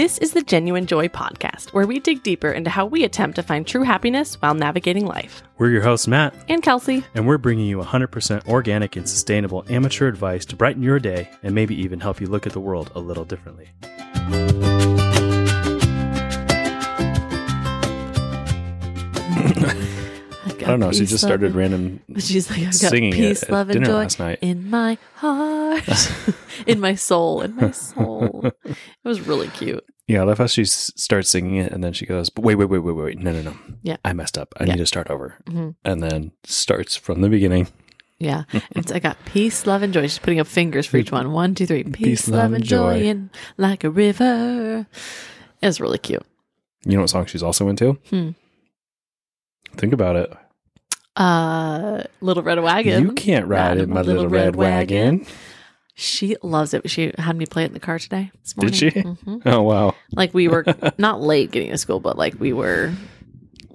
This 0.00 0.16
is 0.16 0.32
the 0.32 0.40
Genuine 0.40 0.86
Joy 0.86 1.08
podcast, 1.08 1.74
where 1.74 1.86
we 1.86 2.00
dig 2.00 2.22
deeper 2.22 2.50
into 2.50 2.70
how 2.70 2.86
we 2.86 3.04
attempt 3.04 3.36
to 3.36 3.42
find 3.42 3.66
true 3.66 3.82
happiness 3.82 4.40
while 4.40 4.54
navigating 4.54 5.04
life. 5.04 5.42
We're 5.58 5.68
your 5.68 5.82
hosts, 5.82 6.08
Matt, 6.08 6.34
And 6.48 6.62
Kelsey, 6.62 7.04
and 7.14 7.26
we're 7.26 7.36
bringing 7.36 7.66
you 7.66 7.76
100% 7.76 8.48
organic 8.48 8.96
and 8.96 9.06
sustainable 9.06 9.62
amateur 9.68 10.08
advice 10.08 10.46
to 10.46 10.56
brighten 10.56 10.82
your 10.82 11.00
day 11.00 11.28
and 11.42 11.54
maybe 11.54 11.74
even 11.74 12.00
help 12.00 12.18
you 12.18 12.28
look 12.28 12.46
at 12.46 12.54
the 12.54 12.60
world 12.60 12.90
a 12.94 12.98
little 12.98 13.26
differently. 13.26 13.72
Don't 20.70 20.80
know. 20.80 20.92
She 20.92 21.06
just 21.06 21.24
started 21.24 21.54
random. 21.54 22.00
She's 22.18 22.48
like, 22.50 22.60
I've 22.60 22.64
got 22.66 22.74
singing 22.74 23.12
peace, 23.12 23.42
at 23.42 23.50
love, 23.50 23.68
and 23.70 23.74
dinner 23.74 23.86
joy 23.86 23.92
last 23.98 24.18
night. 24.18 24.38
in 24.42 24.68
my 24.70 24.98
heart, 25.14 26.12
in 26.66 26.80
my 26.80 26.94
soul, 26.94 27.40
in 27.42 27.54
my 27.56 27.70
soul. 27.70 28.44
It 28.64 28.76
was 29.04 29.20
really 29.20 29.48
cute. 29.48 29.84
Yeah, 30.08 30.22
I 30.22 30.24
love 30.24 30.38
how 30.38 30.46
she 30.46 30.62
s- 30.62 30.92
starts 30.96 31.30
singing 31.30 31.56
it, 31.56 31.70
and 31.72 31.84
then 31.84 31.92
she 31.92 32.04
goes, 32.04 32.30
"But 32.30 32.44
wait, 32.44 32.56
wait, 32.56 32.64
wait, 32.68 32.80
wait, 32.80 32.92
wait, 32.96 33.18
no, 33.18 33.32
no, 33.32 33.42
no. 33.42 33.56
Yeah. 33.82 33.96
I 34.04 34.12
messed 34.12 34.36
up. 34.36 34.52
I 34.58 34.64
Yeah. 34.64 34.72
need 34.72 34.78
to 34.78 34.86
start 34.86 35.08
over." 35.08 35.36
Mhm. 35.48 35.76
And 35.84 36.02
then 36.02 36.32
starts 36.44 36.96
from 36.96 37.20
the 37.20 37.28
beginning. 37.28 37.68
Yeah. 38.18 38.42
It's 38.74 38.90
I 38.90 38.98
got 38.98 39.16
peace, 39.24 39.66
love, 39.66 39.82
and 39.82 39.92
joy. 39.94 40.02
She's 40.02 40.18
putting 40.18 40.40
up 40.40 40.46
fingers 40.48 40.84
for 40.86 40.96
each 40.96 41.12
one. 41.12 41.30
One, 41.32 41.54
two, 41.54 41.64
three. 41.66 41.84
Peace, 41.84 42.26
love, 42.28 42.52
and 42.52 42.64
joy 42.64 43.02
in 43.02 43.30
like 43.56 43.84
a 43.84 43.90
river. 43.90 44.86
It 45.62 45.66
was 45.66 45.80
really 45.80 45.98
cute. 45.98 46.24
You 46.84 46.94
know 46.96 47.02
what 47.02 47.10
song 47.10 47.26
she's 47.26 47.42
also 47.42 47.68
into? 47.68 47.92
Hmm. 48.10 48.30
Think 49.76 49.92
about 49.92 50.16
it. 50.16 50.32
Uh, 51.20 52.02
Little 52.22 52.42
Red 52.42 52.60
Wagon. 52.60 53.02
You 53.02 53.12
can't 53.12 53.46
ride 53.46 53.76
in 53.76 53.90
my 53.90 54.00
little, 54.00 54.26
red, 54.26 54.56
wagon. 54.56 55.26
She 55.94 56.34
loves 56.42 56.72
it. 56.72 56.88
She 56.88 57.12
had 57.18 57.36
me 57.36 57.44
play 57.44 57.64
it 57.64 57.66
in 57.66 57.74
the 57.74 57.80
car 57.80 57.98
today. 57.98 58.30
This 58.42 58.56
morning. 58.56 58.72
Did 58.72 58.92
she? 58.94 59.00
hmm 59.00 59.36
Oh 59.44 59.60
wow. 59.60 59.94
Like 60.12 60.32
we 60.32 60.48
were 60.48 60.64
not 60.98 61.20
late 61.20 61.50
getting 61.50 61.72
to 61.72 61.78
school, 61.78 62.00
but 62.00 62.16
like 62.16 62.40
we 62.40 62.54
were, 62.54 62.94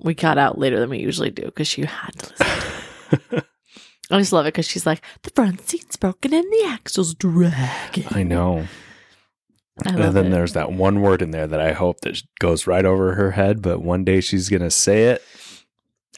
we 0.02 0.16
got 0.16 0.40
out 0.40 0.58
later 0.58 0.80
than 0.80 0.90
we 0.90 0.98
usually 0.98 1.30
do 1.30 1.44
because 1.44 1.68
she 1.68 1.86
had 1.86 2.18
to 2.18 2.30
listen. 2.32 3.42
I 4.12 4.20
just 4.20 4.34
love 4.34 4.48
it 4.48 4.54
because 4.54 4.68
she's 4.68 4.88
like, 4.88 5.04
the 5.22 5.30
front 5.30 5.62
seat's 5.62 5.98
broken 5.98 6.34
and 6.34 6.52
the 6.52 6.64
axle's 6.66 7.14
dragging. 7.14 8.08
I 8.10 8.24
know. 8.24 8.66
I 9.86 9.90
and 9.92 10.16
then 10.16 10.28
it. 10.28 10.30
there's 10.30 10.54
that 10.54 10.72
one 10.72 11.02
word 11.02 11.22
in 11.22 11.30
there 11.30 11.46
that 11.46 11.60
I 11.60 11.74
hope 11.74 12.02
that 12.02 12.24
goes 12.40 12.66
right 12.66 12.86
over 12.86 13.14
her 13.16 13.32
head, 13.32 13.62
but 13.62 13.84
one 13.84 14.04
day 14.04 14.22
she's 14.22 14.50
gonna 14.50 14.72
say 14.72 15.10
it. 15.10 15.22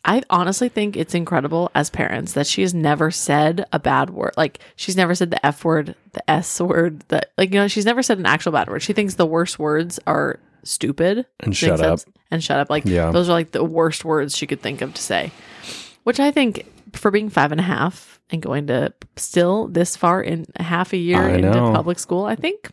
I 0.08 0.24
honestly 0.30 0.70
think 0.70 0.96
it's 0.96 1.14
incredible 1.14 1.70
as 1.76 1.90
parents 1.90 2.32
that 2.34 2.48
she 2.48 2.62
has 2.62 2.74
never 2.74 3.12
said 3.12 3.66
a 3.74 3.78
bad 3.80 4.10
word. 4.10 4.34
Like 4.38 4.60
she's 4.78 4.96
never 4.96 5.14
said 5.14 5.32
the 5.32 5.46
F 5.46 5.66
word, 5.66 5.96
the 6.14 6.28
S 6.30 6.62
word, 6.62 7.02
the 7.10 7.22
like 7.38 7.50
you 7.54 7.60
know, 7.60 7.68
she's 7.68 7.86
never 7.86 8.02
said 8.02 8.18
an 8.18 8.26
actual 8.26 8.54
bad 8.54 8.70
word. 8.70 8.82
She 8.82 8.94
thinks 8.94 9.16
the 9.16 9.26
worst 9.26 9.60
words 9.60 10.00
are 10.08 10.40
stupid. 10.64 11.26
And 11.42 11.56
shut 11.56 11.82
up. 11.82 12.00
And 12.32 12.42
shut 12.44 12.58
up. 12.60 12.70
Like 12.70 12.86
Yeah. 12.86 13.12
those 13.12 13.28
are 13.30 13.34
like 13.34 13.52
the 13.52 13.64
worst 13.66 14.06
words 14.06 14.36
she 14.36 14.48
could 14.48 14.62
think 14.62 14.82
of 14.82 14.94
to 14.94 15.02
say. 15.02 15.32
Which 16.04 16.20
I 16.22 16.32
think 16.32 16.66
for 16.94 17.12
being 17.12 17.30
five 17.30 17.52
and 17.52 17.60
a 17.60 17.64
half 17.66 18.20
and 18.30 18.42
going 18.42 18.68
to 18.68 18.94
still 19.18 19.68
this 19.68 19.98
far 19.98 20.22
in 20.22 20.46
half 20.58 20.94
a 20.94 20.98
year 20.98 21.20
I 21.22 21.34
into 21.36 21.52
know. 21.52 21.74
public 21.74 22.00
school, 22.00 22.24
I 22.26 22.36
think 22.36 22.70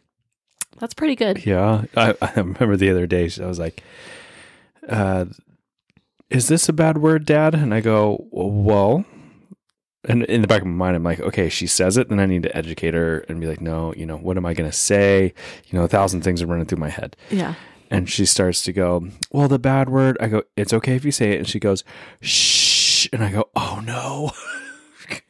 that's 0.78 0.94
pretty 0.94 1.16
good. 1.16 1.44
Yeah. 1.44 1.82
I, 1.96 2.14
I 2.22 2.32
remember 2.36 2.76
the 2.76 2.90
other 2.90 3.06
day 3.08 3.28
I 3.42 3.46
was 3.46 3.58
like, 3.58 3.82
uh, 4.88 5.24
is 6.34 6.48
this 6.48 6.68
a 6.68 6.72
bad 6.72 6.98
word, 6.98 7.24
Dad? 7.24 7.54
And 7.54 7.72
I 7.72 7.80
go, 7.80 8.26
well, 8.32 9.04
and 10.06 10.24
in 10.24 10.42
the 10.42 10.48
back 10.48 10.62
of 10.62 10.66
my 10.66 10.72
mind, 10.86 10.96
I'm 10.96 11.04
like, 11.04 11.20
okay, 11.20 11.48
she 11.48 11.68
says 11.68 11.96
it, 11.96 12.08
then 12.08 12.18
I 12.18 12.26
need 12.26 12.42
to 12.42 12.56
educate 12.56 12.92
her 12.92 13.20
and 13.28 13.40
be 13.40 13.46
like, 13.46 13.60
no, 13.60 13.94
you 13.94 14.04
know, 14.04 14.16
what 14.16 14.36
am 14.36 14.44
I 14.44 14.52
gonna 14.52 14.72
say? 14.72 15.32
You 15.66 15.78
know, 15.78 15.84
a 15.84 15.88
thousand 15.88 16.22
things 16.22 16.42
are 16.42 16.46
running 16.46 16.66
through 16.66 16.78
my 16.78 16.88
head. 16.88 17.16
Yeah. 17.30 17.54
And 17.88 18.10
she 18.10 18.26
starts 18.26 18.62
to 18.64 18.72
go, 18.72 19.08
well, 19.30 19.46
the 19.46 19.60
bad 19.60 19.88
word. 19.88 20.16
I 20.20 20.26
go, 20.26 20.42
it's 20.56 20.72
okay 20.72 20.96
if 20.96 21.04
you 21.04 21.12
say 21.12 21.32
it. 21.34 21.38
And 21.38 21.48
she 21.48 21.60
goes, 21.60 21.84
shh. 22.20 23.06
And 23.12 23.22
I 23.22 23.30
go, 23.30 23.48
oh 23.54 23.80
no. 23.84 24.32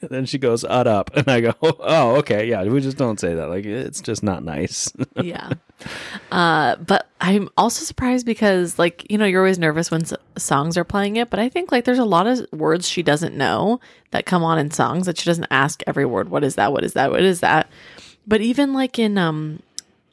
and 0.01 0.11
then 0.11 0.27
she 0.27 0.39
goes, 0.39 0.65
ut 0.65 0.87
up. 0.87 1.11
And 1.17 1.29
I 1.29 1.41
go, 1.41 1.55
oh, 1.63 2.17
okay. 2.17 2.49
Yeah, 2.49 2.65
we 2.65 2.81
just 2.81 2.99
don't 2.99 3.19
say 3.19 3.35
that. 3.35 3.49
Like, 3.49 3.65
it's 3.65 4.01
just 4.01 4.23
not 4.23 4.45
nice. 4.45 4.93
yeah. 5.23 5.51
Uh, 6.31 6.77
but 6.77 7.09
I'm 7.21 7.49
also 7.57 7.85
surprised 7.85 8.27
because, 8.27 8.79
like, 8.79 9.11
you 9.11 9.17
know, 9.17 9.25
you're 9.25 9.41
always 9.41 9.59
nervous 9.59 9.91
when 9.91 10.03
s- 10.03 10.13
songs 10.37 10.77
are 10.77 10.85
playing 10.85 11.17
it. 11.17 11.31
But 11.31 11.41
I 11.41 11.49
think 11.49 11.73
like 11.73 11.85
there's 11.85 11.99
a 11.99 12.05
lot 12.05 12.27
of 12.27 12.47
words 12.53 12.89
she 12.89 13.03
doesn't 13.03 13.37
know 13.37 13.81
that 14.11 14.27
come 14.27 14.43
on 14.45 14.59
in 14.59 14.71
songs 14.71 15.07
that 15.07 15.19
she 15.19 15.25
doesn't 15.25 15.47
ask 15.51 15.83
every 15.87 16.05
word. 16.05 16.29
What 16.29 16.45
is 16.45 16.57
that? 16.57 16.73
What 16.73 16.85
is 16.85 16.93
that? 16.95 17.11
What 17.11 17.23
is 17.23 17.41
that? 17.41 17.69
But 18.27 18.41
even 18.41 18.73
like 18.73 18.99
in 18.99 19.19
um, 19.19 19.61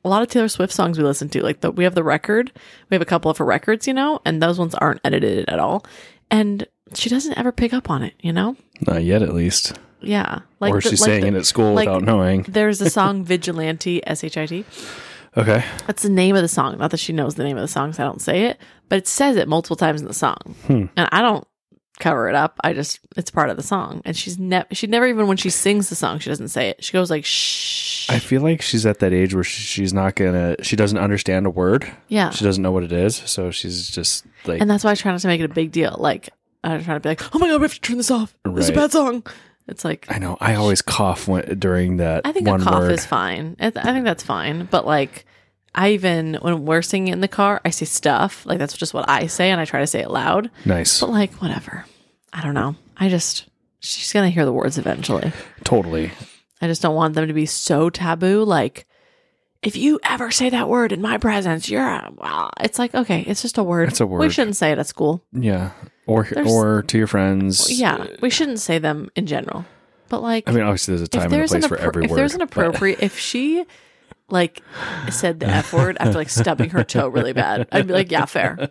a 0.04 0.10
lot 0.10 0.22
of 0.22 0.28
Taylor 0.30 0.48
Swift 0.48 0.74
songs 0.74 0.98
we 0.98 1.04
listen 1.04 1.30
to, 1.30 1.44
like 1.44 1.62
the 1.62 1.72
we 1.72 1.84
have 1.84 1.96
the 1.96 2.04
record, 2.04 2.52
we 2.90 2.96
have 2.96 3.02
a 3.02 3.06
couple 3.06 3.32
of 3.32 3.38
her 3.38 3.46
records, 3.46 3.88
you 3.88 3.94
know, 3.94 4.22
and 4.26 4.42
those 4.42 4.60
ones 4.60 4.76
aren't 4.76 5.02
edited 5.04 5.48
at 5.50 5.60
all, 5.60 5.86
and 6.30 6.68
she 6.96 7.10
doesn't 7.10 7.38
ever 7.38 7.52
pick 7.52 7.74
up 7.74 7.90
on 7.90 8.04
it, 8.04 8.14
you 8.22 8.34
know. 8.34 8.56
not 8.88 9.04
yet, 9.04 9.22
at 9.22 9.34
least. 9.34 9.78
Yeah, 10.02 10.40
like 10.60 10.74
or 10.74 10.82
the- 10.82 10.90
she's 10.90 11.02
like 11.02 11.08
saying 11.08 11.22
the- 11.22 11.28
it 11.28 11.36
at 11.36 11.46
school 11.46 11.74
like- 11.74 11.88
without 11.88 12.04
knowing. 12.04 12.44
There's 12.48 12.82
a 12.82 12.90
song 12.90 13.24
Vigilante, 13.26 14.06
S 14.08 14.24
H 14.24 14.38
I 14.38 14.46
T. 14.48 14.66
Okay. 15.38 15.64
That's 15.88 16.04
the 16.04 16.10
name 16.10 16.36
of 16.36 16.42
the 16.42 16.48
song. 16.50 16.78
Not 16.78 16.92
that 16.92 17.00
she 17.00 17.14
knows 17.14 17.36
the 17.36 17.44
name 17.44 17.56
of 17.58 17.62
the 17.62 17.68
song, 17.68 17.94
so 17.94 18.04
I 18.04 18.06
don't 18.06 18.22
say 18.22 18.46
it, 18.48 18.58
but 18.90 18.98
it 18.98 19.08
says 19.08 19.38
it 19.38 19.48
multiple 19.48 19.78
times 19.78 20.02
in 20.02 20.08
the 20.08 20.14
song, 20.14 20.38
Hmm. 20.68 20.86
and 20.98 21.08
I 21.12 21.22
don't 21.22 21.48
cover 22.00 22.28
it 22.28 22.36
up. 22.36 22.60
I 22.64 22.74
just 22.74 23.00
it's 23.16 23.30
part 23.32 23.50
of 23.52 23.58
the 23.58 23.64
song, 23.64 24.02
and 24.04 24.18
she's 24.18 24.40
never 24.40 24.66
she 24.74 24.88
never 24.88 25.06
even 25.08 25.28
when 25.28 25.38
she 25.38 25.50
sings 25.52 25.88
the 25.90 25.96
song 25.96 26.18
she 26.20 26.30
doesn't 26.30 26.50
say 26.50 26.70
it. 26.70 26.84
She 26.84 26.92
goes 26.94 27.10
like 27.12 27.24
shh. 27.24 28.10
I 28.10 28.18
feel 28.20 28.42
like 28.42 28.62
she's 28.62 28.86
at 28.88 29.00
that 29.00 29.14
age 29.14 29.34
where 29.36 29.44
she, 29.44 29.62
she's 29.62 29.94
not 29.94 30.16
gonna. 30.16 30.56
She 30.64 30.76
doesn't 30.76 30.98
understand 30.98 31.46
a 31.46 31.50
word. 31.52 31.90
yeah, 32.10 32.32
She 32.32 32.44
doesn't 32.44 32.62
know 32.64 32.72
what 32.72 32.84
it 32.84 32.92
is, 32.92 33.16
so 33.26 33.52
she's 33.52 33.88
just 33.90 34.26
like. 34.46 34.60
and 34.60 34.70
that's 34.70 34.84
why 34.84 34.92
I 34.92 34.96
try 34.96 35.12
not 35.12 35.22
to 35.22 35.28
make 35.28 35.40
it 35.40 35.46
a 35.46 35.54
big 35.54 35.72
deal. 35.72 35.96
Like 36.00 36.30
I'm 36.64 36.84
trying 36.84 36.98
to 36.98 37.00
be 37.00 37.10
like, 37.10 37.36
oh 37.36 37.40
my 37.40 37.48
god, 37.48 37.60
we 37.62 37.66
have 37.66 37.74
to 37.74 37.82
turn 37.82 37.98
this 37.98 38.12
off. 38.12 38.36
This 38.46 38.66
is 38.66 38.70
a 38.70 38.74
bad 38.74 38.92
song. 38.92 39.24
It's 39.68 39.86
like 39.86 40.06
I 40.10 40.18
know. 40.20 40.38
I 40.40 40.56
always 40.56 40.82
cough 40.82 41.28
when, 41.28 41.58
during 41.60 41.98
that 41.98 42.22
I 42.26 42.32
think 42.32 42.48
one 42.48 42.62
a 42.62 42.64
cough 42.64 42.82
word. 42.82 42.92
is 42.92 43.06
fine. 43.06 43.56
I, 43.60 43.70
th- 43.70 43.86
I 43.86 43.94
think 43.94 44.06
that's 44.06 44.24
fine. 44.24 44.66
But 44.70 44.86
like, 44.86 45.26
I 45.74 45.92
even 45.92 46.36
when 46.42 46.66
we're 46.66 46.82
singing 46.82 47.14
in 47.14 47.22
the 47.22 47.28
car, 47.28 47.62
I 47.64 47.70
say 47.70 47.86
stuff. 47.86 48.46
Like 48.46 48.60
that's 48.60 48.76
just 48.76 48.94
what 48.94 49.10
I 49.10 49.28
say, 49.28 49.50
and 49.50 49.62
I 49.62 49.66
try 49.66 49.80
to 49.80 49.88
say 49.88 50.02
it 50.02 50.10
loud. 50.12 50.50
nice. 50.66 51.00
But 51.00 51.10
like, 51.10 51.34
whatever. 51.36 51.86
I 52.34 52.42
don't 52.42 52.54
know. 52.54 52.76
I 52.98 53.10
just 53.10 53.48
she's 53.80 54.12
gonna 54.14 54.30
hear 54.30 54.46
the 54.46 54.54
words 54.54 54.78
eventually. 54.78 55.32
Totally. 55.64 56.12
I 56.62 56.68
just 56.68 56.82
don't 56.82 56.96
want 56.96 57.16
them 57.16 57.28
to 57.28 57.34
be 57.34 57.46
so 57.48 57.90
taboo. 57.90 58.44
Like, 58.44 58.86
if 59.64 59.76
you 59.76 60.00
ever 60.04 60.32
say 60.32 60.50
that 60.50 60.68
word 60.70 60.92
in 60.92 61.02
my 61.02 61.18
presence, 61.18 61.70
you're 61.70 61.86
a, 61.88 62.12
well, 62.16 62.50
it's 62.60 62.80
like 62.80 62.96
okay, 62.96 63.22
it's 63.22 63.42
just 63.42 63.58
a 63.58 63.64
word. 63.64 63.90
It's 63.90 64.00
a 64.02 64.08
word. 64.08 64.20
We 64.20 64.30
shouldn't 64.30 64.56
say 64.56 64.72
it 64.72 64.80
at 64.80 64.88
school. 64.88 65.24
Yeah. 65.34 65.72
Or 66.08 66.24
There's- 66.24 66.50
or 66.52 66.84
to 66.84 66.98
your 66.98 67.08
friends. 67.08 67.72
Yeah, 67.80 68.08
we 68.22 68.30
shouldn't 68.30 68.60
say 68.60 68.80
them 68.80 69.10
in 69.16 69.28
general. 69.28 69.66
But 70.10 70.22
like, 70.22 70.50
I 70.50 70.52
mean, 70.52 70.64
obviously, 70.64 70.94
there's 70.96 71.04
a 71.04 71.08
time 71.08 71.32
and 71.32 71.44
a 71.44 71.48
place 71.48 71.66
for 71.68 71.78
every 71.78 72.06
if 72.06 72.12
word. 72.12 72.18
there's 72.18 72.34
an 72.34 72.40
but- 72.40 72.50
appropriate, 72.50 73.00
if 73.02 73.18
she 73.18 73.64
like 74.30 74.62
said 75.10 75.40
the 75.42 75.46
f 75.48 75.74
word 75.74 75.98
after 76.00 76.14
like 76.18 76.30
stubbing 76.30 76.70
her 76.72 76.84
toe 76.84 77.08
really 77.08 77.34
bad, 77.34 77.68
I'd 77.72 77.88
be 77.88 77.94
like, 77.94 78.12
yeah, 78.12 78.26
fair. 78.26 78.70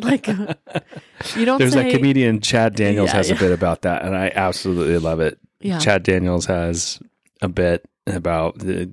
Like, 0.00 0.26
you 0.28 1.44
don't 1.44 1.58
There's 1.58 1.72
say 1.72 1.90
that 1.90 1.96
comedian 1.96 2.40
Chad 2.40 2.74
Daniels 2.76 3.08
Yeah, 3.10 3.16
has 3.16 3.28
yeah. 3.30 3.36
a 3.36 3.38
bit 3.38 3.52
about 3.52 3.82
that, 3.82 4.04
and 4.04 4.14
I 4.16 4.30
absolutely 4.34 4.98
love 4.98 5.20
it. 5.20 5.38
Yeah. 5.60 5.78
Chad 5.78 6.02
Daniels 6.04 6.46
has 6.46 7.00
a 7.42 7.48
bit 7.48 7.86
about 8.06 8.58
the- 8.58 8.90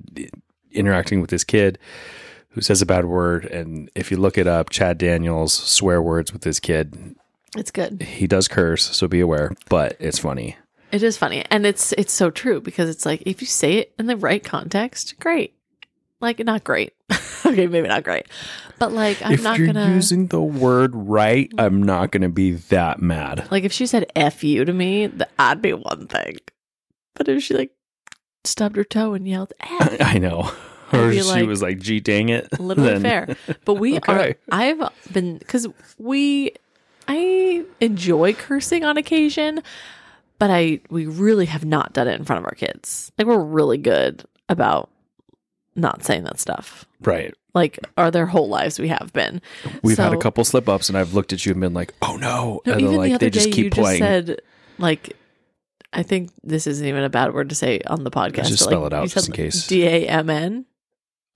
interacting 0.75 1.21
with 1.21 1.29
this 1.29 1.43
kid 1.43 1.79
who 2.49 2.61
says 2.61 2.81
a 2.81 2.85
bad 2.85 3.05
word, 3.05 3.45
and 3.45 3.89
if 3.95 4.11
you 4.11 4.17
look 4.17 4.37
it 4.37 4.47
up, 4.47 4.69
Chad 4.69 4.97
Daniels 4.97 5.53
swear 5.53 6.01
words 6.01 6.31
with 6.31 6.43
his 6.45 6.59
kid. 6.59 7.15
It's 7.57 7.71
good. 7.71 8.01
He 8.01 8.27
does 8.27 8.47
curse, 8.47 8.95
so 8.95 9.07
be 9.07 9.19
aware, 9.19 9.51
but 9.69 9.97
it's 9.99 10.19
funny. 10.19 10.57
It 10.91 11.03
is 11.03 11.17
funny, 11.17 11.43
and 11.49 11.65
it's 11.65 11.91
it's 11.93 12.13
so 12.13 12.29
true 12.29 12.61
because 12.61 12.89
it's 12.89 13.05
like 13.05 13.23
if 13.25 13.41
you 13.41 13.47
say 13.47 13.73
it 13.79 13.93
in 13.99 14.05
the 14.05 14.15
right 14.15 14.43
context, 14.43 15.19
great. 15.19 15.53
Like 16.21 16.39
not 16.39 16.63
great. 16.63 16.93
okay, 17.45 17.67
maybe 17.67 17.87
not 17.87 18.03
great, 18.03 18.27
but 18.79 18.93
like 18.93 19.21
I'm 19.21 19.33
if 19.33 19.43
not 19.43 19.57
you're 19.57 19.67
gonna 19.67 19.93
using 19.93 20.27
the 20.27 20.41
word 20.41 20.91
right, 20.95 21.51
I'm 21.57 21.83
not 21.83 22.11
going 22.11 22.23
to 22.23 22.29
be 22.29 22.53
that 22.53 23.01
mad. 23.01 23.47
like 23.51 23.63
if 23.65 23.73
she 23.73 23.85
said 23.85 24.09
"f 24.15 24.43
you" 24.43 24.63
to 24.63 24.71
me, 24.73 25.07
that 25.07 25.31
I'd 25.37 25.61
be 25.61 25.73
one 25.73 26.07
thing. 26.07 26.37
But 27.15 27.27
if 27.27 27.43
she 27.43 27.53
like 27.53 27.71
stubbed 28.47 28.75
her 28.77 28.83
toe 28.83 29.13
and 29.13 29.27
yelled 29.27 29.53
"f," 29.59 29.93
eh. 29.93 29.97
I 30.05 30.17
know. 30.17 30.51
Or 30.93 31.11
she 31.11 31.21
like, 31.23 31.47
was 31.47 31.61
like, 31.61 31.79
"Gee, 31.79 31.99
dang 31.99 32.29
it!" 32.29 32.59
literally 32.59 32.99
then- 32.99 33.01
fair. 33.01 33.55
But 33.65 33.75
we 33.75 33.97
Okay. 33.97 34.13
are. 34.31 34.35
I've 34.51 34.81
been 35.11 35.37
because 35.37 35.67
we. 35.97 36.51
I 37.07 37.63
enjoy 37.81 38.33
cursing 38.33 38.83
on 38.83 38.97
occasion, 38.97 39.61
but 40.39 40.49
I 40.49 40.79
we 40.89 41.05
really 41.05 41.45
have 41.45 41.63
not 41.63 41.93
done 41.93 42.07
it 42.07 42.19
in 42.19 42.25
front 42.25 42.39
of 42.39 42.45
our 42.45 42.55
kids. 42.55 43.11
Like 43.17 43.27
we're 43.27 43.37
really 43.43 43.77
good 43.77 44.23
about 44.49 44.89
not 45.75 46.03
saying 46.03 46.23
that 46.23 46.39
stuff. 46.39 46.85
Right. 47.01 47.33
Like 47.53 47.79
are 47.97 48.09
their 48.09 48.25
whole 48.25 48.49
lives 48.49 48.79
we 48.79 48.87
have 48.87 49.11
been. 49.13 49.41
We've 49.83 49.97
had 49.97 50.13
a 50.13 50.17
couple 50.17 50.43
slip 50.43 50.67
ups, 50.67 50.89
and 50.89 50.97
I've 50.97 51.13
looked 51.13 51.31
at 51.31 51.45
you 51.45 51.51
and 51.51 51.61
been 51.61 51.73
like, 51.75 51.93
"Oh 52.01 52.17
no!" 52.17 52.61
No, 52.65 52.73
and 52.73 52.81
even 52.81 52.95
like 52.95 53.09
the 53.09 53.15
other 53.15 53.25
they 53.25 53.29
just 53.29 53.45
day 53.47 53.51
keep 53.51 53.65
you 53.65 53.71
playing. 53.71 53.99
just 54.01 54.27
said 54.27 54.41
like. 54.79 55.15
I 55.95 56.03
think 56.03 56.31
this 56.43 56.67
isn't 56.67 56.85
even 56.85 57.03
a 57.03 57.09
bad 57.09 57.33
word 57.33 57.49
to 57.49 57.55
say 57.55 57.79
on 57.87 58.03
the 58.03 58.11
podcast. 58.11 58.47
Just 58.47 58.63
but, 58.63 58.69
spell 58.69 58.81
like, 58.81 58.91
it 58.91 58.95
out 58.95 59.09
just 59.09 59.27
in 59.27 59.33
case. 59.33 59.65
D 59.65 59.83
A 59.85 60.07
M 60.07 60.29
N. 60.29 60.65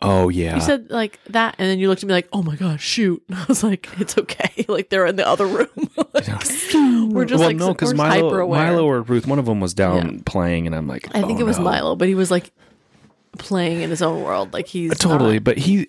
Oh 0.01 0.29
yeah. 0.29 0.55
You 0.55 0.61
said 0.61 0.89
like 0.89 1.19
that, 1.25 1.55
and 1.57 1.69
then 1.69 1.79
you 1.79 1.89
looked 1.89 2.03
at 2.03 2.07
me 2.07 2.13
like, 2.13 2.29
"Oh 2.31 2.41
my 2.41 2.55
gosh, 2.55 2.81
shoot!" 2.83 3.21
And 3.27 3.37
I 3.39 3.45
was 3.47 3.63
like, 3.63 3.89
"It's 3.99 4.17
okay." 4.17 4.65
like 4.67 4.89
they're 4.89 5.05
in 5.05 5.15
the 5.15 5.27
other 5.27 5.45
room. 5.45 5.67
Like, 6.11 6.27
we're 7.13 7.25
just 7.25 7.39
well, 7.39 7.49
like 7.49 7.57
no, 7.57 7.69
because 7.69 7.93
Milo. 7.93 8.47
Milo 8.47 8.85
or 8.85 9.01
Ruth, 9.01 9.27
one 9.27 9.39
of 9.39 9.45
them 9.45 9.59
was 9.59 9.73
down 9.73 10.15
Yeah. 10.15 10.21
playing, 10.25 10.65
and 10.65 10.75
I'm 10.75 10.87
like, 10.87 11.07
I 11.15 11.21
think 11.21 11.37
oh, 11.39 11.41
it 11.41 11.45
was 11.45 11.57
no. 11.59 11.65
Milo, 11.65 11.95
but 11.95 12.07
he 12.07 12.15
was 12.15 12.31
like 12.31 12.51
playing 13.37 13.81
in 13.81 13.89
his 13.89 14.01
own 14.01 14.23
world. 14.23 14.51
Like 14.53 14.67
he's 14.67 14.91
uh, 14.91 14.95
Totally, 14.95 15.35
not- 15.35 15.43
but 15.43 15.57
he 15.57 15.87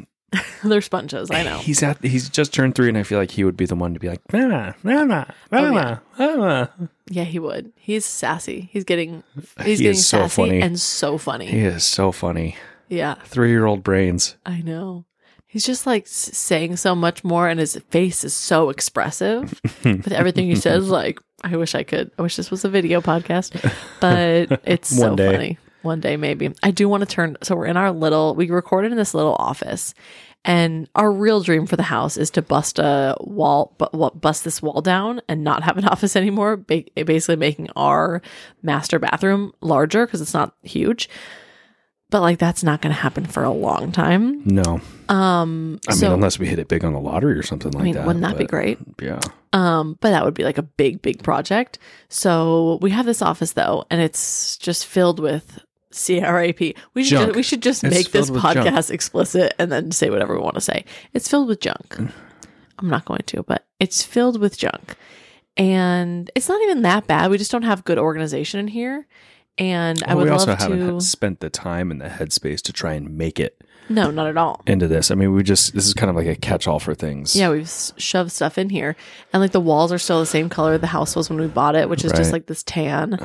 they're 0.64 0.80
sponges. 0.80 1.30
I 1.30 1.42
know. 1.42 1.58
he's 1.58 1.82
at 1.82 2.02
he's 2.02 2.28
just 2.28 2.52
turned 2.54 2.74
three, 2.74 2.88
and 2.88 2.96
I 2.98 3.02
feel 3.02 3.18
like 3.18 3.32
he 3.32 3.44
would 3.44 3.56
be 3.56 3.66
the 3.66 3.76
one 3.76 3.94
to 3.94 4.00
be 4.00 4.08
like, 4.08 4.20
Mama, 4.32 4.74
Mama, 4.82 5.34
Mama, 5.50 6.02
Mama. 6.18 6.70
Yeah, 6.78 6.86
he 7.10 7.38
would. 7.38 7.72
He's 7.76 8.04
sassy. 8.04 8.68
He's 8.72 8.84
getting 8.84 9.22
he's 9.64 9.78
He 9.78 9.84
getting 9.84 10.00
so 10.00 10.18
sassy 10.28 10.42
funny. 10.42 10.60
and 10.62 10.78
so 10.80 11.18
funny. 11.18 11.46
He 11.46 11.60
is 11.60 11.84
so 11.84 12.12
funny. 12.12 12.56
Yeah, 12.88 13.14
Three 13.24 13.50
year 13.50 13.66
old 13.66 13.82
brains. 13.84 14.36
I 14.46 14.62
know. 14.62 15.04
He's 15.46 15.64
just 15.64 15.84
like 15.86 16.06
saying 16.06 16.76
so 16.76 16.94
much 16.94 17.24
more, 17.24 17.48
and 17.48 17.58
his 17.58 17.76
face 17.90 18.22
is 18.24 18.32
so 18.34 18.68
expressive 18.70 19.60
with 19.84 20.12
everything 20.12 20.46
he 20.46 20.54
says. 20.54 20.88
Like, 20.90 21.18
I 21.42 21.56
wish 21.56 21.74
I 21.74 21.82
could. 21.82 22.10
I 22.18 22.22
wish 22.22 22.36
this 22.36 22.50
was 22.52 22.64
a 22.64 22.68
video 22.68 23.00
podcast, 23.00 23.52
but 24.00 24.60
it's 24.64 24.88
so 24.96 25.16
day. 25.16 25.32
funny. 25.32 25.58
One 25.82 26.00
day, 26.00 26.16
maybe. 26.16 26.52
I 26.62 26.70
do 26.70 26.88
want 26.88 27.02
to 27.02 27.06
turn. 27.06 27.36
So 27.42 27.56
we're 27.56 27.66
in 27.66 27.76
our 27.76 27.90
little. 27.90 28.34
We 28.34 28.50
recorded 28.50 28.92
in 28.92 28.98
this 28.98 29.14
little 29.14 29.34
office, 29.36 29.94
and 30.44 30.88
our 30.94 31.10
real 31.10 31.42
dream 31.42 31.66
for 31.66 31.76
the 31.76 31.82
house 31.84 32.16
is 32.16 32.30
to 32.32 32.42
bust 32.42 32.78
a 32.78 33.16
wall, 33.20 33.74
but 33.78 34.20
bust 34.20 34.44
this 34.44 34.60
wall 34.60 34.80
down 34.82 35.20
and 35.28 35.42
not 35.44 35.62
have 35.62 35.78
an 35.78 35.84
office 35.88 36.16
anymore. 36.16 36.56
Basically, 36.56 37.36
making 37.36 37.68
our 37.76 38.20
master 38.62 38.98
bathroom 38.98 39.52
larger 39.60 40.06
because 40.06 40.20
it's 40.20 40.34
not 40.34 40.54
huge. 40.62 41.08
But 42.10 42.22
like 42.22 42.40
that's 42.40 42.64
not 42.64 42.82
going 42.82 42.92
to 42.92 43.00
happen 43.00 43.24
for 43.24 43.44
a 43.44 43.52
long 43.52 43.92
time. 43.92 44.42
No, 44.44 44.80
Um, 45.08 45.78
I 45.88 45.92
so 45.94 46.06
mean 46.06 46.14
unless 46.14 46.40
we 46.40 46.48
hit 46.48 46.58
it 46.58 46.66
big 46.66 46.84
on 46.84 46.92
the 46.92 46.98
lottery 46.98 47.38
or 47.38 47.44
something 47.44 47.70
like 47.70 47.82
I 47.82 47.84
mean, 47.84 47.94
that. 47.94 48.04
wouldn't 48.04 48.24
that 48.24 48.36
be 48.36 48.46
great? 48.46 48.78
Yeah. 49.00 49.20
Um, 49.52 49.96
but 50.00 50.10
that 50.10 50.24
would 50.24 50.34
be 50.34 50.42
like 50.42 50.58
a 50.58 50.62
big, 50.62 51.02
big 51.02 51.22
project. 51.22 51.78
So 52.08 52.80
we 52.82 52.90
have 52.90 53.06
this 53.06 53.22
office 53.22 53.52
though, 53.52 53.84
and 53.90 54.00
it's 54.00 54.56
just 54.56 54.86
filled 54.86 55.20
with 55.20 55.60
CRAP. 55.92 56.60
We 56.94 57.04
should 57.04 57.10
Junk. 57.10 57.26
just, 57.28 57.36
we 57.36 57.42
should 57.42 57.62
just 57.62 57.84
It's 57.84 57.94
make 57.94 58.10
this 58.12 58.30
with 58.30 58.42
junk. 58.42 58.58
podcast 58.58 58.90
explicit 58.90 59.54
and 59.58 59.70
then 59.72 59.90
say 59.92 60.10
whatever 60.10 60.34
we 60.34 60.40
want 60.42 60.54
to 60.54 60.60
say. 60.60 60.84
It's 61.14 61.28
filled 61.28 61.48
with 61.48 61.60
junk. 61.60 61.96
I'm 62.78 62.88
not 62.88 63.04
going 63.04 63.22
to, 63.26 63.42
but 63.42 63.66
it's 63.78 64.02
filled 64.02 64.40
with 64.40 64.56
junk. 64.56 64.96
And 65.56 66.30
it's 66.34 66.48
not 66.48 66.60
even 66.62 66.82
that 66.82 67.06
bad. 67.06 67.30
We 67.30 67.38
just 67.38 67.50
don't 67.50 67.62
have 67.64 67.84
good 67.84 67.98
organization 67.98 68.60
in 68.60 68.68
here. 68.68 69.06
And 69.58 70.02
I 70.04 70.14
would 70.14 70.24
we 70.24 70.30
love 70.30 70.40
also 70.48 70.54
to 70.56 70.62
haven't 70.62 71.00
spent 71.02 71.40
the 71.40 71.50
time 71.50 71.90
and 71.90 72.00
the 72.00 72.06
headspace 72.06 72.62
to 72.62 72.72
try 72.72 72.94
and 72.94 73.18
make 73.18 73.38
it 73.38 73.60
No, 73.90 74.10
not 74.10 74.26
at 74.28 74.38
all. 74.38 74.62
into 74.66 74.88
this. 74.88 75.10
I 75.10 75.16
mean, 75.16 75.34
we 75.34 75.42
just 75.42 75.74
this 75.74 75.86
is 75.86 75.92
kind 75.92 76.08
of 76.08 76.16
like 76.16 76.28
a 76.28 76.36
catch 76.36 76.66
all 76.66 76.78
for 76.78 76.94
things. 76.94 77.36
Yeah, 77.36 77.50
we've 77.50 77.68
shoved 77.68 78.30
stuff 78.32 78.56
in 78.56 78.70
here, 78.70 78.96
and 79.32 79.42
like 79.42 79.50
the 79.50 79.60
walls 79.60 79.92
are 79.92 79.98
still 79.98 80.20
the 80.20 80.24
same 80.26 80.48
color 80.48 80.78
the 80.78 80.86
house 80.86 81.14
was 81.14 81.28
when 81.28 81.38
we 81.40 81.46
bought 81.48 81.74
it, 81.74 81.90
which 81.90 82.04
is 82.04 82.12
just 82.12 82.32
like 82.32 82.46
this 82.46 82.62
tan. 82.62 83.18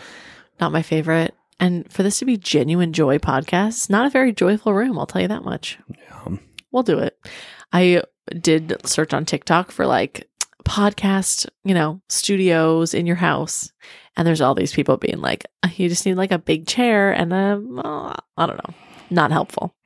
Not 0.59 0.73
my 0.73 0.81
favorite. 0.81 1.33
And 1.59 1.91
for 1.91 2.03
this 2.03 2.19
to 2.19 2.25
be 2.25 2.37
genuine 2.37 2.93
joy 2.93 3.17
podcast, 3.17 3.67
it's 3.69 3.89
not 3.89 4.05
a 4.05 4.09
very 4.09 4.33
joyful 4.33 4.73
room. 4.73 4.99
I'll 4.99 5.05
tell 5.05 5.21
you 5.21 5.27
that 5.29 5.45
much. 5.45 5.79
Yeah. 5.89 6.37
We'll 6.71 6.83
do 6.83 6.99
it. 6.99 7.17
I 7.71 8.03
did 8.39 8.85
search 8.85 9.13
on 9.13 9.25
TikTok 9.25 9.71
for 9.71 9.85
like 9.85 10.29
podcast, 10.65 11.47
you 11.63 11.73
know, 11.73 12.01
studios 12.09 12.93
in 12.93 13.05
your 13.05 13.15
house, 13.15 13.71
and 14.17 14.27
there's 14.27 14.41
all 14.41 14.55
these 14.55 14.73
people 14.73 14.97
being 14.97 15.21
like, 15.21 15.45
"You 15.75 15.87
just 15.87 16.05
need 16.05 16.15
like 16.15 16.31
a 16.31 16.39
big 16.39 16.67
chair 16.67 17.11
and 17.11 17.31
a, 17.31 17.63
uh, 17.77 18.15
I 18.37 18.45
don't 18.45 18.57
know, 18.57 18.73
not 19.09 19.31
helpful." 19.31 19.73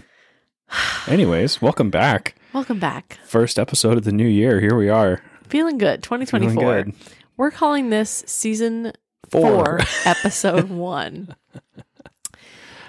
Anyways, 1.08 1.60
welcome 1.60 1.90
back. 1.90 2.36
Welcome 2.52 2.78
back. 2.78 3.18
First 3.24 3.58
episode 3.58 3.96
of 3.96 4.04
the 4.04 4.12
new 4.12 4.28
year. 4.28 4.60
Here 4.60 4.76
we 4.76 4.88
are. 4.88 5.22
Feeling 5.48 5.78
good. 5.78 6.06
Feeling 6.06 6.26
2024. 6.26 6.82
good. 6.84 6.94
We're 7.36 7.50
calling 7.50 7.90
this 7.90 8.22
season 8.26 8.92
Four. 9.30 9.42
four, 9.42 9.80
episode 10.04 10.68
one. 10.70 11.34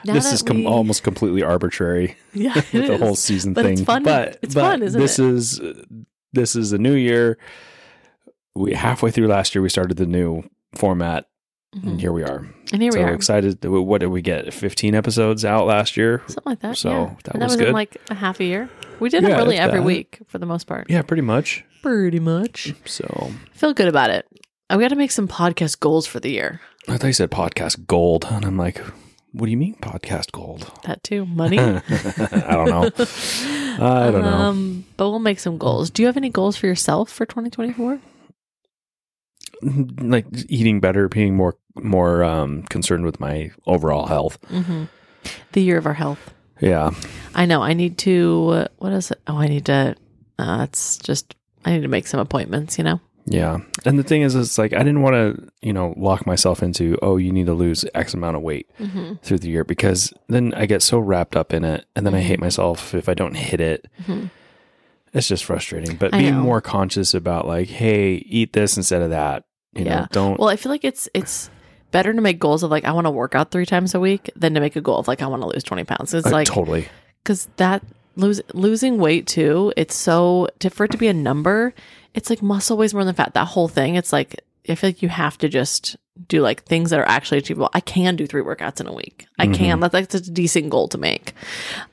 Now 0.04 0.14
this 0.14 0.32
is 0.34 0.42
com- 0.42 0.58
we- 0.58 0.66
almost 0.66 1.04
completely 1.04 1.44
arbitrary 1.44 2.16
yeah, 2.34 2.56
with 2.56 2.74
it 2.76 2.88
the 2.88 2.98
whole 2.98 3.16
season 3.16 3.54
But 3.54 3.64
thing. 3.66 3.74
it's 3.74 3.82
fun. 3.84 4.04
But 4.04 4.40
It's 4.42 4.56
but 4.56 4.62
fun, 4.62 4.82
isn't 4.84 5.00
this 5.00 5.20
it? 5.20 5.26
is 5.26 5.62
this 6.34 6.56
is 6.56 6.72
a 6.74 6.78
new 6.78 6.94
year. 6.96 7.38
We 8.56 8.74
halfway 8.74 9.12
through 9.12 9.28
last 9.28 9.54
year 9.56 9.62
we 9.62 9.70
started 9.70 9.98
the 9.98 10.06
new 10.08 10.44
format, 10.76 11.28
Mhm. 11.76 11.88
and 11.88 12.02
here 12.02 12.12
we 12.12 12.24
are. 12.24 12.48
And 12.74 12.82
here 12.82 12.92
so 12.92 12.98
we 13.00 13.06
are, 13.06 13.14
excited. 13.14 13.64
What 13.64 14.00
did 14.02 14.08
we 14.08 14.22
get? 14.24 14.52
Fifteen 14.54 14.96
episodes 14.96 15.46
out 15.46 15.68
last 15.68 15.96
year. 15.96 16.22
something 16.28 16.44
like 16.46 16.60
that. 16.62 16.78
So, 16.78 16.90
yeah. 16.90 16.96
that 17.24 17.34
and 17.36 17.36
was 17.36 17.40
that 17.40 17.44
was 17.44 17.54
in 17.56 17.60
good. 17.60 17.74
like 17.74 17.98
a 18.10 18.16
half 18.16 18.40
a 18.40 18.44
year. 18.44 18.70
We 19.00 19.10
did 19.10 19.24
them 19.24 19.32
Yeah, 19.32 19.38
really 19.38 19.58
every 19.58 19.80
that. 19.80 19.86
week 19.86 20.20
for 20.28 20.38
the 20.40 20.46
most 20.46 20.66
part. 20.68 20.88
Yeah, 20.90 21.02
pretty 21.04 21.22
much. 21.24 21.64
Pretty 21.82 22.20
much. 22.20 22.74
So 22.86 23.32
Feel 23.54 23.74
good 23.74 23.88
about 23.88 24.10
it. 24.10 24.26
I 24.72 24.78
got 24.78 24.88
to 24.88 24.96
make 24.96 25.12
some 25.12 25.28
podcast 25.28 25.82
goals 25.82 26.08
for 26.08 26.22
the 26.22 26.32
year. 26.32 26.62
I 26.88 26.96
thought 26.96 27.08
you 27.08 27.14
said 27.14 27.30
podcast 27.30 27.86
gold, 27.88 28.26
and 28.30 28.46
I'm 28.46 28.56
like, 28.56 28.78
what 29.34 29.48
do 29.48 29.52
you 29.52 29.58
mean 29.58 29.76
podcast 29.76 30.32
gold? 30.32 30.72
That 30.86 31.04
too. 31.04 31.26
Money. 31.26 31.60
I 31.60 32.54
don't 32.54 32.70
know. 32.70 32.90
I 33.86 34.12
don't 34.12 34.22
know. 34.22 34.30
Um, 34.30 34.86
but 34.96 35.10
we'll 35.10 35.20
make 35.20 35.40
some 35.40 35.58
goals. 35.58 35.90
Do 35.90 36.02
you 36.02 36.06
have 36.06 36.16
any 36.16 36.30
goals 36.30 36.56
for 36.56 36.68
yourself 36.68 37.12
for 37.12 37.26
2024? 37.26 38.00
like 40.00 40.26
eating 40.48 40.80
better, 40.80 41.10
being 41.10 41.36
more 41.36 41.58
more 41.76 42.24
um, 42.24 42.64
concerned 42.64 43.04
with 43.04 43.20
my 43.20 43.52
overall 43.66 44.06
health. 44.06 44.40
Mm-hmm. 44.44 44.86
The 45.52 45.62
year 45.62 45.78
of 45.78 45.86
our 45.86 45.94
health. 45.94 46.34
Yeah, 46.62 46.92
I 47.36 47.46
know. 47.46 47.62
I 47.62 47.74
need 47.74 47.98
to. 48.00 48.68
What 48.78 48.94
is 48.94 49.12
it? 49.12 49.20
Oh, 49.28 49.38
I 49.38 49.48
need 49.48 49.66
to. 49.66 49.96
Uh, 50.40 50.62
it's 50.64 50.98
just. 50.98 51.36
I 51.66 51.74
need 51.74 51.82
to 51.82 51.90
make 51.90 52.08
some 52.08 52.22
appointments. 52.22 52.78
You 52.78 52.86
know. 52.86 53.02
Yeah. 53.26 53.60
And 53.86 53.98
the 54.00 54.04
thing 54.04 54.22
is, 54.24 54.36
it's 54.36 54.58
like 54.58 54.74
I 54.74 54.80
didn't 54.80 55.02
want 55.02 55.14
to, 55.16 55.48
you 55.62 55.74
know, 55.74 55.94
lock 55.98 56.26
myself 56.26 56.62
into 56.64 56.98
oh, 57.02 57.18
you 57.18 57.32
need 57.32 57.46
to 57.48 57.54
lose 57.54 57.86
X 57.94 58.14
amount 58.14 58.36
of 58.38 58.42
weight 58.42 58.70
Mm-hmm. 58.80 59.14
through 59.22 59.40
the 59.40 59.50
year 59.50 59.64
because 59.64 60.14
then 60.28 60.54
I 60.56 60.66
get 60.66 60.82
so 60.82 61.00
wrapped 61.00 61.36
up 61.36 61.54
in 61.54 61.64
it, 61.64 61.86
and 61.96 62.06
then 62.06 62.14
I 62.16 62.22
hate 62.22 62.40
myself 62.40 62.94
if 62.94 63.08
I 63.10 63.14
don't 63.14 63.36
hit 63.36 63.62
it. 63.62 63.88
Mhm. 64.06 64.30
It's 65.14 65.28
just 65.28 65.44
frustrating. 65.44 65.98
But 65.98 66.14
I 66.14 66.20
being 66.20 66.36
know. 66.36 66.42
more 66.42 66.62
conscious 66.62 67.14
about 67.14 67.46
like, 67.48 67.68
hey, 67.68 68.14
eat 68.14 68.54
this 68.54 68.78
instead 68.78 69.02
of 69.02 69.10
that. 69.10 69.44
You 69.74 69.84
know, 69.86 69.92
Yeah. 69.92 70.08
don't. 70.12 70.40
Well, 70.40 70.50
I 70.50 70.56
feel 70.56 70.72
like 70.72 70.84
it's 70.86 71.08
it's 71.14 71.50
better 71.92 72.14
to 72.14 72.22
make 72.22 72.40
goals 72.40 72.64
of 72.64 72.72
like 72.72 72.86
I 72.86 72.92
want 72.94 73.08
to 73.08 73.12
work 73.12 73.36
out 73.36 73.52
three 73.52 73.66
times 73.66 73.94
a 73.94 74.00
week 74.00 74.30
than 74.36 74.54
to 74.54 74.60
make 74.62 74.76
a 74.78 74.82
goal 74.82 74.98
of 74.98 75.08
like 75.08 75.22
I 75.22 75.28
want 75.28 75.42
to 75.44 75.48
lose 75.50 75.64
twenty 75.64 75.84
pounds. 75.84 76.14
It's 76.14 76.28
uh, 76.28 76.32
like 76.32 76.48
totally. 76.48 76.88
because 77.24 77.50
that 77.58 77.84
lose 78.16 78.42
losing 78.54 78.98
weight 79.00 79.28
too. 79.28 79.74
It's 79.78 79.96
so 79.96 80.48
to, 80.60 80.70
for 80.70 80.86
it 80.86 80.92
to 80.92 80.98
be 80.98 81.08
a 81.08 81.14
number. 81.14 81.74
It's 82.14 82.30
like 82.30 82.42
muscle 82.42 82.78
weighs 82.78 82.94
more 82.94 83.06
than 83.06 83.16
fat. 83.16 83.34
That 83.34 83.48
whole 83.48 83.68
thing. 83.68 83.96
It's 83.96 84.12
like 84.14 84.42
I 84.68 84.76
feel 84.76 84.90
like 84.90 85.02
you 85.02 85.10
have 85.10 85.38
to 85.40 85.50
just 85.50 85.96
do 86.28 86.42
like 86.42 86.64
things 86.64 86.90
that 86.90 87.00
are 87.00 87.08
actually 87.08 87.40
achievable. 87.40 87.70
I 87.74 87.80
can 87.80 88.16
do 88.16 88.28
three 88.28 88.44
workouts 88.44 88.80
in 88.80 88.88
a 88.88 88.94
week. 88.94 89.28
I 89.40 89.48
can. 89.48 89.80
That's 89.80 89.94
like 89.94 90.14
a 90.14 90.20
decent 90.20 90.70
goal 90.70 90.88
to 90.90 90.98
make. 90.98 91.34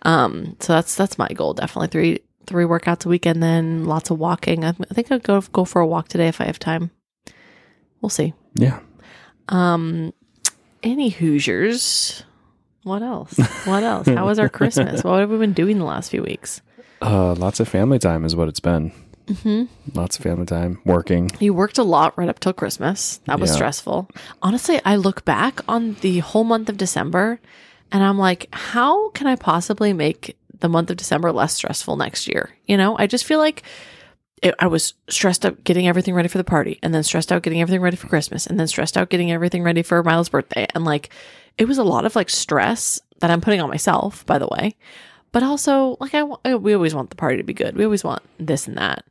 Um. 0.02 0.56
So 0.60 0.74
that's 0.74 0.94
that's 0.94 1.18
my 1.18 1.28
goal. 1.28 1.54
Definitely 1.54 1.88
three 1.88 2.20
three 2.46 2.64
workouts 2.64 3.04
a 3.06 3.08
week 3.08 3.26
and 3.26 3.42
then 3.42 3.84
lots 3.84 4.10
of 4.10 4.18
walking. 4.18 4.64
I, 4.64 4.70
I 4.70 4.94
think 4.94 5.12
I'll 5.12 5.18
go 5.18 5.40
go 5.40 5.64
for 5.64 5.80
a 5.80 5.86
walk 5.86 6.08
today 6.08 6.28
if 6.28 6.40
I 6.40 6.44
have 6.44 6.58
time. 6.58 6.90
We'll 8.00 8.10
see. 8.10 8.32
Yeah. 8.54 8.80
Um, 9.48 10.12
any 10.82 11.08
Hoosiers? 11.08 12.22
What 12.84 13.02
else? 13.02 13.36
What 13.66 13.82
else? 13.82 14.06
How 14.06 14.26
was 14.26 14.38
our 14.38 14.48
Christmas? 14.48 15.02
What 15.04 15.20
have 15.20 15.30
we 15.30 15.38
been 15.38 15.52
doing 15.52 15.78
the 15.78 15.84
last 15.84 16.10
few 16.10 16.22
weeks? 16.22 16.62
Uh, 17.02 17.34
lots 17.34 17.60
of 17.60 17.68
family 17.68 17.98
time 17.98 18.24
is 18.24 18.34
what 18.34 18.48
it's 18.48 18.60
been. 18.60 18.92
Hmm 19.28 19.64
Lots 19.94 20.18
of 20.18 20.22
family 20.22 20.46
time, 20.46 20.80
working. 20.84 21.30
You 21.40 21.54
worked 21.54 21.78
a 21.78 21.82
lot 21.82 22.16
right 22.18 22.28
up 22.28 22.40
till 22.40 22.52
Christmas. 22.52 23.20
That 23.26 23.40
was 23.40 23.50
Yeah. 23.50 23.56
stressful. 23.56 24.10
Honestly, 24.42 24.80
I 24.84 24.96
look 24.96 25.24
back 25.24 25.60
on 25.68 25.94
the 26.00 26.18
whole 26.20 26.44
month 26.44 26.68
of 26.68 26.76
December 26.76 27.40
and 27.90 28.02
I'm 28.02 28.18
like, 28.18 28.48
how 28.52 29.10
can 29.10 29.26
I 29.26 29.36
possibly 29.36 29.92
make 29.92 30.36
the 30.60 30.68
month 30.68 30.90
of 30.90 30.96
December 30.96 31.32
less 31.32 31.54
stressful 31.54 31.96
next 31.96 32.28
year? 32.28 32.50
You 32.66 32.76
know, 32.76 32.98
I 32.98 33.06
just 33.06 33.24
feel 33.24 33.38
like 33.38 33.62
it, 34.42 34.54
I 34.58 34.66
was 34.66 34.94
stressed 35.08 35.44
out 35.46 35.64
getting 35.64 35.88
everything 35.88 36.14
ready 36.14 36.28
for 36.28 36.38
the 36.38 36.44
party 36.44 36.78
and 36.82 36.94
then 36.94 37.02
stressed 37.02 37.32
out 37.32 37.42
getting 37.42 37.60
everything 37.60 37.80
ready 37.80 37.96
for 37.96 38.08
Christmas 38.08 38.46
and 38.46 38.58
then 38.60 38.68
stressed 38.68 38.96
out 38.96 39.08
getting 39.10 39.32
everything 39.32 39.62
ready 39.62 39.82
for 39.82 40.02
Milo's 40.02 40.28
birthday. 40.28 40.66
And 40.74 40.84
like, 40.84 41.10
it 41.56 41.66
was 41.66 41.78
a 41.78 41.84
lot 41.84 42.04
of 42.04 42.14
like 42.14 42.30
stress 42.30 43.00
that 43.20 43.30
I'm 43.30 43.40
putting 43.40 43.60
on 43.60 43.68
myself, 43.68 44.24
by 44.26 44.38
the 44.38 44.46
way. 44.48 44.76
But 45.32 45.42
also, 45.42 45.96
like, 46.00 46.14
I, 46.14 46.22
wa- 46.22 46.38
we 46.56 46.74
always 46.74 46.94
want 46.94 47.10
the 47.10 47.16
party 47.16 47.36
to 47.36 47.42
be 47.42 47.52
good. 47.54 47.76
We 47.76 47.84
always 47.84 48.04
want 48.04 48.22
this 48.38 48.66
and 48.66 48.78
that. 48.78 49.04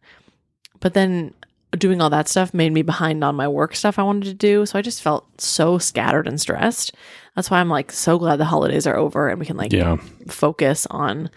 But 0.79 0.93
then 0.93 1.33
doing 1.77 2.01
all 2.01 2.09
that 2.09 2.27
stuff 2.27 2.53
made 2.53 2.71
me 2.74 2.81
behind 2.81 3.24
on 3.24 3.36
my 3.36 3.47
work 3.47 3.75
stuff 3.75 4.00
I 4.00 4.03
wanted 4.03 4.24
to 4.25 4.33
do. 4.33 4.65
So 4.65 4.79
I 4.79 4.81
just 4.81 5.01
felt 5.01 5.25
so 5.39 5.77
scattered 5.77 6.27
and 6.27 6.39
stressed. 6.41 6.93
That's 7.36 7.51
why 7.51 7.59
I'm 7.59 7.69
like 7.69 7.91
so 7.91 8.17
glad 8.17 8.38
the 8.38 8.45
holidays 8.45 8.88
are 8.88 8.97
over 8.97 9.27
and 9.29 9.39
we 9.39 9.45
can 9.45 9.57
like 9.57 9.74
Yeah. 9.74 9.97
focus 10.27 10.88
on 10.89 11.29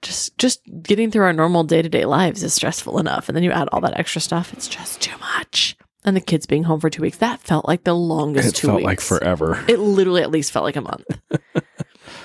just 0.00 0.38
just 0.38 0.60
getting 0.82 1.10
through 1.10 1.24
our 1.24 1.32
normal 1.32 1.64
day-to-day 1.64 2.04
lives 2.04 2.42
is 2.44 2.54
stressful 2.54 2.98
enough 3.00 3.28
and 3.28 3.34
then 3.34 3.42
you 3.42 3.50
add 3.50 3.68
all 3.72 3.80
that 3.80 3.98
extra 3.98 4.20
stuff 4.20 4.52
it's 4.52 4.68
just 4.68 5.00
too 5.00 5.18
much 5.18 5.76
and 6.04 6.14
the 6.16 6.20
kids 6.20 6.46
being 6.46 6.62
home 6.62 6.78
for 6.78 6.88
two 6.88 7.02
weeks 7.02 7.16
that 7.18 7.40
felt 7.40 7.66
like 7.66 7.82
the 7.82 7.92
longest 7.94 8.48
It 8.50 8.54
two 8.54 8.68
felt 8.68 8.76
weeks 8.76 8.86
like 8.86 9.00
forever. 9.00 9.58
it 9.66 9.80
literally 9.80 10.22
at 10.22 10.30
least 10.30 10.52
felt 10.52 10.62
like 10.64 10.76
a 10.76 10.80
month 10.82 11.04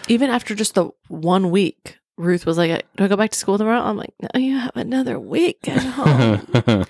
Even 0.08 0.30
after 0.30 0.56
just 0.56 0.76
the 0.76 0.90
one 1.08 1.50
week, 1.52 1.98
Ruth 2.18 2.46
was 2.46 2.58
like, 2.58 2.86
"Do 2.96 3.06
I 3.06 3.08
go 3.08 3.16
back 3.16 3.32
to 3.32 3.38
school 3.40 3.58
tomorrow?" 3.58 3.82
I'm 3.82 3.98
like, 3.98 4.14
"No, 4.22 4.40
you 4.40 4.58
have 4.58 4.76
another 4.76 5.20
week 5.20 5.68
at 5.68 5.82
home." 5.84 6.86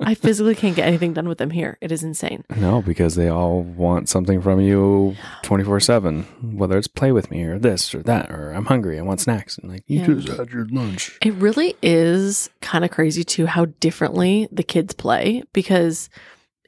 I 0.00 0.14
physically 0.14 0.54
can't 0.54 0.76
get 0.76 0.86
anything 0.86 1.12
done 1.12 1.28
with 1.28 1.38
them 1.38 1.50
here. 1.50 1.76
It 1.80 1.90
is 1.92 2.02
insane. 2.02 2.44
no, 2.56 2.80
because 2.80 3.16
they 3.16 3.28
all 3.28 3.62
want 3.62 4.08
something 4.08 4.40
from 4.40 4.60
you 4.60 5.16
24 5.42 5.80
7, 5.80 6.22
whether 6.56 6.78
it's 6.78 6.86
play 6.88 7.12
with 7.12 7.30
me 7.30 7.42
or 7.42 7.58
this 7.58 7.94
or 7.94 8.02
that, 8.04 8.30
or 8.30 8.52
I'm 8.52 8.66
hungry, 8.66 8.98
I 8.98 9.02
want 9.02 9.20
snacks. 9.20 9.58
And 9.58 9.70
like, 9.70 9.82
you 9.88 10.00
Yeah. 10.00 10.14
just 10.20 10.38
had 10.38 10.50
your 10.50 10.66
lunch. 10.66 11.18
It 11.22 11.34
really 11.34 11.76
is 11.82 12.48
kind 12.62 12.84
of 12.84 12.90
crazy 12.92 13.24
too 13.24 13.46
how 13.46 13.66
differently 13.80 14.48
the 14.52 14.62
kids 14.62 14.94
play 14.94 15.42
because 15.52 16.08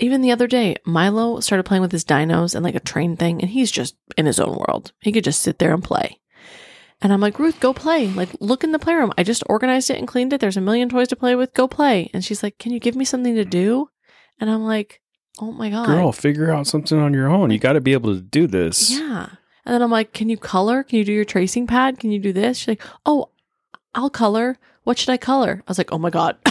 even 0.01 0.21
the 0.21 0.33
other 0.33 0.47
day, 0.47 0.77
Milo 0.85 1.41
started 1.41 1.65
playing 1.65 1.83
with 1.83 1.93
his 1.93 2.05
dinos 2.05 2.55
and 2.55 2.65
like 2.65 2.75
a 2.75 2.81
train 2.81 3.17
thing, 3.17 3.41
and 3.41 3.51
he's 3.51 3.71
just 3.71 3.97
in 4.17 4.27
his 4.27 4.41
own 4.41 4.57
world. 4.57 4.93
He 5.01 5.13
could 5.13 5.25
just 5.25 5.43
sit 5.43 5.59
there 5.59 5.73
and 5.75 5.83
play. 5.83 6.21
And 7.01 7.13
I'm 7.13 7.21
like, 7.21 7.39
Ruth, 7.39 7.61
go 7.61 7.73
play. 7.73 8.09
Like, 8.09 8.31
look 8.41 8.65
in 8.65 8.73
the 8.73 8.79
playroom. 8.79 9.13
I 9.17 9.23
just 9.23 9.45
organized 9.47 9.89
it 9.89 9.99
and 9.99 10.09
cleaned 10.09 10.33
it. 10.33 10.41
There's 10.41 10.57
a 10.57 10.61
million 10.61 10.89
toys 10.89 11.09
to 11.09 11.17
play 11.17 11.37
with. 11.37 11.55
Go 11.55 11.69
play. 11.69 12.11
And 12.13 12.25
she's 12.25 12.43
like, 12.43 12.59
Can 12.59 12.73
you 12.73 12.81
give 12.81 12.97
me 12.97 13.05
something 13.05 13.35
to 13.37 13.45
do? 13.45 13.89
And 14.41 14.51
I'm 14.51 14.65
like, 14.65 15.01
Oh 15.41 15.53
my 15.53 15.71
God. 15.71 15.87
Girl, 15.87 16.11
figure 16.11 16.51
out 16.51 16.67
something 16.67 16.99
on 16.99 17.15
your 17.15 17.29
own. 17.29 17.51
You 17.51 17.59
got 17.61 17.75
to 17.75 17.81
be 17.81 17.93
able 17.93 18.15
to 18.15 18.21
do 18.21 18.49
this. 18.49 18.91
Yeah. 18.91 19.29
And 19.65 19.75
then 19.75 19.83
I'm 19.83 19.91
like, 19.93 20.13
Can 20.13 20.29
you 20.29 20.37
color? 20.37 20.83
Can 20.83 20.99
you 20.99 21.05
do 21.05 21.13
your 21.13 21.25
tracing 21.25 21.69
pad? 21.69 22.01
Can 22.01 22.11
you 22.11 22.19
do 22.19 22.33
this? 22.33 22.59
She's 22.59 22.69
like, 22.69 22.83
Oh, 23.07 23.31
I'll 23.95 24.11
color. 24.11 24.59
What 24.83 24.99
should 24.99 25.11
I 25.11 25.19
color? 25.19 25.63
I 25.67 25.71
was 25.71 25.79
like, 25.79 25.93
Oh 25.93 25.99
my 25.99 26.11
God. 26.11 26.37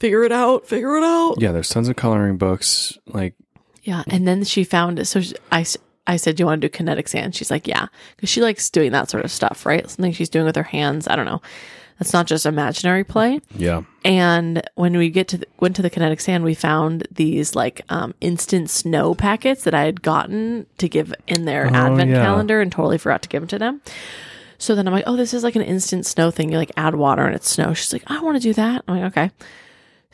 figure 0.00 0.24
it 0.24 0.32
out. 0.32 0.66
Figure 0.66 0.96
it 0.96 1.04
out. 1.04 1.36
Yeah, 1.38 1.52
there's 1.52 1.68
tons 1.68 1.88
of 1.88 1.96
coloring 1.96 2.36
books. 2.36 2.96
Like, 3.06 3.34
Yeah. 3.82 4.02
And 4.08 4.26
then 4.26 4.44
she 4.44 4.64
found 4.64 4.98
it. 4.98 5.04
So 5.06 5.20
she, 5.20 5.34
I, 5.52 5.60
s- 5.62 5.76
I 6.06 6.16
said, 6.16 6.36
Do 6.36 6.42
you 6.42 6.46
want 6.46 6.60
to 6.62 6.68
do 6.68 6.72
kinetic 6.72 7.08
sand? 7.08 7.34
She's 7.34 7.50
like, 7.50 7.66
Yeah. 7.66 7.86
Because 8.16 8.28
she 8.30 8.40
likes 8.42 8.68
doing 8.70 8.92
that 8.92 9.08
sort 9.10 9.24
of 9.24 9.30
stuff, 9.30 9.64
right? 9.66 9.88
Something 9.88 10.12
she's 10.12 10.28
doing 10.28 10.44
with 10.46 10.56
her 10.56 10.62
hands. 10.62 11.08
I 11.08 11.16
don't 11.16 11.26
know. 11.26 11.40
That's 11.98 12.12
not 12.12 12.26
just 12.26 12.44
imaginary 12.44 13.04
play. 13.04 13.40
yeah. 13.54 13.82
And 14.04 14.62
when 14.74 14.96
we 14.96 15.10
get 15.10 15.28
to 15.28 15.38
the, 15.38 15.46
went 15.60 15.76
to 15.76 15.82
the 15.82 15.88
kinetic 15.88 16.20
sand, 16.20 16.42
we 16.42 16.52
found 16.54 17.06
these 17.12 17.54
like 17.54 17.82
um, 17.88 18.14
instant 18.20 18.68
snow 18.68 19.14
packets 19.14 19.62
that 19.62 19.74
I 19.74 19.84
had 19.84 20.02
gotten 20.02 20.66
to 20.78 20.88
give 20.88 21.14
in 21.28 21.44
their 21.44 21.66
Oh, 21.66 21.70
advent 21.72 22.10
yeah. 22.10 22.22
calendar 22.24 22.60
and 22.60 22.72
totally 22.72 22.98
forgot 22.98 23.22
to 23.22 23.28
give 23.28 23.42
them 23.42 23.48
to 23.48 23.58
them. 23.60 23.80
So 24.58 24.74
then 24.74 24.88
I'm 24.88 24.92
like, 24.92 25.04
oh, 25.06 25.16
this 25.16 25.32
is 25.34 25.44
like 25.44 25.54
an 25.56 25.62
instant 25.62 26.04
snow 26.04 26.32
thing. 26.32 26.50
You 26.50 26.58
like 26.58 26.72
add 26.76 26.96
water 26.96 27.24
and 27.26 27.34
it's 27.36 27.48
snow. 27.48 27.74
She's 27.74 27.92
like, 27.92 28.02
I 28.08 28.20
want 28.22 28.36
to 28.36 28.42
do 28.42 28.54
that. 28.54 28.82
I'm 28.88 28.96
like, 29.00 29.12
okay. 29.16 29.30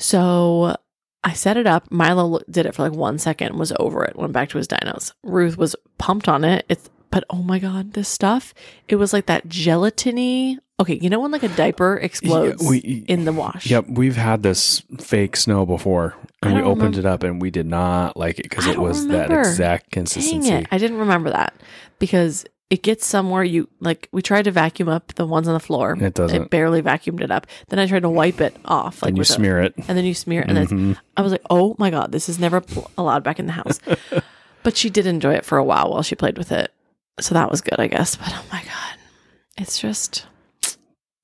So 0.01 0.75
I 1.23 1.35
set 1.35 1.57
it 1.57 1.67
up. 1.67 1.91
Milo 1.93 2.41
did 2.51 2.67
it 2.67 2.75
for 2.75 2.83
like 2.83 2.93
one 2.99 3.19
second, 3.19 3.59
was 3.59 3.73
over 3.79 4.05
it, 4.05 4.17
went 4.17 4.33
back 4.33 4.49
to 4.51 4.59
his 4.59 4.67
dinos. 4.67 5.13
Ruth 5.23 5.57
was 5.57 5.77
pumped 5.99 6.29
on 6.29 6.43
it. 6.45 6.65
It's 6.69 6.91
but 7.11 7.25
oh 7.29 7.43
my 7.43 7.59
god, 7.59 7.93
this 7.95 8.09
stuff! 8.09 8.55
It 8.89 8.95
was 8.97 9.13
like 9.13 9.27
that 9.27 9.49
gelatiny. 9.49 10.59
Okay, 10.79 10.95
you 11.03 11.11
know 11.11 11.19
when 11.21 11.33
like 11.33 11.43
a 11.43 11.49
diaper 11.49 11.97
explodes 11.97 12.65
we- 12.65 13.05
in 13.09 13.25
the 13.25 13.33
wash. 13.33 13.67
Yep, 13.67 13.87
we've 13.89 14.15
had 14.17 14.43
this 14.45 14.81
fake 14.99 15.37
snow 15.37 15.67
before, 15.67 16.15
and 16.43 16.55
we 16.55 16.61
opened 16.63 16.95
remember- 16.97 16.99
it 17.01 17.07
up, 17.07 17.23
and 17.25 17.43
we 17.43 17.51
did 17.51 17.67
not 17.67 18.17
like 18.17 18.39
it 18.39 18.45
because 18.45 18.67
it 18.69 18.79
was 18.79 19.09
that 19.09 19.25
remember. 19.29 19.41
exact 19.41 19.91
Dang 19.91 20.03
consistency. 20.05 20.53
it! 20.53 20.67
I 20.71 20.79
didn't 20.79 20.99
remember 20.99 21.31
that 21.31 21.53
because 21.99 22.47
it 22.71 22.83
gets 22.83 23.05
somewhere. 23.05 23.43
You 23.45 23.69
like 23.81 24.09
we 24.13 24.23
tried 24.23 24.43
to 24.45 24.51
vacuum 24.53 24.89
up 24.89 25.13
the 25.15 25.27
ones 25.27 25.49
on 25.49 25.55
the 25.55 25.61
floor. 25.61 25.97
It 26.01 26.15
doesn't. 26.15 26.43
It 26.45 26.51
barely 26.51 26.81
vacuumed 26.83 27.21
it 27.21 27.31
up. 27.31 27.47
Then 27.69 27.79
I 27.79 27.87
tried 27.87 28.03
to 28.03 28.09
wipe 28.09 28.41
it 28.41 28.57
off. 28.65 29.03
Like 29.03 29.09
and 29.11 29.17
you 29.19 29.21
with 29.23 29.31
a- 29.31 29.33
smear 29.33 29.61
it. 29.61 29.75
and 29.89 29.99
then 29.99 30.05
you 30.05 30.15
smear, 30.15 30.43
it. 30.43 30.49
and 30.49 30.57
then 30.57 30.67
Mhm. 30.69 30.97
I 31.17 31.23
was 31.23 31.33
like, 31.33 31.43
"Oh 31.51 31.75
my 31.79 31.91
god, 31.91 32.13
this 32.13 32.29
is 32.29 32.39
never 32.39 32.63
allowed 32.97 33.25
back 33.25 33.39
in 33.41 33.47
the 33.47 33.53
house." 33.53 33.81
but 34.63 34.77
she 34.77 34.89
did 34.91 35.07
enjoy 35.07 35.35
it 35.35 35.45
for 35.45 35.59
a 35.59 35.65
while 35.65 35.91
while 35.91 36.03
she 36.03 36.15
played 36.15 36.39
with 36.39 36.53
it, 36.53 36.73
so 37.19 37.35
that 37.35 37.51
was 37.51 37.61
good, 37.61 37.81
I 37.81 37.89
guess. 37.89 38.15
But 38.17 38.29
oh 38.33 38.45
my 38.53 38.63
god, 38.63 38.99
it's 39.59 39.79
just 39.81 40.27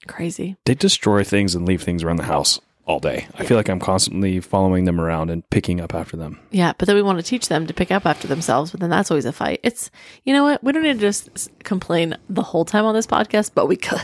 crazy. 0.07 0.57
They 0.65 0.75
destroy 0.75 1.25
things 1.25 1.55
and 1.55 1.67
leave 1.67 1.83
things 1.83 2.03
around 2.03 2.17
the 2.17 2.25
house 2.25 2.61
all 2.87 3.00
day. 3.00 3.26
I 3.35 3.45
feel 3.45 3.57
like 3.57 3.69
I'm 3.69 3.81
constantly 3.81 4.38
following 4.40 4.85
them 4.85 5.00
around 5.00 5.28
and 5.31 5.49
picking 5.50 5.81
up 5.81 5.93
after 5.95 6.16
them. 6.16 6.38
Yeah, 6.52 6.73
but 6.78 6.87
then 6.87 6.95
we 6.95 7.02
want 7.02 7.19
to 7.19 7.25
teach 7.25 7.49
them 7.49 7.66
to 7.66 7.75
pick 7.75 7.90
up 7.90 8.07
after 8.07 8.28
themselves, 8.28 8.71
but 8.71 8.78
then 8.81 8.90
that's 8.90 9.11
always 9.11 9.25
a 9.25 9.33
fight. 9.33 9.59
It's 9.64 9.90
you 10.25 10.33
know 10.33 10.45
what? 10.45 10.62
We 10.62 10.73
don't 10.73 10.85
need 10.85 10.95
to 10.95 11.00
just 11.00 11.50
complain 11.64 12.16
the 12.28 12.43
whole 12.43 12.64
time 12.64 12.85
on 12.85 12.95
this 12.95 13.07
podcast, 13.07 13.50
but 13.55 13.66
we 13.66 13.76
could. 13.76 14.00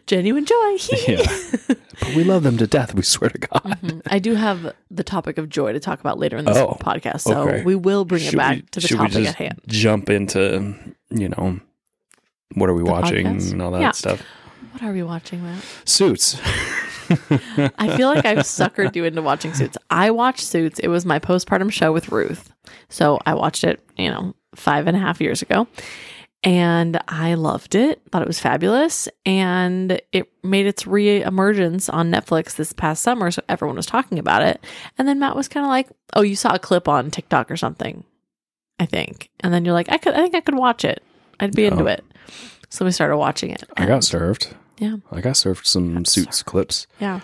Genuine 0.06 0.44
joy. 0.44 0.76
Yeah, 1.08 1.26
but 2.00 2.14
we 2.14 2.22
love 2.22 2.44
them 2.44 2.56
to 2.58 2.66
death. 2.68 2.94
We 2.94 3.02
swear 3.02 3.30
to 3.30 3.38
God. 3.38 3.62
Mhm. 3.82 4.02
I 4.06 4.18
do 4.20 4.34
have 4.34 4.72
the 4.90 5.02
topic 5.02 5.36
of 5.36 5.48
joy 5.48 5.72
to 5.72 5.80
talk 5.80 5.98
about 6.00 6.16
later 6.18 6.36
in 6.36 6.44
this 6.44 6.56
Oh, 6.56 6.76
podcast, 6.80 7.22
so 7.22 7.40
okay. 7.48 7.64
we 7.64 7.74
will 7.74 8.04
bring 8.04 8.22
Should 8.22 8.34
it 8.34 8.36
back 8.36 8.56
we- 8.56 8.62
to 8.70 8.80
the 8.80 8.88
topic 8.88 9.26
at 9.26 9.34
hand. 9.34 9.60
Jump 9.66 10.10
into 10.10 10.74
you 11.10 11.28
know 11.28 11.58
what 12.54 12.70
are 12.70 12.74
we 12.74 12.84
The 12.84 12.90
watching 12.90 13.26
podcast? 13.26 13.52
and 13.52 13.60
all 13.62 13.72
that 13.72 13.80
Yeah. 13.80 13.90
stuff. 13.90 14.22
What 14.72 14.82
are 14.84 14.92
we 14.92 15.02
watching, 15.02 15.42
Matt? 15.42 15.62
Suits. 15.84 16.38
I 17.78 17.96
feel 17.96 18.08
like 18.08 18.24
I've 18.24 18.38
suckered 18.38 18.94
you 18.96 19.04
into 19.04 19.22
watching 19.22 19.54
Suits. 19.54 19.78
I 19.90 20.10
watched 20.10 20.44
Suits. 20.44 20.78
It 20.78 20.88
was 20.88 21.04
my 21.04 21.18
postpartum 21.18 21.72
show 21.72 21.92
with 21.92 22.10
Ruth. 22.10 22.52
So 22.88 23.18
I 23.26 23.34
watched 23.34 23.64
it, 23.64 23.80
you 23.96 24.10
know, 24.10 24.34
five 24.54 24.86
and 24.86 24.96
a 24.96 25.00
half 25.00 25.20
years 25.20 25.42
ago. 25.42 25.66
And 26.44 27.00
I 27.08 27.34
loved 27.34 27.74
it, 27.74 28.00
thought 28.10 28.22
it 28.22 28.28
was 28.28 28.38
fabulous. 28.38 29.08
And 29.26 30.00
it 30.12 30.30
made 30.44 30.66
its 30.66 30.86
re 30.86 31.22
emergence 31.22 31.88
on 31.88 32.12
Netflix 32.12 32.54
this 32.54 32.72
past 32.72 33.02
summer. 33.02 33.30
So 33.30 33.42
everyone 33.48 33.76
was 33.76 33.86
talking 33.86 34.18
about 34.18 34.42
it. 34.42 34.64
And 34.96 35.08
then 35.08 35.18
Matt 35.18 35.34
was 35.34 35.48
kind 35.48 35.66
of 35.66 35.70
like, 35.70 35.88
Oh, 36.14 36.22
you 36.22 36.36
saw 36.36 36.54
a 36.54 36.58
clip 36.58 36.86
on 36.86 37.10
TikTok 37.10 37.50
or 37.50 37.56
something, 37.56 38.04
I 38.78 38.86
think. 38.86 39.30
And 39.40 39.52
then 39.52 39.64
you're 39.64 39.74
like, 39.74 39.90
I 39.90 39.98
could, 39.98 40.14
I 40.14 40.18
think 40.18 40.36
I 40.36 40.40
could 40.40 40.56
watch 40.56 40.84
it. 40.84 41.02
I'd 41.40 41.54
be 41.54 41.66
into 41.66 41.86
it. 41.86 42.04
So 42.68 42.84
we 42.84 42.92
started 42.92 43.16
watching 43.16 43.50
it. 43.50 43.64
I 43.76 43.86
got 43.86 44.04
served. 44.04 44.54
Yeah. 44.78 44.96
Like 45.10 45.18
I 45.18 45.20
got 45.20 45.36
served 45.36 45.66
some 45.66 46.04
suits 46.04 46.42
clips. 46.42 46.86
Yeah. 47.00 47.20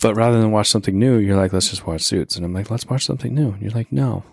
But 0.00 0.14
rather 0.16 0.40
than 0.40 0.50
watch 0.50 0.68
something 0.68 0.98
new, 0.98 1.18
you're 1.18 1.36
like, 1.36 1.52
let's 1.52 1.68
just 1.70 1.86
watch 1.86 2.02
Suits. 2.02 2.34
And 2.36 2.44
I'm 2.44 2.52
like, 2.54 2.70
let's 2.70 2.86
watch 2.86 3.04
something 3.04 3.34
new. 3.34 3.50
And 3.52 3.62
you're 3.62 3.70
like, 3.70 3.92
no. 3.92 4.24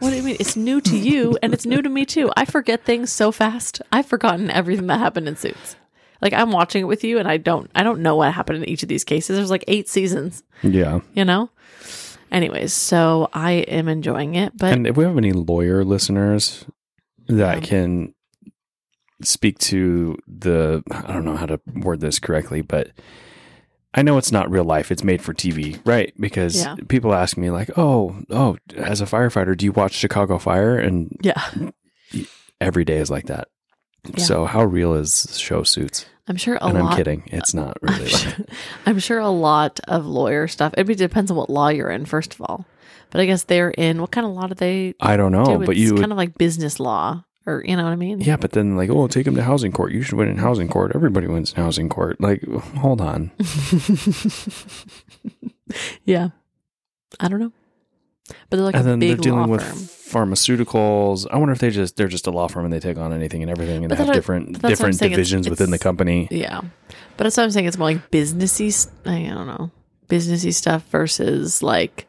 What 0.00 0.10
do 0.10 0.16
you 0.16 0.22
mean? 0.22 0.36
It's 0.40 0.56
new 0.56 0.80
to 0.80 0.96
you 0.96 1.38
and 1.42 1.52
it's 1.54 1.64
new 1.66 1.80
to 1.80 1.88
me 1.88 2.04
too. 2.04 2.30
I 2.36 2.44
forget 2.44 2.84
things 2.84 3.10
so 3.12 3.30
fast. 3.32 3.80
I've 3.92 4.06
forgotten 4.06 4.50
everything 4.50 4.88
that 4.88 4.98
happened 4.98 5.28
in 5.28 5.36
Suits. 5.36 5.76
Like 6.20 6.32
I'm 6.34 6.50
watching 6.52 6.82
it 6.82 6.86
with 6.86 7.02
you 7.04 7.18
and 7.18 7.26
I 7.28 7.36
don't 7.38 7.70
I 7.74 7.82
don't 7.82 8.00
know 8.00 8.16
what 8.16 8.32
happened 8.34 8.62
in 8.62 8.68
each 8.68 8.82
of 8.82 8.88
these 8.88 9.04
cases. 9.04 9.36
There's 9.36 9.50
like 9.50 9.64
8 9.68 9.88
seasons, 9.88 10.42
Yeah. 10.62 11.00
you 11.14 11.24
know? 11.24 11.50
Anyways, 12.30 12.72
so 12.72 13.28
I 13.32 13.52
am 13.52 13.88
enjoying 13.88 14.34
it, 14.34 14.56
but 14.56 14.72
And 14.72 14.86
if 14.86 14.96
we 14.96 15.04
have 15.04 15.16
any 15.16 15.32
lawyer 15.32 15.82
listeners 15.84 16.64
that 17.26 17.60
Yeah. 17.62 17.66
can 17.66 18.14
speak 19.22 19.58
to 19.58 20.16
the, 20.26 20.82
I 20.90 21.12
don't 21.12 21.24
know 21.24 21.36
how 21.36 21.46
to 21.46 21.60
word 21.74 22.00
this 22.00 22.18
correctly, 22.18 22.62
but 22.62 22.90
I 23.94 24.02
know 24.02 24.18
it's 24.18 24.32
not 24.32 24.50
real 24.50 24.64
life. 24.64 24.90
It's 24.92 25.02
made 25.04 25.20
for 25.20 25.34
TV, 25.34 25.80
right? 25.84 26.12
Because 26.18 26.56
Yeah. 26.56 26.76
people 26.88 27.12
ask 27.12 27.36
me 27.36 27.50
like, 27.50 27.76
"Oh, 27.76 28.16
oh, 28.30 28.56
as 28.76 29.00
a 29.00 29.04
firefighter, 29.06 29.56
do 29.56 29.64
you 29.64 29.72
watch 29.72 29.92
Chicago 29.94 30.38
Fire?" 30.38 30.78
And 30.78 31.16
yeah. 31.22 31.42
every 32.60 32.84
day 32.84 32.98
is 32.98 33.10
like 33.10 33.26
that. 33.26 33.48
Yeah. 34.16 34.24
So 34.24 34.44
how 34.46 34.64
real 34.64 34.94
is 34.94 35.36
show 35.38 35.62
Suits? 35.62 36.06
I'm 36.28 36.36
sure 36.36 36.54
a 36.56 36.66
and 36.66 36.78
lot 36.78 36.92
I'm 36.92 36.96
kidding. 36.96 37.24
It's 37.26 37.52
not 37.54 37.76
I'm 37.82 37.94
really. 37.94 38.08
sure, 38.08 38.32
I'm 38.86 38.98
sure 39.00 39.18
a 39.18 39.28
lot 39.28 39.80
of 39.88 40.06
lawyer 40.06 40.46
stuff. 40.48 40.72
It 40.78 40.84
depends 40.84 41.30
on 41.30 41.36
what 41.36 41.50
law 41.50 41.68
you're 41.68 41.90
in, 41.90 42.06
first 42.06 42.34
of 42.34 42.40
all. 42.42 42.64
But 43.10 43.20
I 43.20 43.26
guess 43.26 43.42
they're 43.42 43.70
in 43.72 44.00
what 44.00 44.12
kind 44.12 44.24
of 44.24 44.32
law 44.34 44.46
do 44.46 44.54
they 44.54 44.94
I 45.00 45.16
don't 45.16 45.32
know, 45.32 45.44
do? 45.44 45.58
but 45.66 45.70
It's 45.70 45.80
you 45.80 45.96
kind 45.96 46.12
of 46.12 46.18
like 46.18 46.38
business 46.38 46.78
law, 46.78 47.24
or 47.50 47.64
you 47.66 47.76
know 47.76 47.84
what 47.84 47.90
I 47.92 47.96
mean? 47.96 48.20
Yeah, 48.20 48.36
but 48.36 48.52
then 48.52 48.76
like, 48.76 48.90
oh, 48.90 49.06
take 49.08 49.26
him 49.26 49.34
to 49.34 49.42
housing 49.42 49.72
court. 49.72 49.92
You 49.92 50.02
should 50.02 50.16
win 50.18 50.28
in 50.28 50.36
housing 50.38 50.68
court. 50.68 50.92
Everybody 50.94 51.26
wins 51.26 51.52
in 51.52 51.56
housing 51.62 51.88
court. 51.88 52.20
Like, 52.20 52.42
hold 52.76 53.00
on. 53.00 53.30
yeah. 56.04 56.28
I 57.18 57.28
don't 57.28 57.40
know. 57.40 57.52
But 58.48 58.56
they're 58.58 58.64
like 58.66 58.74
and 58.76 58.86
a 58.86 58.90
then 58.90 58.98
they're 59.00 59.16
big 59.16 59.22
dealing 59.22 59.40
law 59.40 59.46
with 59.48 59.62
firm. 59.62 60.28
pharmaceuticals. 60.28 61.26
I 61.30 61.36
wonder 61.38 61.52
if 61.52 61.58
they 61.58 61.70
just 61.70 61.96
they're 61.96 62.06
just 62.08 62.26
a 62.28 62.30
law 62.30 62.46
firm 62.46 62.64
and 62.64 62.72
they 62.72 62.78
take 62.78 62.96
on 62.96 63.12
anything 63.12 63.42
and 63.42 63.50
everything 63.50 63.82
and 63.84 63.88
But 63.88 63.98
they 63.98 64.04
have 64.04 64.14
different 64.14 64.52
that's 64.52 64.62
what 64.62 64.64
I'm 64.64 64.70
different 64.70 64.94
saying. 64.96 65.12
It's- 65.12 65.16
divisions 65.28 65.50
within 65.50 65.70
the 65.70 65.78
company. 65.78 66.28
Yeah. 66.30 66.60
But 67.16 67.24
that's 67.24 67.36
what 67.36 67.42
I'm 67.44 67.50
saying. 67.50 67.66
It's 67.66 67.76
more 67.78 67.88
like 67.90 68.10
businessy. 68.10 68.88
I 69.04 69.34
don't 69.34 69.46
know. 69.48 69.70
Businessy 70.08 70.54
stuff 70.54 70.84
versus 70.90 71.62
like 71.62 72.06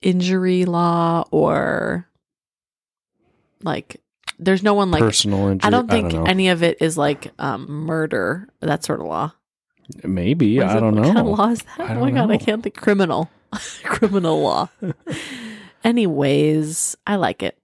injury 0.00 0.64
law 0.64 1.24
or 1.30 2.08
like 3.62 4.00
there's 4.38 4.62
no 4.62 4.74
one 4.74 4.90
like 4.90 5.00
Personal 5.00 5.48
injury. 5.48 5.66
I 5.66 5.70
don't 5.70 5.90
think 5.90 6.12
know. 6.12 6.24
any 6.24 6.48
of 6.48 6.62
it 6.62 6.78
is 6.80 6.96
like 6.98 7.32
um 7.38 7.66
murder, 7.68 8.48
that 8.60 8.84
sort 8.84 9.00
of 9.00 9.06
law. 9.06 9.32
Maybe 10.04 10.60
I 10.62 10.76
it- 10.76 10.80
don't 10.80 10.94
know. 10.94 11.02
What 11.02 11.14
kind 11.14 11.28
of 11.28 11.38
law 11.38 11.48
is 11.50 11.62
that? 11.62 11.80
I 11.80 11.94
oh 11.96 12.00
my 12.00 12.10
don't 12.10 12.14
god, 12.28 12.30
I 12.30 12.36
can't 12.38 12.62
think 12.62 12.76
criminal. 12.76 13.30
criminal 13.84 14.40
law. 14.42 14.68
Anyways, 15.84 16.96
I 17.06 17.16
like 17.16 17.42
it. 17.42 17.56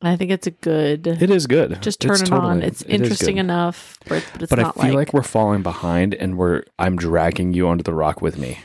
I 0.00 0.14
think 0.16 0.30
it's 0.30 0.46
a 0.46 0.52
good 0.52 1.06
It 1.08 1.28
is 1.30 1.46
good. 1.48 1.80
just 1.82 2.00
turn 2.00 2.12
It's 2.12 2.22
it 2.22 2.32
on. 2.32 2.40
totally- 2.42 2.66
It's 2.66 2.82
it 2.82 2.88
is 2.88 3.00
interesting 3.00 3.34
good. 3.36 3.40
enough, 3.40 3.98
but, 4.08 4.24
but 4.32 4.42
it's 4.42 4.50
But 4.50 4.58
I 4.60 4.70
feel 4.72 4.84
like, 4.84 4.94
like, 4.94 5.12
we're 5.14 5.22
falling 5.22 5.62
behind 5.62 6.14
and 6.14 6.36
we're 6.38 6.62
I'm 6.78 6.96
dragging 6.96 7.52
you 7.52 7.66
onto 7.66 7.82
the 7.82 7.94
rock 7.94 8.22
with 8.22 8.38
me. 8.38 8.60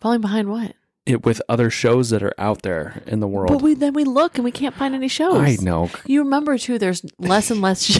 falling 0.00 0.20
behind 0.20 0.48
what? 0.50 0.74
It 1.08 1.24
with 1.24 1.40
other 1.48 1.70
shows 1.70 2.10
that 2.10 2.22
are 2.22 2.34
out 2.38 2.62
there 2.62 3.02
in 3.06 3.20
the 3.20 3.28
world. 3.28 3.48
But 3.48 3.62
we 3.62 3.74
then 3.74 3.94
we 3.94 4.04
look 4.04 4.36
and 4.36 4.44
we 4.44 4.52
can't 4.52 4.74
find 4.74 4.94
any 4.94 5.08
shows. 5.08 5.36
I 5.36 5.56
know. 5.62 5.90
You 6.06 6.22
remember 6.22 6.58
too? 6.58 6.78
There's 6.78 7.04
less 7.18 7.50
and 7.50 7.60
less. 7.60 7.98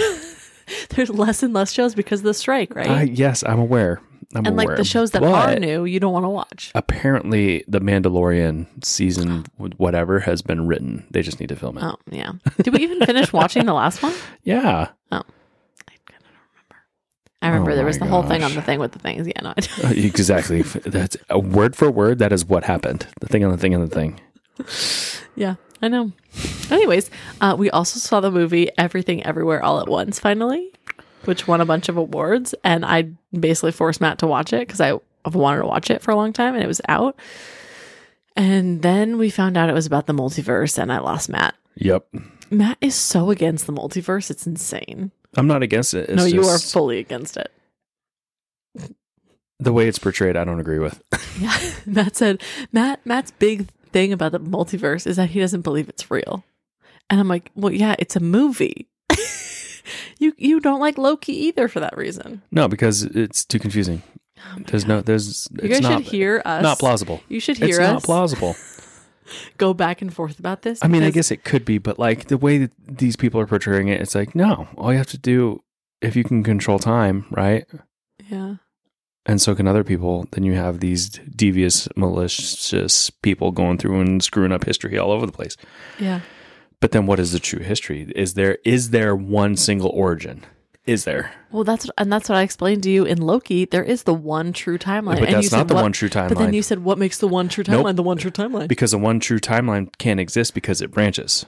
there's 0.90 1.10
less 1.10 1.42
and 1.42 1.54
less 1.54 1.72
shows 1.72 1.94
because 1.94 2.20
of 2.20 2.24
the 2.24 2.34
strike, 2.34 2.74
right? 2.74 2.90
I, 2.90 3.02
yes, 3.02 3.42
I'm 3.44 3.58
aware. 3.58 4.00
I'm 4.34 4.44
and 4.44 4.56
like 4.56 4.76
the 4.76 4.84
shows 4.84 5.12
that 5.12 5.22
are 5.22 5.58
new, 5.58 5.86
you 5.86 5.98
don't 6.00 6.12
want 6.12 6.24
to 6.24 6.28
watch. 6.28 6.70
Apparently, 6.74 7.64
the 7.66 7.80
Mandalorian 7.80 8.66
season, 8.84 9.46
oh. 9.58 9.70
whatever, 9.78 10.20
has 10.20 10.42
been 10.42 10.66
written. 10.66 11.06
They 11.10 11.22
just 11.22 11.40
need 11.40 11.48
to 11.48 11.56
film 11.56 11.78
it. 11.78 11.84
Oh 11.84 11.96
yeah. 12.10 12.32
Did 12.62 12.74
we 12.74 12.80
even 12.80 13.00
finish 13.06 13.32
watching 13.32 13.64
the 13.64 13.72
last 13.72 14.02
one? 14.02 14.14
Yeah, 14.44 14.88
I 15.10 15.16
kind 15.16 15.26
of 16.10 16.22
don't 16.22 16.48
remember. 16.52 16.84
I 17.40 17.48
remember 17.48 17.72
Oh 17.72 17.76
there 17.76 17.84
was 17.84 17.98
the 17.98 18.06
whole 18.06 18.24
thing 18.24 18.42
on 18.42 18.54
the 18.54 18.62
thing 18.62 18.80
with 18.80 18.92
the 18.92 18.98
things. 18.98 19.26
Yeah, 19.26 19.40
no. 19.42 19.54
Exactly. 19.90 20.62
That's 20.62 21.16
a 21.30 21.38
word 21.38 21.76
for 21.76 21.90
word. 21.90 22.18
That 22.18 22.32
is 22.32 22.44
what 22.44 22.64
happened. 22.64 23.06
The 23.20 23.28
thing 23.28 23.44
on 23.44 23.52
the 23.52 23.56
thing 23.58 23.74
on 23.74 23.80
the 23.80 23.86
thing. 23.86 24.20
Yeah, 25.36 25.54
I 25.80 25.88
know. 25.88 26.10
Anyways, 26.70 27.10
uh, 27.40 27.54
we 27.56 27.70
also 27.70 28.00
saw 28.00 28.20
the 28.20 28.30
movie 28.32 28.70
Everything 28.76 29.22
Everywhere 29.24 29.62
All 29.62 29.80
at 29.80 29.88
Once 29.88 30.18
finally, 30.18 30.72
which 31.26 31.46
won 31.46 31.60
a 31.60 31.64
bunch 31.64 31.88
of 31.88 31.96
awards. 31.96 32.54
And 32.64 32.84
I 32.84 33.10
basically 33.32 33.72
forced 33.72 34.00
Matt 34.00 34.18
to 34.18 34.26
watch 34.26 34.52
it 34.52 34.66
because 34.66 34.80
I 34.80 34.98
wanted 35.24 35.60
to 35.60 35.66
watch 35.66 35.90
it 35.90 36.02
for 36.02 36.10
a 36.10 36.16
long 36.16 36.32
time 36.32 36.54
and 36.54 36.64
it 36.64 36.68
was 36.68 36.80
out. 36.88 37.16
And 38.36 38.82
then 38.82 39.16
we 39.18 39.30
found 39.30 39.56
out 39.56 39.70
it 39.70 39.74
was 39.74 39.86
about 39.86 40.06
the 40.06 40.12
multiverse 40.12 40.78
and 40.78 40.92
I 40.92 40.98
lost 40.98 41.28
Matt. 41.28 41.54
Yep. 41.76 42.06
Matt 42.50 42.78
is 42.80 42.94
so 42.94 43.30
against 43.30 43.66
the 43.66 43.72
multiverse. 43.72 44.30
It's 44.30 44.46
insane. 44.46 45.12
I'm 45.36 45.46
not 45.46 45.62
against 45.62 45.94
it. 45.94 46.08
It's 46.08 46.16
no, 46.16 46.24
you 46.24 46.44
are 46.44 46.58
fully 46.58 46.98
against 46.98 47.36
it. 47.36 47.52
the 49.60 49.72
way 49.72 49.88
it's 49.88 49.98
portrayed. 49.98 50.36
I 50.36 50.44
don't 50.44 50.60
agree 50.60 50.78
with. 50.78 51.02
Yeah. 51.38 51.56
Matt 51.86 52.16
said, 52.16 52.42
Matt, 52.72 53.06
Matt's 53.06 53.30
big 53.30 53.68
thing 53.92 54.12
about 54.12 54.32
the 54.32 54.40
multiverse 54.40 55.06
is 55.06 55.14
that 55.18 55.30
he 55.30 55.38
doesn't 55.38 55.60
believe 55.60 55.88
it's 55.88 56.10
real. 56.10 56.42
And 57.08 57.20
I'm 57.20 57.28
like, 57.28 57.52
well, 57.54 57.72
yeah, 57.72 57.94
it's 58.00 58.16
a 58.16 58.20
movie. 58.20 58.88
you 60.18 60.32
you 60.36 60.58
don't 60.58 60.80
like 60.80 60.98
Loki 60.98 61.32
either 61.46 61.68
for 61.68 61.78
that 61.78 61.96
reason. 61.96 62.42
No, 62.50 62.66
because 62.66 63.04
it's 63.04 63.44
too 63.44 63.60
confusing. 63.60 64.02
Oh 64.36 64.58
there's 64.66 64.84
no. 64.84 65.00
There's. 65.00 65.48
You 65.52 65.58
it's 65.70 65.74
guys 65.74 65.82
not. 65.82 66.02
should 66.02 66.10
hear 66.12 66.42
us. 66.44 66.62
not 66.62 66.80
plausible. 66.80 67.22
You 67.28 67.38
should 67.38 67.56
hear 67.58 67.68
It's 67.68 67.78
us 67.78 67.92
not 67.92 68.02
plausible. 68.02 68.56
Go 69.56 69.74
back 69.74 70.02
and 70.02 70.12
forth 70.12 70.38
about 70.38 70.62
this. 70.62 70.78
I 70.82 70.88
mean, 70.88 71.02
I 71.02 71.10
guess 71.10 71.30
it 71.30 71.44
could 71.44 71.64
be, 71.64 71.78
but 71.78 71.98
like 71.98 72.28
the 72.28 72.38
way 72.38 72.58
that 72.58 72.72
these 72.86 73.16
people 73.16 73.40
are 73.40 73.46
portraying 73.46 73.88
it, 73.88 74.00
it's 74.00 74.14
like 74.14 74.34
no. 74.34 74.68
All 74.76 74.92
you 74.92 74.98
have 74.98 75.08
to 75.08 75.18
do, 75.18 75.62
if 76.00 76.16
you 76.16 76.24
can 76.24 76.42
control 76.42 76.78
time, 76.78 77.26
right, 77.30 77.64
yeah, 78.28 78.56
and 79.26 79.40
so 79.40 79.54
can 79.54 79.68
other 79.68 79.84
people, 79.84 80.26
then 80.32 80.44
you 80.44 80.54
have 80.54 80.80
these 80.80 81.10
devious, 81.10 81.88
malicious 81.96 83.10
people 83.10 83.50
going 83.50 83.78
through 83.78 84.00
and 84.00 84.22
screwing 84.22 84.52
up 84.52 84.64
history 84.64 84.96
all 84.98 85.12
over 85.12 85.26
the 85.26 85.32
place. 85.32 85.56
yeah. 85.98 86.20
But 86.80 86.92
then, 86.92 87.06
what 87.06 87.18
is 87.18 87.32
the 87.32 87.40
true 87.40 87.58
history? 87.58 88.12
Is 88.14 88.34
there 88.34 88.58
is 88.64 88.90
there 88.90 89.16
one 89.16 89.56
single 89.56 89.90
origin? 89.90 90.44
Is 90.88 91.04
there? 91.04 91.32
Well, 91.52 91.64
that's 91.64 91.88
and 91.98 92.10
that's 92.10 92.28
what 92.30 92.36
I 92.38 92.42
explained 92.42 92.82
to 92.84 92.90
you 92.90 93.04
in 93.04 93.18
Loki. 93.20 93.66
There 93.66 93.84
is 93.84 94.04
the 94.04 94.14
one 94.14 94.52
true 94.54 94.78
timeline, 94.78 95.16
but 95.20 95.24
and 95.24 95.28
you 95.28 95.34
that's 95.36 95.48
said 95.50 95.56
not 95.58 95.68
the 95.68 95.74
what- 95.74 95.82
one 95.82 95.92
true 95.92 96.08
timeline. 96.08 96.28
But 96.30 96.38
then 96.38 96.54
you 96.54 96.62
said, 96.62 96.78
"What 96.82 96.96
makes 96.98 97.18
the 97.18 97.28
one 97.28 97.48
true 97.48 97.62
timeline 97.62 97.84
Nope. 97.84 97.96
the 97.96 98.02
one 98.02 98.16
true 98.16 98.30
timeline?" 98.30 98.68
because 98.68 98.92
the 98.92 98.98
one 98.98 99.20
true 99.20 99.38
timeline 99.38 99.90
can't 99.98 100.18
exist 100.18 100.54
because 100.54 100.80
it 100.80 100.90
branches. 100.90 101.44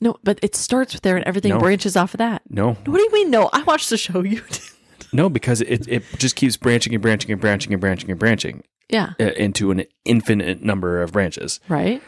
no, 0.00 0.16
but 0.24 0.40
it 0.42 0.56
starts 0.56 0.92
with 0.94 1.02
there, 1.02 1.16
and 1.16 1.24
everything 1.26 1.50
No. 1.52 1.60
branches 1.60 1.96
off 1.96 2.12
of 2.14 2.18
that. 2.18 2.42
No, 2.50 2.72
What 2.72 2.96
do 2.98 3.02
you 3.02 3.12
mean? 3.12 3.30
No, 3.30 3.48
I 3.52 3.62
watched 3.62 3.88
the 3.88 3.96
show. 3.96 4.20
You 4.24 4.40
did. 4.50 4.60
no, 5.12 5.28
because 5.30 5.60
it 5.60 5.86
it 5.86 6.02
just 6.18 6.34
keeps 6.34 6.56
branching 6.56 6.92
and 6.92 7.00
branching 7.00 7.30
and 7.30 7.40
branching 7.40 7.72
and 7.72 7.80
branching 7.80 8.10
and 8.10 8.18
branching 8.18 8.64
Yeah, 8.90 9.12
uh, 9.20 9.26
into 9.36 9.70
an 9.70 9.84
infinite 10.04 10.60
number 10.64 11.00
of 11.02 11.12
branches. 11.12 11.60
right. 11.68 12.02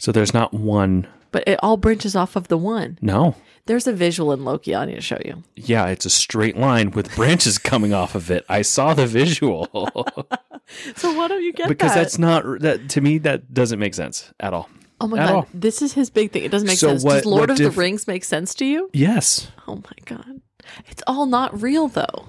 So 0.00 0.10
there's 0.10 0.34
not 0.34 0.52
one. 0.52 1.06
But 1.30 1.44
it 1.46 1.58
all 1.62 1.76
branches 1.76 2.16
off 2.16 2.36
of 2.36 2.48
the 2.48 2.56
one. 2.56 2.98
No, 3.02 3.34
There's 3.66 3.86
a 3.86 3.92
visual 3.92 4.32
in 4.32 4.44
Loki 4.44 4.74
I 4.74 4.86
need 4.86 4.94
to 4.94 5.00
show 5.02 5.18
you. 5.24 5.42
yeah, 5.56 5.86
it's 5.88 6.06
a 6.06 6.10
straight 6.10 6.56
line 6.56 6.90
with 6.92 7.14
branches 7.14 7.58
coming 7.70 7.92
off 7.92 8.14
of 8.14 8.30
it. 8.30 8.44
I 8.48 8.62
saw 8.62 8.94
the 8.94 9.06
visual 9.06 9.68
So 10.96 11.12
why 11.14 11.28
don't 11.28 11.42
you 11.42 11.52
get 11.52 11.68
because 11.68 11.92
that? 11.94 12.00
that's 12.02 12.18
not 12.18 12.44
that 12.60 12.88
to 12.90 13.00
me. 13.00 13.18
That 13.18 13.52
doesn't 13.54 13.78
make 13.78 13.94
sense 13.94 14.32
at 14.40 14.52
all. 14.54 14.68
oh 15.00 15.06
my 15.06 15.18
at 15.18 15.26
god, 15.28 15.34
all. 15.34 15.46
this 15.54 15.80
is 15.82 15.92
his 15.94 16.10
big 16.10 16.30
thing. 16.32 16.44
It 16.44 16.50
doesn't 16.50 16.66
make 16.66 16.78
So 16.78 16.88
sense. 16.88 17.04
what- 17.04 17.14
Does 17.16 17.26
Lord 17.26 17.50
of 17.50 17.56
diff- 17.56 17.74
the 17.74 17.80
Rings 17.80 18.06
make 18.06 18.24
sense 18.24 18.54
to 18.56 18.64
you? 18.66 18.90
Yes, 18.92 19.48
Oh 19.66 19.76
my 19.76 19.96
god, 20.06 20.40
it's 20.88 21.02
all 21.06 21.26
not 21.26 21.60
real 21.62 21.88
though. 21.88 22.28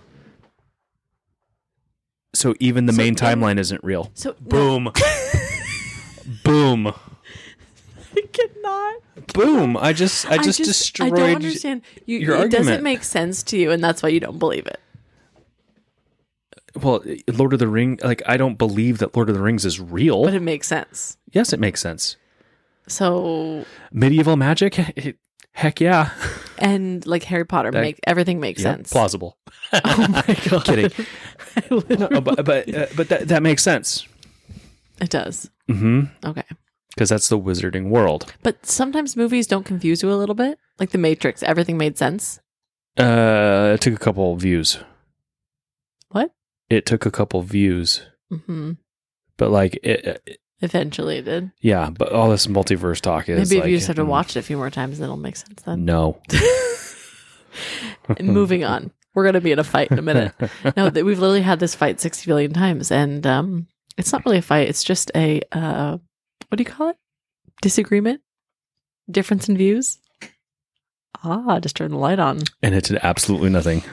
so 2.33 2.53
even 2.59 2.85
the 2.85 2.93
So 2.93 2.97
main 2.97 3.09
in- 3.09 3.15
timeline 3.15 3.57
isn't 3.59 3.83
real. 3.83 4.11
So 4.13 4.35
no, 4.45 4.91
Boom, 6.43 6.93
boom, 8.53 8.65
I 8.65 8.97
cannot. 9.15 9.33
boom! 9.33 9.77
I 9.77 9.93
just 9.93 10.25
I 10.29 10.37
just, 10.37 10.63
destroyed. 10.63 11.13
I 11.13 11.15
don't 11.17 11.35
understand. 11.35 11.81
You, 12.05 12.19
your 12.19 12.45
it 12.45 12.51
doesn't 12.51 12.83
make 12.83 13.03
sense 13.03 13.43
to 13.43 13.57
you, 13.57 13.71
and 13.71 13.83
that's 13.83 14.01
why 14.03 14.09
you 14.09 14.19
don't 14.19 14.39
believe 14.39 14.67
it. 14.67 14.79
Well, 16.81 17.03
Lord 17.27 17.53
of 17.53 17.59
the 17.59 17.67
Ring, 17.67 17.99
like 18.03 18.21
I 18.27 18.37
don't 18.37 18.57
believe 18.57 18.99
that 18.99 19.15
Lord 19.15 19.29
of 19.29 19.35
the 19.35 19.41
Rings 19.41 19.65
is 19.65 19.79
real. 19.79 20.23
But 20.23 20.33
it 20.35 20.41
makes 20.41 20.67
sense. 20.67 21.17
yes, 21.31 21.51
it 21.51 21.59
makes 21.59 21.81
sense. 21.81 22.15
So 22.87 23.65
Medieval 23.91 24.35
magic, 24.37 24.75
heck 25.51 25.79
yeah, 25.81 26.11
and 26.57 27.05
like 27.05 27.23
Harry 27.23 27.45
Potter, 27.45 27.71
That- 27.71 27.81
make 27.81 27.99
everything 28.05 28.39
makes 28.39 28.61
Yeah, 28.61 28.75
sense. 28.75 28.91
plausible. 28.91 29.37
Oh 29.73 30.07
my 30.09 30.21
god, 30.49 30.65
Kidding. 30.65 30.91
No, 31.99 32.21
but 32.21 32.43
but 32.45 32.73
uh, 32.73 32.87
but 32.95 33.09
that 33.09 33.27
that 33.27 33.43
makes 33.43 33.61
sense. 33.63 34.07
It 35.01 35.09
does. 35.09 35.49
hmm 35.67 36.03
Okay. 36.25 36.43
Because 36.95 37.09
that's 37.09 37.29
the 37.29 37.39
wizarding 37.39 37.89
world. 37.89 38.33
But 38.43 38.65
sometimes 38.65 39.15
movies 39.15 39.47
don't 39.47 39.63
confuse 39.65 40.01
you 40.03 40.11
a 40.11 40.15
little 40.15 40.35
bit. 40.35 40.57
Like 40.79 40.89
The 40.91 40.97
Matrix, 40.97 41.43
everything 41.43 41.77
made 41.77 41.97
sense. 41.97 42.39
Uh, 42.97 43.71
it 43.75 43.81
took 43.81 43.93
a 43.93 43.97
couple 43.97 44.35
views. 44.35 44.79
What? 46.09 46.31
It 46.69 46.85
took 46.85 47.05
a 47.05 47.11
couple 47.11 47.41
views, 47.43 48.01
hmm 48.29 48.71
but 49.37 49.49
like 49.51 49.75
it, 49.83 50.21
it- 50.25 50.39
Eventually 50.61 51.19
it 51.19 51.21
did. 51.23 51.51
yeah. 51.61 51.89
But 51.89 52.11
all 52.11 52.29
this 52.29 52.45
multiverse 52.47 52.99
talk 52.99 53.29
is 53.29 53.49
Maybe 53.49 53.57
if 53.59 53.63
like, 53.63 53.71
you 53.71 53.77
just 53.77 53.87
have 53.87 53.95
to 53.95 54.03
mm, 54.03 54.07
watch 54.07 54.35
it 54.35 54.39
a 54.39 54.43
few 54.43 54.57
more 54.57 54.69
times, 54.69 54.97
then 54.99 55.05
it'll 55.05 55.15
make 55.15 55.37
sense 55.37 55.61
then. 55.61 55.85
No, 55.85 56.19
And 58.17 58.27
moving 58.33 58.65
on. 58.65 58.91
We're 59.15 59.23
going 59.23 59.33
to 59.35 59.41
be 59.41 59.51
in 59.53 59.59
a 59.59 59.63
fight 59.63 59.89
in 59.91 59.97
a 59.99 60.01
minute. 60.01 60.33
no, 60.77 60.89
th- 60.89 61.05
we've 61.05 61.17
literally 61.19 61.41
had 61.41 61.59
this 61.61 61.75
fight 61.75 61.99
60 62.01 62.25
billion 62.27 62.51
times. 62.53 62.91
And 62.91 63.25
um, 63.25 63.67
it's 63.97 64.11
not 64.11 64.25
really 64.25 64.37
a 64.37 64.41
fight. 64.41 64.67
It's 64.67 64.83
just 64.83 65.11
a, 65.15 65.41
uh, 65.53 65.97
what 66.49 66.57
do 66.57 66.61
you 66.63 66.69
call 66.69 66.89
it? 66.89 66.97
Disagreement? 67.61 68.21
Difference 69.09 69.49
in 69.49 69.57
views? 69.57 69.97
Ah, 71.23 71.59
just 71.59 71.75
turn 71.75 71.91
the 71.91 71.97
light 71.97 72.19
on. 72.19 72.39
and 72.61 72.75
it 72.75 72.85
did 72.85 72.99
absolutely 73.03 73.49
nothing. 73.49 73.83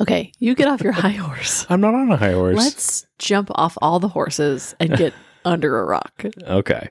Okay, 0.00 0.32
you 0.38 0.54
get 0.54 0.68
off 0.68 0.80
your 0.82 0.92
high 1.04 1.10
horse. 1.10 1.66
I'm 1.68 1.80
not 1.80 1.94
on 1.94 2.10
a 2.10 2.16
high 2.16 2.32
horse. 2.32 2.56
Let's 2.56 3.06
jump 3.18 3.50
off 3.54 3.76
all 3.82 3.98
the 3.98 4.08
horses 4.08 4.74
and 4.78 4.96
get 4.96 5.12
under 5.44 5.78
a 5.78 5.84
rock. 5.84 6.24
okay. 6.46 6.90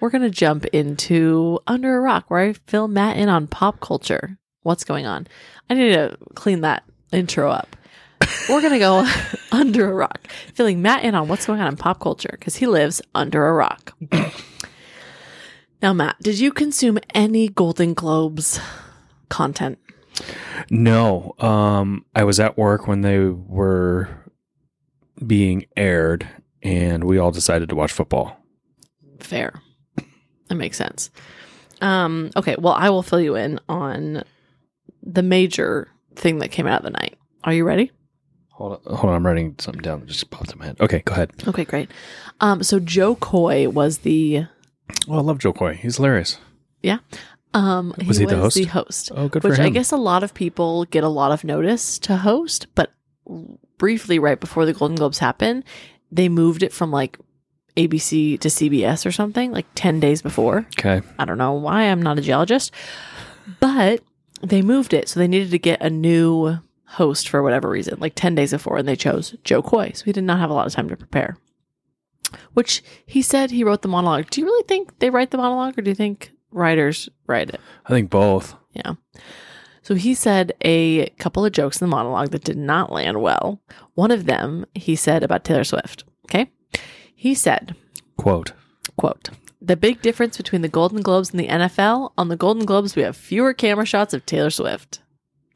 We're 0.00 0.10
going 0.10 0.22
to 0.22 0.30
jump 0.30 0.64
into 0.66 1.60
Under 1.66 1.96
a 1.96 2.00
Rock, 2.00 2.30
where 2.30 2.40
I 2.40 2.52
fill 2.54 2.88
Matt 2.88 3.16
in 3.18 3.28
on 3.28 3.46
pop 3.46 3.80
culture. 3.80 4.38
What's 4.62 4.84
going 4.84 5.06
on? 5.06 5.26
I 5.68 5.74
need 5.74 5.92
to 5.92 6.16
clean 6.34 6.62
that 6.62 6.82
intro 7.12 7.50
up. 7.50 7.76
We're 8.50 8.60
going 8.60 8.72
to 8.72 8.78
go 8.80 9.06
under 9.52 9.88
a 9.88 9.94
rock, 9.94 10.26
filling 10.54 10.82
Matt 10.82 11.04
in 11.04 11.14
on 11.14 11.28
what's 11.28 11.46
going 11.46 11.60
on 11.60 11.68
in 11.68 11.76
pop 11.76 12.00
culture 12.00 12.30
because 12.32 12.56
he 12.56 12.66
lives 12.66 13.00
under 13.14 13.46
a 13.46 13.52
rock. 13.52 13.96
now, 15.80 15.92
Matt, 15.92 16.16
did 16.20 16.40
you 16.40 16.50
consume 16.50 16.98
any 17.14 17.48
Golden 17.48 17.94
Globes 17.94 18.58
content? 19.28 19.78
No, 20.68 21.34
um, 21.38 22.04
I 22.14 22.24
was 22.24 22.40
at 22.40 22.58
work 22.58 22.88
when 22.88 23.02
they 23.02 23.20
were 23.20 24.08
being 25.24 25.66
aired, 25.76 26.28
and 26.60 27.04
we 27.04 27.18
all 27.18 27.30
decided 27.30 27.68
to 27.68 27.76
watch 27.76 27.92
football. 27.92 28.36
Fair. 29.20 29.62
That 30.48 30.56
makes 30.56 30.76
sense. 30.76 31.10
Um, 31.80 32.30
okay, 32.36 32.56
well, 32.58 32.74
I 32.74 32.90
will 32.90 33.04
fill 33.04 33.20
you 33.20 33.36
in 33.36 33.60
on 33.68 34.24
the 35.02 35.22
major 35.22 35.88
thing 36.16 36.38
that 36.40 36.50
came 36.50 36.66
out 36.66 36.80
of 36.80 36.84
the 36.84 36.90
night. 36.90 37.16
Are 37.44 37.52
you 37.54 37.64
ready? 37.64 37.92
Hold 38.60 38.80
on, 38.86 38.94
hold 38.96 39.10
on. 39.10 39.16
I'm 39.16 39.26
writing 39.26 39.54
something 39.58 39.80
down 39.80 40.00
that 40.00 40.06
just 40.06 40.28
popped 40.30 40.52
in 40.52 40.58
my 40.58 40.66
head. 40.66 40.76
Okay, 40.80 41.00
go 41.06 41.14
ahead. 41.14 41.30
Okay, 41.48 41.64
great. 41.64 41.90
Um, 42.40 42.62
so 42.62 42.78
Jo 42.78 43.14
Koy 43.14 43.68
was 43.70 43.98
the 43.98 44.44
Oh, 45.08 45.14
I 45.18 45.20
love 45.22 45.38
Jo 45.38 45.52
Koy. 45.54 45.74
He's 45.74 45.96
hilarious. 45.96 46.38
Yeah. 46.82 46.98
Um 47.54 47.94
Was 48.06 48.18
he 48.18 48.26
the 48.26 48.36
host? 48.36 48.56
the 48.56 48.64
host, 48.66 49.10
Oh, 49.16 49.28
good 49.28 49.42
which 49.44 49.54
for 49.54 49.60
him. 49.60 49.66
I 49.66 49.70
guess 49.70 49.90
a 49.92 49.96
lot 49.96 50.22
of 50.22 50.34
people 50.34 50.84
get 50.84 51.04
a 51.04 51.08
lot 51.08 51.32
of 51.32 51.42
notice 51.42 51.98
to 52.00 52.18
host, 52.18 52.66
but 52.74 52.92
briefly 53.78 54.18
right 54.18 54.38
before 54.38 54.66
the 54.66 54.72
Golden 54.74 54.94
Globes 54.96 55.18
happened, 55.20 55.64
they 56.12 56.28
moved 56.28 56.62
it 56.62 56.72
from 56.72 56.90
like 56.90 57.18
ABC 57.76 58.38
to 58.40 58.48
CBS 58.48 59.06
or 59.06 59.12
something 59.12 59.52
like 59.52 59.66
10 59.74 60.00
days 60.00 60.20
before. 60.22 60.66
Okay. 60.78 61.00
I 61.18 61.24
don't 61.24 61.38
know 61.38 61.52
why 61.52 61.84
I'm 61.84 62.02
not 62.02 62.18
a 62.18 62.20
geologist, 62.20 62.72
but 63.58 64.02
they 64.42 64.60
moved 64.60 64.92
it. 64.92 65.08
So 65.08 65.18
they 65.18 65.28
needed 65.28 65.50
to 65.52 65.58
get 65.58 65.80
a 65.80 65.88
new 65.90 66.58
host 66.90 67.28
for 67.28 67.42
whatever 67.42 67.68
reason, 67.68 67.98
like 68.00 68.14
10 68.14 68.34
days 68.34 68.50
before, 68.52 68.76
and 68.76 68.86
they 68.88 68.96
chose 68.96 69.34
Jo 69.44 69.62
Koy. 69.62 69.92
So 69.94 70.04
he 70.04 70.12
did 70.12 70.24
not 70.24 70.38
have 70.40 70.50
a 70.50 70.54
lot 70.54 70.66
of 70.66 70.72
time 70.72 70.88
to 70.88 70.96
prepare. 70.96 71.36
which 72.54 72.82
he 73.06 73.22
said 73.22 73.50
he 73.50 73.64
wrote 73.64 73.82
the 73.82 73.88
monologue. 73.88 74.30
Do 74.30 74.40
you 74.40 74.46
really 74.46 74.64
think 74.68 74.98
they 75.00 75.10
write 75.10 75.30
the 75.30 75.36
monologue 75.38 75.76
or 75.78 75.82
do 75.82 75.90
you 75.90 75.94
think 75.96 76.30
writers 76.52 77.08
write 77.26 77.50
it? 77.50 77.60
I 77.86 77.88
think 77.90 78.08
both. 78.10 78.54
Yeah. 78.72 78.94
So 79.82 79.94
he 79.94 80.14
said 80.14 80.52
a 80.62 81.08
couple 81.18 81.44
of 81.44 81.52
jokes 81.52 81.80
in 81.80 81.88
the 81.88 81.96
monologue 81.96 82.30
that 82.30 82.44
did 82.44 82.56
not 82.58 82.92
land 82.92 83.20
well. 83.20 83.60
One 83.94 84.10
of 84.12 84.26
them 84.26 84.64
he 84.74 84.94
said 84.94 85.22
about 85.24 85.42
Taylor 85.44 85.64
Swift. 85.64 86.04
Okay. 86.26 86.50
He 87.14 87.34
said, 87.34 87.74
Quote. 88.16 88.52
quote, 88.96 89.30
the 89.60 89.76
big 89.76 90.00
difference 90.02 90.36
between 90.36 90.62
the 90.62 90.68
Golden 90.68 91.02
Globes 91.02 91.30
and 91.30 91.40
the 91.40 91.48
NFL, 91.48 92.12
on 92.16 92.28
the 92.28 92.36
Golden 92.36 92.64
Globes, 92.64 92.94
we 92.96 93.02
have 93.02 93.16
fewer 93.16 93.52
camera 93.52 93.84
shots 93.84 94.14
of 94.14 94.24
Taylor 94.24 94.50
Swift. 94.50 95.00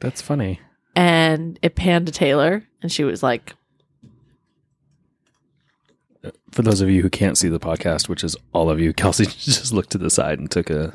That's 0.01 0.21
funny. 0.21 0.61
And 0.97 1.59
it 1.63 1.75
panned 1.75 2.07
to 2.07 2.13
Taylor, 2.13 2.63
and 2.83 2.91
she 2.91 3.05
was 3.05 3.23
like, 3.23 3.55
For 6.53 6.63
those 6.63 6.81
of 6.81 6.89
you 6.89 7.03
who 7.03 7.11
can't 7.11 7.37
see 7.37 7.49
the 7.49 7.59
podcast, 7.59 8.09
which 8.09 8.23
is 8.23 8.37
all 8.53 8.71
of 8.71 8.81
you, 8.81 8.93
Kelsey 8.95 9.27
just 9.27 9.73
looked 9.73 9.91
to 9.91 9.99
the 9.99 10.11
side 10.11 10.39
and 10.39 10.51
took 10.51 10.71
a. 10.71 10.95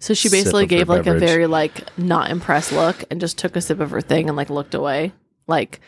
so 0.00 0.12
she 0.14 0.28
basically 0.28 0.66
gave 0.66 0.88
like 0.88 1.06
a 1.06 1.18
very 1.18 1.46
like 1.46 1.84
not 1.98 2.30
impressed 2.30 2.72
look 2.72 3.04
and 3.10 3.20
just 3.20 3.38
took 3.38 3.54
a 3.54 3.60
sip 3.60 3.80
of 3.80 3.90
her 3.90 4.00
thing 4.00 4.28
and 4.28 4.36
like 4.36 4.50
looked 4.50 4.74
away. 4.74 5.12
Like, 5.46 5.80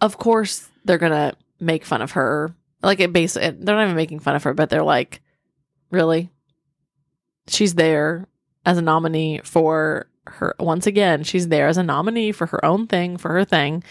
of 0.00 0.18
course 0.18 0.68
they're 0.84 0.98
gonna 0.98 1.34
make 1.60 1.84
fun 1.84 2.02
of 2.02 2.12
her. 2.12 2.54
Like 2.82 3.00
it 3.00 3.12
basically, 3.12 3.50
they're 3.50 3.76
not 3.76 3.84
even 3.84 3.96
making 3.96 4.18
fun 4.20 4.36
of 4.36 4.42
her, 4.42 4.52
but 4.54 4.68
they're 4.68 4.82
like, 4.82 5.22
really, 5.90 6.30
she's 7.48 7.74
there 7.74 8.26
as 8.64 8.78
a 8.78 8.82
nominee 8.82 9.40
for 9.44 10.08
her. 10.26 10.54
Once 10.58 10.86
again, 10.86 11.22
she's 11.22 11.48
there 11.48 11.68
as 11.68 11.76
a 11.76 11.82
nominee 11.82 12.32
for 12.32 12.46
her 12.46 12.64
own 12.64 12.86
thing, 12.86 13.16
for 13.16 13.30
her 13.30 13.44
thing, 13.44 13.82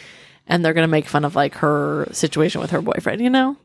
and 0.48 0.64
they're 0.64 0.74
gonna 0.74 0.88
make 0.88 1.08
fun 1.08 1.26
of 1.26 1.36
like 1.36 1.56
her 1.56 2.08
situation 2.12 2.62
with 2.62 2.72
her 2.72 2.82
boyfriend. 2.82 3.22
You 3.22 3.30
know, 3.30 3.58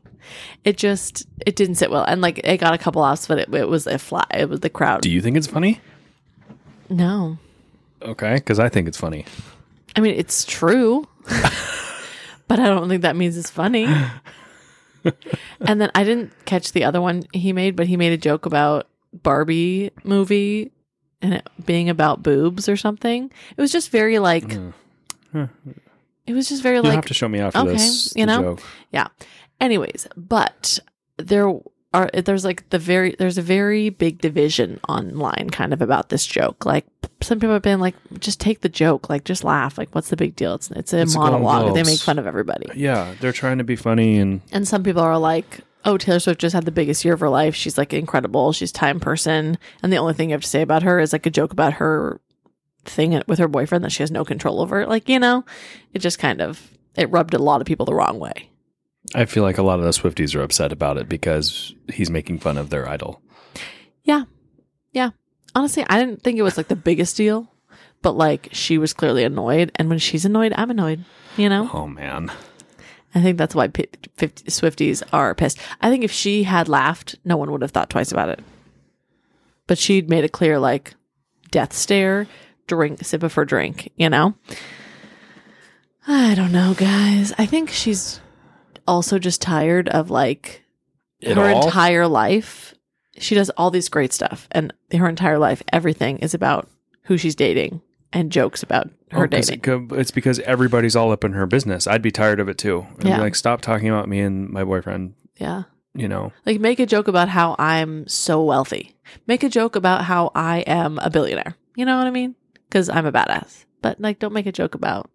it 0.63 0.77
just 0.77 1.27
it 1.45 1.55
didn't 1.55 1.75
sit 1.75 1.91
well, 1.91 2.03
and 2.03 2.21
like 2.21 2.39
it 2.43 2.57
got 2.57 2.73
a 2.73 2.77
couple 2.77 3.01
laughs, 3.01 3.27
but 3.27 3.39
it, 3.39 3.53
it 3.53 3.67
was 3.69 3.87
a 3.87 3.97
flat. 3.97 4.27
It 4.33 4.49
was 4.49 4.61
the 4.61 4.69
crowd. 4.69 5.01
Do 5.01 5.09
you 5.09 5.21
think 5.21 5.37
it's 5.37 5.47
funny? 5.47 5.79
no, 6.89 7.37
Okay, 8.03 8.35
because 8.35 8.59
I 8.59 8.69
think 8.69 8.87
it's 8.87 8.97
funny. 8.97 9.25
I 9.95 10.01
mean, 10.01 10.15
it's 10.15 10.43
true, 10.45 11.07
but 12.47 12.59
I 12.59 12.67
don't 12.67 12.89
think 12.89 13.03
that 13.03 13.15
means 13.15 13.37
it's 13.37 13.49
funny. 13.51 13.85
and 15.61 15.81
then 15.81 15.91
I 15.93 16.03
didn't 16.03 16.33
catch 16.45 16.71
the 16.71 16.83
other 16.83 17.01
one 17.01 17.23
he 17.33 17.53
made, 17.53 17.75
but 17.75 17.87
he 17.87 17.97
made 17.97 18.13
a 18.13 18.17
joke 18.17 18.45
about 18.45 18.87
Barbie 19.13 19.91
movie 20.03 20.71
and 21.21 21.33
it 21.35 21.47
being 21.65 21.89
about 21.89 22.23
boobs 22.23 22.67
or 22.69 22.77
something. 22.77 23.31
It 23.55 23.61
was 23.61 23.71
just 23.71 23.89
very 23.91 24.19
like, 24.19 24.45
Mm. 24.47 24.73
Huh. 25.33 25.47
it 26.27 26.33
was 26.33 26.49
just 26.49 26.61
very 26.61 26.75
You'll 26.75 26.83
like, 26.85 26.95
have 26.95 27.05
to 27.05 27.13
show 27.13 27.29
me 27.29 27.39
after 27.39 27.59
okay, 27.59 27.71
this. 27.73 28.13
you 28.15 28.25
know? 28.25 28.41
joke. 28.41 28.61
yeah. 28.91 29.07
Anyways, 29.59 30.07
but 30.17 30.79
there 31.17 31.51
are 31.93 32.09
there's 32.13 32.43
like 32.45 32.69
the 32.69 32.79
very 32.79 33.15
there's 33.19 33.37
a 33.37 33.41
very 33.41 33.89
big 33.89 34.19
division 34.19 34.79
online 34.89 35.49
kind 35.51 35.73
of 35.73 35.81
about 35.81 36.09
this 36.09 36.25
joke. 36.25 36.65
Like 36.65 36.85
some 37.21 37.39
people 37.39 37.53
have 37.53 37.61
been 37.61 37.79
like, 37.79 37.95
just 38.19 38.39
take 38.39 38.61
the 38.61 38.69
joke, 38.69 39.09
like 39.09 39.23
just 39.23 39.43
laugh, 39.43 39.77
like 39.77 39.93
what's 39.93 40.09
the 40.09 40.15
big 40.17 40.35
deal? 40.35 40.55
It's 40.55 40.71
it's 40.71 40.93
a 40.93 41.01
It's 41.01 41.15
monologue. 41.15 41.75
They 41.75 41.83
make 41.83 41.99
fun 41.99 42.17
of 42.17 42.25
everybody. 42.27 42.67
Yeah, 42.75 43.13
they're 43.19 43.31
trying 43.33 43.59
to 43.59 43.63
be 43.63 43.75
funny 43.75 44.17
and 44.17 44.41
And 44.51 44.67
some 44.67 44.83
people 44.83 45.01
are 45.01 45.17
like, 45.17 45.59
oh, 45.85 45.97
Taylor 45.97 46.19
Swift 46.19 46.41
just 46.41 46.53
had 46.53 46.65
the 46.65 46.71
biggest 46.71 47.03
year 47.03 47.13
of 47.13 47.19
her 47.19 47.29
life. 47.29 47.55
She's 47.55 47.77
like 47.77 47.93
incredible. 47.93 48.51
She's 48.53 48.71
time 48.71 48.99
person. 48.99 49.57
And 49.81 49.91
the 49.91 49.97
only 49.97 50.13
thing 50.13 50.29
you 50.29 50.33
have 50.33 50.41
to 50.41 50.47
say 50.47 50.61
about 50.61 50.83
her 50.83 50.99
is 50.99 51.13
like 51.13 51.25
a 51.25 51.31
joke 51.31 51.51
about 51.51 51.73
her 51.73 52.21
thing 52.85 53.21
with 53.27 53.39
her 53.39 53.47
boyfriend 53.47 53.83
that 53.83 53.91
she 53.91 54.03
has 54.03 54.11
no 54.11 54.25
control 54.25 54.61
over. 54.61 54.85
Like, 54.85 55.09
you 55.09 55.19
know, 55.19 55.45
it 55.93 55.99
just 55.99 56.19
kind 56.19 56.41
of, 56.41 56.71
it 56.95 57.09
rubbed 57.11 57.33
a 57.33 57.39
lot 57.39 57.61
of 57.61 57.67
people 57.67 57.85
the 57.85 57.93
wrong 57.93 58.19
way. 58.19 58.49
I 59.15 59.25
feel 59.25 59.43
like 59.43 59.57
a 59.57 59.63
lot 59.63 59.79
of 59.79 59.85
the 59.85 59.91
Swifties 59.91 60.35
are 60.35 60.41
upset 60.43 60.71
about 60.71 60.97
it 60.97 61.09
because 61.09 61.73
he's 61.91 62.09
making 62.09 62.39
fun 62.39 62.57
of 62.57 62.69
their 62.69 62.87
idol. 62.87 63.21
Yeah. 64.03 64.23
Yeah. 64.93 65.09
Honestly, 65.53 65.85
I 65.89 65.99
didn't 65.99 66.23
think 66.23 66.37
it 66.37 66.43
was 66.43 66.57
like 66.57 66.67
the 66.69 66.75
biggest 66.75 67.17
deal, 67.17 67.51
but 68.01 68.13
like 68.13 68.49
she 68.51 68.77
was 68.77 68.93
clearly 68.93 69.23
annoyed. 69.23 69.71
And 69.75 69.89
when 69.89 69.99
she's 69.99 70.25
annoyed, 70.25 70.53
I'm 70.55 70.71
annoyed. 70.71 71.03
You 71.37 71.49
know, 71.49 71.69
Oh 71.73 71.87
man. 71.87 72.31
I 73.13 73.21
think 73.21 73.37
that's 73.37 73.53
why 73.55 73.67
P- 73.67 73.87
50 74.15 74.45
Swifties 74.45 75.03
are 75.11 75.35
pissed. 75.35 75.57
I 75.81 75.89
think 75.89 76.03
if 76.03 76.11
she 76.11 76.43
had 76.43 76.69
laughed, 76.69 77.15
no 77.25 77.35
one 77.37 77.51
would 77.51 77.61
have 77.61 77.71
thought 77.71 77.89
twice 77.89 78.11
about 78.11 78.29
it. 78.29 78.39
But 79.67 79.77
she'd 79.77 80.09
made 80.09 80.23
it 80.23 80.31
clear, 80.31 80.59
like, 80.59 80.93
death 81.51 81.73
stare, 81.73 82.27
drink, 82.67 83.03
sip 83.03 83.23
of 83.23 83.33
her 83.33 83.45
drink, 83.45 83.91
you 83.97 84.09
know? 84.09 84.35
I 86.07 86.33
don't 86.35 86.51
know, 86.51 86.73
guys. 86.73 87.33
I 87.37 87.45
think 87.45 87.69
she's 87.69 88.19
also 88.87 89.19
just 89.19 89.41
tired 89.41 89.87
of, 89.89 90.09
like, 90.09 90.63
It 91.19 91.37
her 91.37 91.49
all? 91.49 91.65
entire 91.65 92.07
life. 92.07 92.73
She 93.17 93.35
does 93.35 93.49
all 93.51 93.69
these 93.71 93.89
great 93.89 94.13
stuff, 94.13 94.47
and 94.51 94.73
her 94.93 95.07
entire 95.07 95.37
life, 95.37 95.61
everything 95.71 96.17
is 96.19 96.33
about 96.33 96.69
who 97.03 97.17
she's 97.17 97.35
dating 97.35 97.81
and 98.13 98.31
jokes 98.31 98.63
about 98.63 98.89
her 99.11 99.23
Oh, 99.23 99.27
dating. 99.27 99.61
it 99.63 99.91
it's 99.99 100.11
because 100.11 100.39
everybody's 100.39 100.95
all 100.95 101.11
up 101.11 101.23
in 101.23 101.33
her 101.33 101.45
business. 101.45 101.87
I'd 101.87 102.01
be 102.01 102.11
tired 102.11 102.39
of 102.39 102.49
it 102.49 102.57
too. 102.57 102.85
I'd 102.99 103.07
Yeah. 103.07 103.15
be 103.17 103.21
like, 103.21 103.35
stop 103.35 103.61
talking 103.61 103.89
about 103.89 104.07
me 104.09 104.19
and 104.19 104.49
my 104.49 104.63
boyfriend. 104.63 105.13
yeah. 105.37 105.63
You 105.93 106.07
know, 106.07 106.31
Like 106.45 106.61
make 106.61 106.79
a 106.79 106.85
joke 106.85 107.09
about 107.09 107.27
how 107.27 107.53
I'm 107.59 108.07
so 108.07 108.41
wealthy. 108.41 108.95
Make 109.27 109.43
a 109.43 109.49
joke 109.49 109.75
about 109.75 110.05
how 110.05 110.31
I 110.33 110.59
am 110.59 110.97
a 110.99 111.09
billionaire. 111.09 111.57
You 111.75 111.83
know 111.83 111.97
what 111.97 112.07
I 112.07 112.11
mean? 112.11 112.35
Because 112.69 112.87
I'm 112.87 113.05
a 113.05 113.11
badass. 113.11 113.65
But 113.81 113.99
like, 113.99 114.17
don't 114.17 114.31
make 114.31 114.45
a 114.45 114.53
joke 114.53 114.73
about 114.73 115.11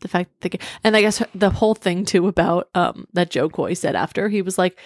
the 0.00 0.08
fact 0.08 0.30
that. 0.40 0.60
And 0.82 0.96
I 0.96 1.02
guess 1.02 1.22
the 1.36 1.50
whole 1.50 1.76
thing 1.76 2.04
too 2.04 2.26
about 2.26 2.68
um 2.74 3.06
that 3.12 3.30
Jo 3.30 3.48
Koy 3.48 3.74
said 3.74 3.94
after 3.94 4.28
he 4.28 4.42
was 4.42 4.58
like, 4.58 4.76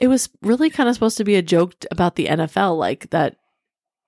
it 0.00 0.06
was 0.06 0.28
really 0.40 0.70
kind 0.70 0.88
of 0.88 0.94
supposed 0.94 1.16
to 1.18 1.24
be 1.24 1.34
a 1.34 1.42
joke 1.42 1.74
about 1.90 2.14
the 2.14 2.26
NFL, 2.26 2.78
like 2.78 3.10
that. 3.10 3.38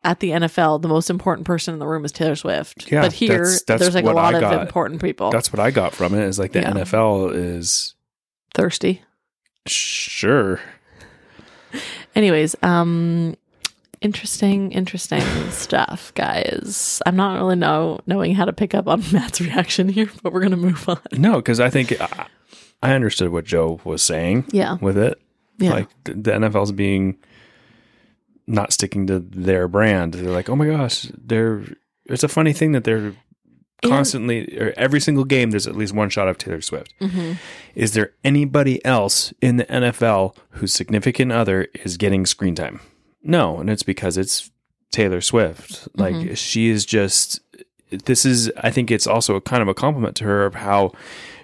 At 0.05 0.19
the 0.19 0.31
NFL, 0.31 0.83
the 0.83 0.89
most 0.89 1.11
important 1.11 1.47
person 1.47 1.75
in 1.75 1.79
the 1.79 1.87
room 1.87 2.05
is 2.05 2.11
Taylor 2.11 2.35
Swift. 2.35 2.91
Yeah, 2.91 3.03
but 3.03 3.13
here, 3.13 3.29
that's- 3.39 3.63
that's 3.63 3.81
there's 3.83 3.95
like 3.95 4.05
a 4.05 4.11
lot 4.11 4.35
of 4.35 4.43
important 4.61 5.01
people 5.01 5.31
that's 5.31 5.53
what 5.53 5.61
I 5.61 5.71
got 5.71 5.95
from 5.95 6.13
it. 6.15 6.25
Is 6.25 6.39
like 6.41 6.53
the 6.53 6.61
Yeah. 6.61 6.73
NFL 6.73 7.33
is 7.35 7.95
thirsty. 8.55 9.03
sure. 9.67 10.61
Anyways, 12.15 12.57
um 12.63 13.37
interesting 14.01 14.73
interesting 14.73 15.21
stuff, 15.51 16.13
guys. 16.15 17.01
I'm 17.07 17.17
not 17.17 17.37
really 17.39 17.57
know 17.57 18.01
knowing 18.07 18.35
how 18.35 18.45
to 18.45 18.53
pick 18.53 18.75
up 18.75 18.89
on 18.89 19.03
Matt's 19.13 19.41
reaction 19.41 19.89
here, 19.89 20.11
but 20.23 20.33
we're 20.33 20.41
going 20.41 20.51
to 20.51 20.57
move 20.57 20.89
on. 20.89 20.99
No, 21.13 21.37
because 21.37 21.61
I 21.61 21.71
think 21.71 21.99
I, 22.01 22.27
I 22.83 22.93
understood 22.95 23.31
what 23.31 23.45
Jo 23.45 23.81
was 23.85 24.03
saying 24.03 24.47
Yeah. 24.51 24.77
with 24.81 24.99
it. 24.99 25.21
Yeah. 25.59 25.75
Like 25.75 25.89
the, 26.05 26.15
the 26.15 26.31
NFL's 26.33 26.73
being 26.73 27.17
not 28.47 28.73
sticking 28.73 29.07
to 29.07 29.19
their 29.19 29.69
brand. 29.69 30.15
They're 30.15 30.33
like, 30.33 30.49
oh 30.49 30.57
my 30.57 30.67
gosh, 30.67 31.07
they're. 31.17 31.63
It's 32.07 32.25
a 32.25 32.29
funny 32.29 32.53
thing 32.53 32.73
that 32.73 32.85
they're 32.85 33.15
constantly 33.85 34.57
or 34.59 34.73
every 34.77 35.01
single 35.01 35.25
game 35.25 35.51
there's 35.51 35.67
at 35.67 35.75
least 35.77 35.93
one 35.93 36.09
shot 36.09 36.29
of 36.29 36.39
Taylor 36.39 36.61
Swift. 36.61 36.95
Mhm. 37.01 37.37
Is 37.75 37.95
there 37.95 38.13
anybody 38.23 38.85
else 38.85 39.33
in 39.41 39.57
the 39.57 39.65
NFL 39.65 40.37
whose 40.51 40.73
significant 40.73 41.33
other 41.33 41.67
is 41.85 41.97
getting 41.97 42.25
screen 42.27 42.55
time? 42.55 42.81
No, 43.25 43.59
and 43.59 43.69
it's 43.69 43.83
because 43.83 44.17
it's 44.17 44.51
Taylor 44.93 45.21
Swift. 45.21 45.89
Like 45.97 46.37
she 46.37 46.69
is 46.69 46.85
just 46.87 47.41
this 47.91 48.25
is 48.25 48.51
I 48.57 48.71
think 48.71 48.91
it's 48.91 49.07
also 49.07 49.35
a 49.37 49.41
kind 49.41 49.63
of 49.63 49.69
a 49.69 49.75
compliment 49.75 50.17
to 50.17 50.25
her 50.25 50.45
of 50.47 50.55
how 50.57 50.93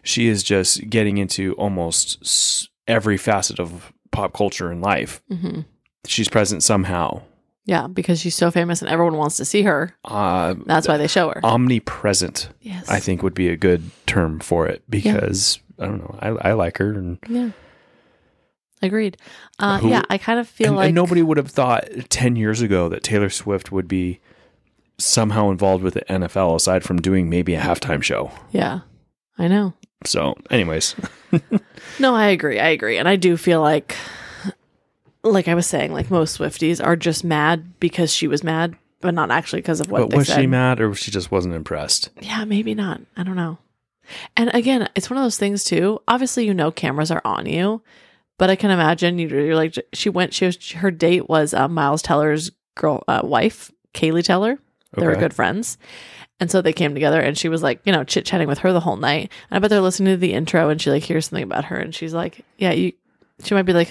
she 0.05 0.29
is 0.29 0.43
just 0.43 0.89
getting 0.89 1.19
into 1.19 1.55
almost 1.55 2.69
every 2.87 3.17
facet 3.17 3.59
of 3.59 3.93
pop 4.13 4.33
culture 4.33 4.71
and 4.71 4.81
life. 4.81 5.21
Mhm. 5.31 5.65
She's 6.07 6.29
present 6.29 6.63
somehow. 6.63 7.23
Yeah, 7.65 7.87
because 7.87 8.19
she's 8.21 8.35
so 8.35 8.51
famous 8.51 8.81
and 8.81 8.91
everyone 8.91 9.17
wants 9.17 9.37
to 9.37 9.45
see 9.45 9.63
her. 9.63 9.95
Uh, 10.05 10.55
That's 10.65 10.89
why 10.89 10.97
they 10.97 11.07
show 11.07 11.29
her. 11.29 11.41
omnipresent, 11.45 12.49
yes. 12.63 12.89
I 12.89 12.99
think, 12.99 13.23
would 13.23 13.35
be 13.35 13.49
a 13.49 13.57
good 13.57 13.83
term 14.07 14.41
for 14.41 14.67
it 14.67 14.83
because 14.89 15.59
I 15.79 15.85
don't 15.85 15.99
know. 15.99 16.19
I, 16.21 16.51
I 16.51 16.53
like 16.55 16.79
her, 16.79 16.93
and, 16.93 17.19
Yeah. 17.29 17.51
Agreed. 18.81 19.17
Uh, 19.59 19.79
Who- 19.81 19.91
yeah, 19.91 20.03
I 20.09 20.19
kind 20.19 20.39
of 20.41 20.49
feel 20.49 20.69
and, 20.69 20.77
like 20.77 20.87
and 20.87 20.95
nobody 20.95 21.21
would 21.21 21.37
have 21.37 21.51
thought 21.51 21.85
ten 22.09 22.37
years 22.37 22.63
ago 22.63 22.89
that 22.89 23.03
Taylor 23.03 23.29
Swift 23.29 23.73
would 23.73 23.89
be 23.89 24.21
somehow 24.99 25.51
involved 25.51 25.83
with 25.83 25.95
the 25.95 26.03
NFL 26.09 26.55
aside 26.57 26.85
from 26.85 27.01
doing 27.03 27.29
maybe 27.29 27.55
a 27.55 27.61
halftime 27.61 28.03
show. 28.03 28.31
Yeah. 28.53 28.81
I 29.37 29.47
know. 29.49 29.75
So, 30.05 30.37
anyways, 30.51 30.95
No, 31.99 32.15
I 32.15 32.27
agree. 32.29 32.59
I 32.61 32.69
agree. 32.69 32.99
And 32.99 33.09
I 33.09 33.17
do 33.17 33.37
feel 33.37 33.61
like 33.61 33.97
like 35.31 35.49
I 35.49 35.55
was 35.55 35.67
saying, 35.67 35.93
like 35.93 36.11
most 36.11 36.39
Swifties 36.39 36.85
are 36.85 36.97
just 36.97 37.25
mad 37.25 37.79
because 37.81 38.13
she 38.13 38.27
was 38.29 38.43
mad, 38.45 38.77
but 39.01 39.15
not 39.15 39.31
actually 39.31 39.61
because 39.63 39.81
of 39.81 39.91
what 39.91 40.01
but 40.03 40.11
they 40.11 40.17
was 40.19 40.27
said. 40.29 40.41
she 40.41 40.47
mad 40.47 40.81
or 40.81 40.95
she 40.95 41.11
just 41.11 41.31
wasn't 41.31 41.55
impressed? 41.55 42.11
Yeah, 42.21 42.45
maybe 42.45 42.75
not. 42.75 43.01
I 43.17 43.23
don't 43.23 43.37
know. 43.37 43.59
And 44.37 44.51
again, 44.55 44.89
it's 44.95 45.11
one 45.11 45.19
of 45.19 45.25
those 45.25 45.39
things 45.39 45.65
too. 45.65 46.01
Obviously, 46.09 46.47
you 46.47 46.55
know 46.55 46.71
cameras 46.71 47.11
are 47.11 47.23
on 47.25 47.47
you, 47.47 47.83
but 48.39 48.49
I 48.51 48.57
can 48.57 48.71
imagine 48.71 49.19
you- 49.19 49.29
you're 49.29 49.55
like 49.57 49.75
she 49.93 50.09
went. 50.09 50.33
She 50.35 50.47
was 50.47 50.71
her 50.73 50.91
date 50.91 51.29
was 51.29 51.53
uh, 51.55 51.69
Miles 51.69 52.03
Teller's 52.03 52.51
girl 52.77 53.05
uh, 53.09 53.21
wife, 53.25 53.71
Keleigh 53.95 54.23
Teller. 54.25 54.59
They 54.97 55.07
were 55.07 55.13
good 55.21 55.35
friends, 55.35 55.77
and 56.41 56.51
so 56.51 56.63
they 56.63 56.73
came 56.73 56.95
together. 56.95 57.21
And 57.21 57.37
she 57.37 57.51
was 57.51 57.63
like, 57.63 57.81
you 57.85 57.93
know, 57.93 58.05
chit 58.05 58.25
chatting 58.25 58.49
with 58.49 58.61
her 58.61 58.73
the 58.73 58.81
whole 58.81 58.97
night. 58.97 59.31
And 59.51 59.57
I 59.57 59.59
bet 59.59 59.69
they're 59.69 59.83
listening 59.83 60.15
to 60.15 60.17
the 60.17 60.33
intro, 60.33 60.71
and 60.71 60.81
she 60.81 60.91
like 60.91 61.03
hears 61.03 61.27
something 61.27 61.45
about 61.45 61.67
her, 61.67 61.77
and 61.77 61.95
she's 61.95 62.15
like, 62.15 62.41
yeah, 62.57 62.73
you. 62.73 62.93
She 63.45 63.55
might 63.55 63.63
be 63.63 63.75
like, 63.75 63.91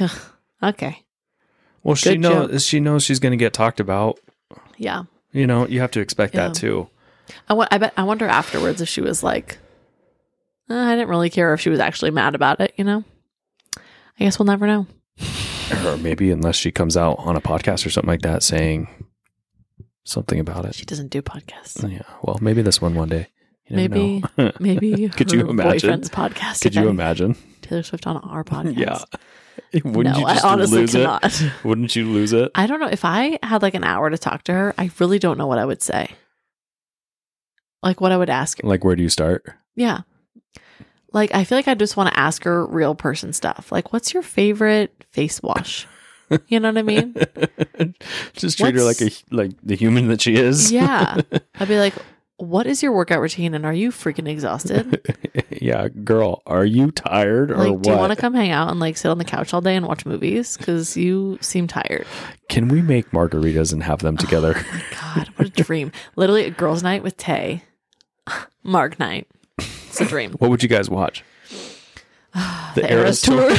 Okay. 0.63 1.03
Well, 1.83 1.95
she 1.95 2.17
knows 2.17 2.51
joke. 2.51 2.59
she 2.61 2.79
knows 2.79 3.03
she's 3.03 3.19
going 3.19 3.31
to 3.31 3.37
get 3.37 3.53
talked 3.53 3.79
about. 3.79 4.19
Yeah. 4.77 5.03
You 5.31 5.47
know, 5.47 5.67
you 5.67 5.79
have 5.81 5.91
to 5.91 5.99
expect 6.01 6.33
Yeah. 6.35 6.47
that 6.47 6.55
too. 6.55 6.89
I 7.49 7.77
bet 7.77 7.93
I 7.97 8.03
wonder 8.03 8.25
afterwards 8.25 8.81
if 8.81 8.87
she 8.89 9.01
was 9.01 9.21
like, 9.23 9.57
"Uh, 10.69 10.75
I 10.75 10.95
didn't 10.95 11.09
really 11.09 11.29
care 11.29 11.53
if 11.53 11.61
she 11.61 11.69
was 11.69 11.79
actually 11.79 12.11
mad 12.11 12.35
about 12.35 12.59
it. 12.61 12.73
You 12.77 12.83
know. 12.83 13.03
I 13.77 14.23
guess 14.23 14.39
we'll 14.39 14.45
never 14.47 14.65
know. 14.65 14.87
Or 15.85 15.97
maybe 15.97 16.31
unless 16.31 16.55
she 16.55 16.71
comes 16.71 16.95
out 16.97 17.15
on 17.19 17.35
a 17.35 17.41
podcast 17.41 17.85
or 17.85 17.89
something 17.89 18.07
like 18.09 18.21
that 18.21 18.41
saying 18.43 18.87
something 20.05 20.39
about 20.39 20.65
it. 20.65 20.73
She 20.75 20.85
doesn't 20.85 21.09
do 21.09 21.21
podcasts. 21.21 21.87
Yeah. 21.91 22.01
Well, 22.23 22.37
maybe 22.41 22.61
this 22.61 22.81
one 22.81 22.95
one 22.95 23.09
day. 23.09 23.27
You 23.67 23.75
Maybe-. 23.75 24.23
Maybe 24.59 25.09
Could 25.09 25.31
you 25.33 25.49
imagine? 25.49 25.71
boyfriend's 25.89 26.09
podcast. 26.09 26.61
Could 26.61 26.73
you 26.75 26.87
imagine? 26.87 27.35
Taylor 27.61 27.83
Swift 27.83 28.07
on 28.07 28.15
our 28.17 28.43
podcast? 28.45 28.77
Yeah. 28.77 28.99
Wouldn't 29.73 30.15
no, 30.15 30.19
you 30.19 30.25
just 30.25 30.45
I 30.45 30.49
honestly 30.49 30.79
lose 30.81 30.91
cannot. 30.93 31.23
it? 31.23 31.51
Wouldn't 31.63 31.95
you 31.95 32.05
lose 32.05 32.33
it? 32.33 32.51
I 32.55 32.67
don't 32.67 32.79
know 32.79 32.87
if 32.87 33.05
I 33.05 33.39
had 33.43 33.61
like 33.61 33.73
an 33.73 33.83
hour 33.83 34.09
to 34.09 34.17
talk 34.17 34.43
to 34.43 34.53
her. 34.53 34.73
I 34.77 34.89
really 34.99 35.19
don't 35.19 35.37
know 35.37 35.47
what 35.47 35.59
I 35.59 35.65
would 35.65 35.81
say. 35.81 36.09
Like 37.83 38.01
what 38.01 38.11
I 38.11 38.17
would 38.17 38.29
ask 38.29 38.61
her. 38.61 38.67
Like, 38.67 38.83
where 38.83 38.95
do 38.95 39.03
you 39.03 39.09
start? 39.09 39.45
Yeah. 39.75 40.01
Like 41.13 41.33
I 41.33 41.43
feel 41.43 41.57
like 41.57 41.67
I 41.67 41.75
just 41.75 41.97
want 41.97 42.09
to 42.13 42.19
ask 42.19 42.43
her 42.43 42.65
real 42.65 42.95
person 42.95 43.33
stuff. 43.33 43.71
Like, 43.71 43.93
what's 43.93 44.13
your 44.13 44.23
favorite 44.23 45.05
face 45.11 45.41
wash? 45.41 45.87
You 46.49 46.59
know 46.59 46.73
what 46.73 46.77
I 46.77 46.81
mean? 46.81 47.15
just 48.33 48.57
treat 48.57 48.75
her 48.75 48.81
like 48.83 48.99
a 49.01 49.09
like 49.31 49.51
the 49.63 49.77
human 49.77 50.09
that 50.09 50.19
she 50.19 50.35
is. 50.35 50.73
Yeah. 50.73 51.21
I'd 51.57 51.67
be 51.69 51.79
like, 51.79 51.93
what 52.37 52.67
is 52.67 52.83
your 52.83 52.91
workout 52.91 53.19
routine 53.19 53.53
and 53.55 53.65
are 53.65 53.73
you 53.73 53.91
freaking 53.91 54.27
exhausted? 54.27 55.01
yeah, 55.49 55.87
girl, 55.87 56.43
are 56.45 56.65
you 56.65 56.91
tired 56.91 57.51
or 57.51 57.57
Like, 57.57 57.71
what? 57.71 57.83
do 57.83 57.89
you 57.89 57.95
want 57.97 58.13
to 58.13 58.15
come 58.15 58.33
hang 58.33 58.51
out 58.51 58.69
and 58.69 58.79
like 58.79 58.95
sit 58.95 59.09
on 59.09 59.17
the 59.17 59.25
couch 59.25 59.53
all 59.53 59.61
day 59.61 59.75
and 59.75 59.87
watch 59.87 60.05
movies? 60.05 60.55
Because 60.55 60.95
you 60.95 61.39
seem 61.41 61.67
tired. 61.67 62.05
Can 62.47 62.67
we 62.67 62.81
make 62.81 63.09
margaritas 63.11 63.73
and 63.73 63.81
have 63.83 63.99
them 63.99 64.15
oh 64.19 64.23
together? 64.23 64.53
Oh 64.55 64.71
my 64.71 64.83
God, 65.15 65.27
what 65.35 65.47
a 65.47 65.63
dream. 65.63 65.91
Literally 66.15 66.45
a 66.45 66.51
girls' 66.51 66.83
night 66.83 67.01
with 67.03 67.17
Tay. 67.17 67.63
Mark 68.63 68.99
night. 68.99 69.27
It's 69.57 70.01
a 70.01 70.05
dream. 70.05 70.33
what 70.33 70.51
would 70.51 70.61
you 70.61 70.69
guys 70.69 70.89
watch? 70.89 71.23
the, 72.75 72.85
Eras 72.87 73.21
tour. 73.23 73.49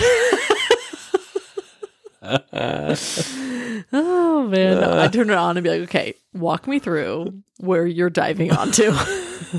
Oh 3.92 4.46
man, 4.48 4.78
uh. 4.78 4.80
no, 4.80 5.00
I 5.00 5.08
turn 5.08 5.30
it 5.30 5.36
on 5.36 5.56
and 5.56 5.64
be 5.64 5.70
like, 5.70 5.82
okay, 5.82 6.14
walk 6.34 6.66
me 6.66 6.78
through 6.78 7.42
where 7.58 7.86
you're 7.86 8.10
diving 8.10 8.52
onto. 8.52 8.92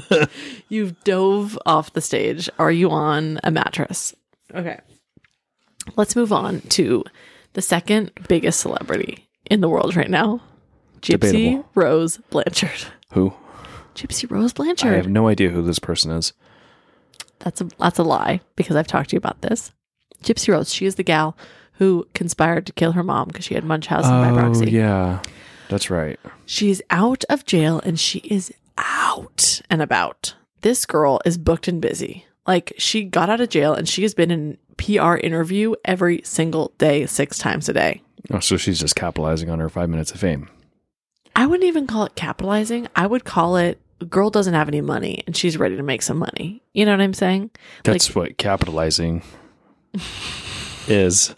You've 0.69 1.03
dove 1.03 1.57
off 1.65 1.93
the 1.93 2.01
stage. 2.01 2.49
Are 2.59 2.71
you 2.71 2.89
on 2.91 3.39
a 3.43 3.51
mattress? 3.51 4.15
Okay. 4.53 4.79
Let's 5.95 6.15
move 6.15 6.31
on 6.31 6.61
to 6.61 7.03
the 7.53 7.61
second 7.61 8.11
biggest 8.27 8.59
celebrity 8.59 9.27
in 9.49 9.61
the 9.61 9.69
world 9.69 9.95
right 9.95 10.09
now. 10.09 10.41
Gypsy 11.01 11.19
Debatable. 11.19 11.69
Rose 11.75 12.17
Blanchard. 12.29 12.85
Who? 13.13 13.33
Gypsy 13.95 14.29
Rose 14.29 14.53
Blanchard. 14.53 14.93
I 14.93 14.97
have 14.97 15.07
no 15.07 15.27
idea 15.27 15.49
who 15.49 15.61
this 15.61 15.79
person 15.79 16.11
is. 16.11 16.33
That's 17.39 17.61
a 17.61 17.69
that's 17.79 17.99
a 17.99 18.03
lie 18.03 18.41
because 18.55 18.75
I've 18.75 18.87
talked 18.87 19.09
to 19.11 19.15
you 19.15 19.17
about 19.17 19.41
this. 19.41 19.71
Gypsy 20.23 20.49
Rose, 20.53 20.73
she 20.73 20.85
is 20.85 20.95
the 20.95 21.03
gal 21.03 21.37
who 21.79 22.05
conspired 22.13 22.65
to 22.67 22.73
kill 22.73 22.91
her 22.91 23.03
mom 23.03 23.29
because 23.29 23.45
she 23.45 23.55
had 23.55 23.63
Munchausen 23.63 24.11
by 24.11 24.29
oh, 24.29 24.35
proxy. 24.35 24.65
Oh, 24.65 24.69
yeah, 24.69 25.21
that's 25.69 25.89
right. 25.89 26.19
She's 26.45 26.81
out 26.89 27.23
of 27.29 27.45
jail 27.45 27.81
and 27.83 27.97
she 27.97 28.19
is 28.19 28.53
out 28.77 29.61
and 29.69 29.81
about. 29.81 30.35
This 30.61 30.85
girl 30.85 31.21
is 31.25 31.37
booked 31.37 31.69
and 31.69 31.81
busy. 31.81 32.25
Like 32.45 32.73
she 32.77 33.05
got 33.05 33.29
out 33.29 33.39
of 33.39 33.49
jail 33.49 33.73
and 33.73 33.87
she 33.87 34.01
has 34.01 34.13
been 34.13 34.29
in 34.29 34.57
PR 34.77 35.15
interview 35.15 35.73
every 35.85 36.21
single 36.25 36.73
day, 36.77 37.05
six 37.05 37.37
times 37.37 37.69
a 37.69 37.73
day. 37.73 38.01
Oh, 38.29 38.39
so 38.39 38.57
she's 38.57 38.79
just 38.79 38.97
capitalizing 38.97 39.49
on 39.49 39.59
her 39.59 39.69
five 39.69 39.89
minutes 39.89 40.11
of 40.11 40.19
fame. 40.19 40.49
I 41.33 41.45
wouldn't 41.45 41.67
even 41.67 41.87
call 41.87 42.03
it 42.03 42.15
capitalizing. 42.15 42.89
I 42.95 43.07
would 43.07 43.23
call 43.23 43.55
it 43.55 43.79
girl 44.09 44.29
doesn't 44.29 44.53
have 44.53 44.67
any 44.67 44.81
money 44.81 45.23
and 45.27 45.35
she's 45.35 45.57
ready 45.57 45.77
to 45.77 45.83
make 45.83 46.01
some 46.01 46.17
money. 46.17 46.61
You 46.73 46.85
know 46.85 46.91
what 46.91 47.01
I'm 47.01 47.13
saying? 47.13 47.51
That's 47.85 48.13
what 48.13 48.37
capitalizing 48.37 49.23
is. 50.87 51.35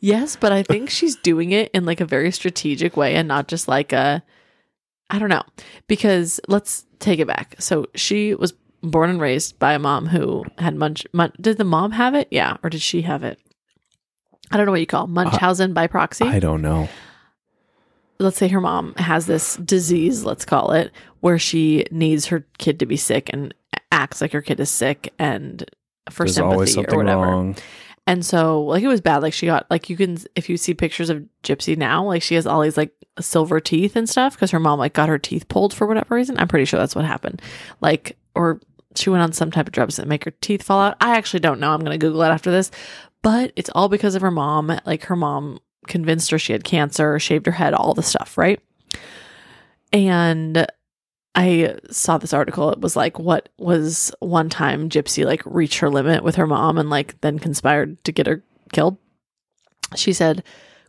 Yes, 0.00 0.36
but 0.36 0.52
I 0.52 0.62
think 0.62 0.90
she's 0.90 1.16
doing 1.16 1.50
it 1.52 1.70
in 1.72 1.84
like 1.84 2.00
a 2.00 2.04
very 2.06 2.30
strategic 2.30 2.96
way 2.96 3.14
and 3.16 3.26
not 3.26 3.48
just 3.48 3.66
like 3.68 3.92
a 3.92 4.22
I 5.10 5.18
don't 5.18 5.30
know. 5.30 5.42
Because 5.86 6.38
let's 6.48 6.84
take 6.98 7.18
it 7.18 7.26
back. 7.26 7.56
So 7.58 7.86
she 7.94 8.34
was 8.34 8.52
born 8.82 9.10
and 9.10 9.20
raised 9.20 9.58
by 9.58 9.72
a 9.72 9.78
mom 9.78 10.06
who 10.06 10.44
had 10.58 10.76
munch, 10.76 11.06
munch 11.12 11.34
did 11.40 11.56
the 11.58 11.64
mom 11.64 11.92
have 11.92 12.14
it? 12.14 12.28
Yeah, 12.30 12.58
or 12.62 12.70
did 12.70 12.82
she 12.82 13.02
have 13.02 13.24
it? 13.24 13.40
I 14.50 14.56
don't 14.56 14.66
know 14.66 14.72
what 14.72 14.80
you 14.80 14.86
call 14.86 15.04
it. 15.04 15.10
Uh, 15.10 15.12
Munchausen 15.12 15.72
by 15.72 15.86
proxy. 15.86 16.24
I 16.24 16.38
don't 16.40 16.62
know. 16.62 16.88
let's 18.18 18.36
say 18.36 18.48
her 18.48 18.60
mom 18.60 18.94
has 18.96 19.26
this 19.26 19.56
disease, 19.56 20.24
let's 20.24 20.44
call 20.44 20.72
it, 20.72 20.90
where 21.20 21.38
she 21.38 21.86
needs 21.90 22.26
her 22.26 22.46
kid 22.58 22.78
to 22.80 22.86
be 22.86 22.96
sick 22.96 23.30
and 23.32 23.54
acts 23.90 24.20
like 24.20 24.32
her 24.32 24.42
kid 24.42 24.60
is 24.60 24.70
sick 24.70 25.12
and 25.18 25.64
for 26.10 26.24
There's 26.24 26.36
sympathy 26.36 26.84
or 26.86 26.98
whatever. 26.98 27.22
wrong. 27.22 27.56
And 28.08 28.24
so, 28.24 28.62
like, 28.62 28.82
it 28.82 28.88
was 28.88 29.02
bad. 29.02 29.20
Like, 29.22 29.34
she 29.34 29.44
got, 29.44 29.70
like, 29.70 29.90
you 29.90 29.96
can, 29.96 30.16
if 30.34 30.48
you 30.48 30.56
see 30.56 30.72
pictures 30.72 31.10
of 31.10 31.26
Gypsy 31.42 31.76
now, 31.76 32.06
like, 32.06 32.22
she 32.22 32.36
has 32.36 32.46
all 32.46 32.62
these, 32.62 32.78
like, 32.78 32.90
silver 33.20 33.60
teeth 33.60 33.96
and 33.96 34.08
stuff 34.08 34.34
because 34.34 34.50
her 34.50 34.58
mom, 34.58 34.78
like, 34.78 34.94
got 34.94 35.10
her 35.10 35.18
teeth 35.18 35.46
pulled 35.48 35.74
for 35.74 35.86
whatever 35.86 36.14
reason. 36.14 36.38
I'm 36.38 36.48
pretty 36.48 36.64
sure 36.64 36.80
that's 36.80 36.94
what 36.94 37.04
happened. 37.04 37.42
Like, 37.82 38.16
or 38.34 38.60
she 38.96 39.10
went 39.10 39.22
on 39.22 39.32
some 39.32 39.50
type 39.50 39.66
of 39.66 39.74
drugs 39.74 39.96
that 39.96 40.08
make 40.08 40.24
her 40.24 40.30
teeth 40.30 40.62
fall 40.62 40.80
out. 40.80 40.96
I 41.02 41.18
actually 41.18 41.40
don't 41.40 41.60
know. 41.60 41.70
I'm 41.70 41.80
going 41.80 41.92
to 41.92 41.98
Google 41.98 42.22
it 42.22 42.28
after 42.28 42.50
this. 42.50 42.70
But 43.20 43.52
it's 43.56 43.68
all 43.74 43.90
because 43.90 44.14
of 44.14 44.22
her 44.22 44.30
mom. 44.30 44.74
Like, 44.86 45.04
her 45.04 45.16
mom 45.16 45.58
convinced 45.86 46.30
her 46.30 46.38
she 46.38 46.54
had 46.54 46.64
cancer, 46.64 47.18
shaved 47.18 47.44
her 47.44 47.52
head, 47.52 47.74
all 47.74 47.92
the 47.92 48.02
stuff, 48.02 48.38
right? 48.38 48.58
And 49.92 50.66
I 51.34 51.76
saw 51.90 52.18
this 52.18 52.32
article. 52.32 52.70
It 52.70 52.80
was 52.80 52.96
like, 52.96 53.18
what 53.18 53.48
was 53.58 54.12
one 54.20 54.48
time 54.48 54.88
Gypsy 54.88 55.24
like 55.24 55.42
reach 55.44 55.80
her 55.80 55.90
limit 55.90 56.24
with 56.24 56.36
her 56.36 56.46
mom 56.46 56.78
and 56.78 56.90
like 56.90 57.20
then 57.20 57.38
conspired 57.38 58.02
to 58.04 58.12
get 58.12 58.26
her 58.26 58.42
killed? 58.72 58.96
She 59.94 60.12
said, 60.12 60.42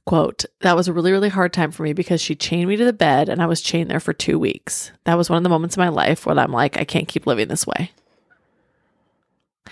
quote, 0.05 0.45
that 0.61 0.75
was 0.75 0.87
a 0.87 0.93
really, 0.93 1.11
really 1.11 1.29
hard 1.29 1.53
time 1.53 1.71
for 1.71 1.83
me 1.83 1.93
because 1.93 2.19
she 2.19 2.35
chained 2.35 2.67
me 2.67 2.75
to 2.77 2.83
the 2.83 2.93
bed 2.93 3.29
and 3.29 3.41
I 3.41 3.45
was 3.45 3.61
chained 3.61 3.91
there 3.91 3.99
for 3.99 4.11
two 4.11 4.39
weeks. 4.39 4.91
That 5.03 5.19
was 5.19 5.29
one 5.29 5.37
of 5.37 5.43
the 5.43 5.49
moments 5.49 5.77
in 5.77 5.81
my 5.81 5.89
life 5.89 6.25
when 6.25 6.39
I'm 6.39 6.51
like, 6.51 6.77
I 6.77 6.83
can't 6.83 7.07
keep 7.07 7.27
living 7.27 7.47
this 7.47 7.67
way. 7.67 7.91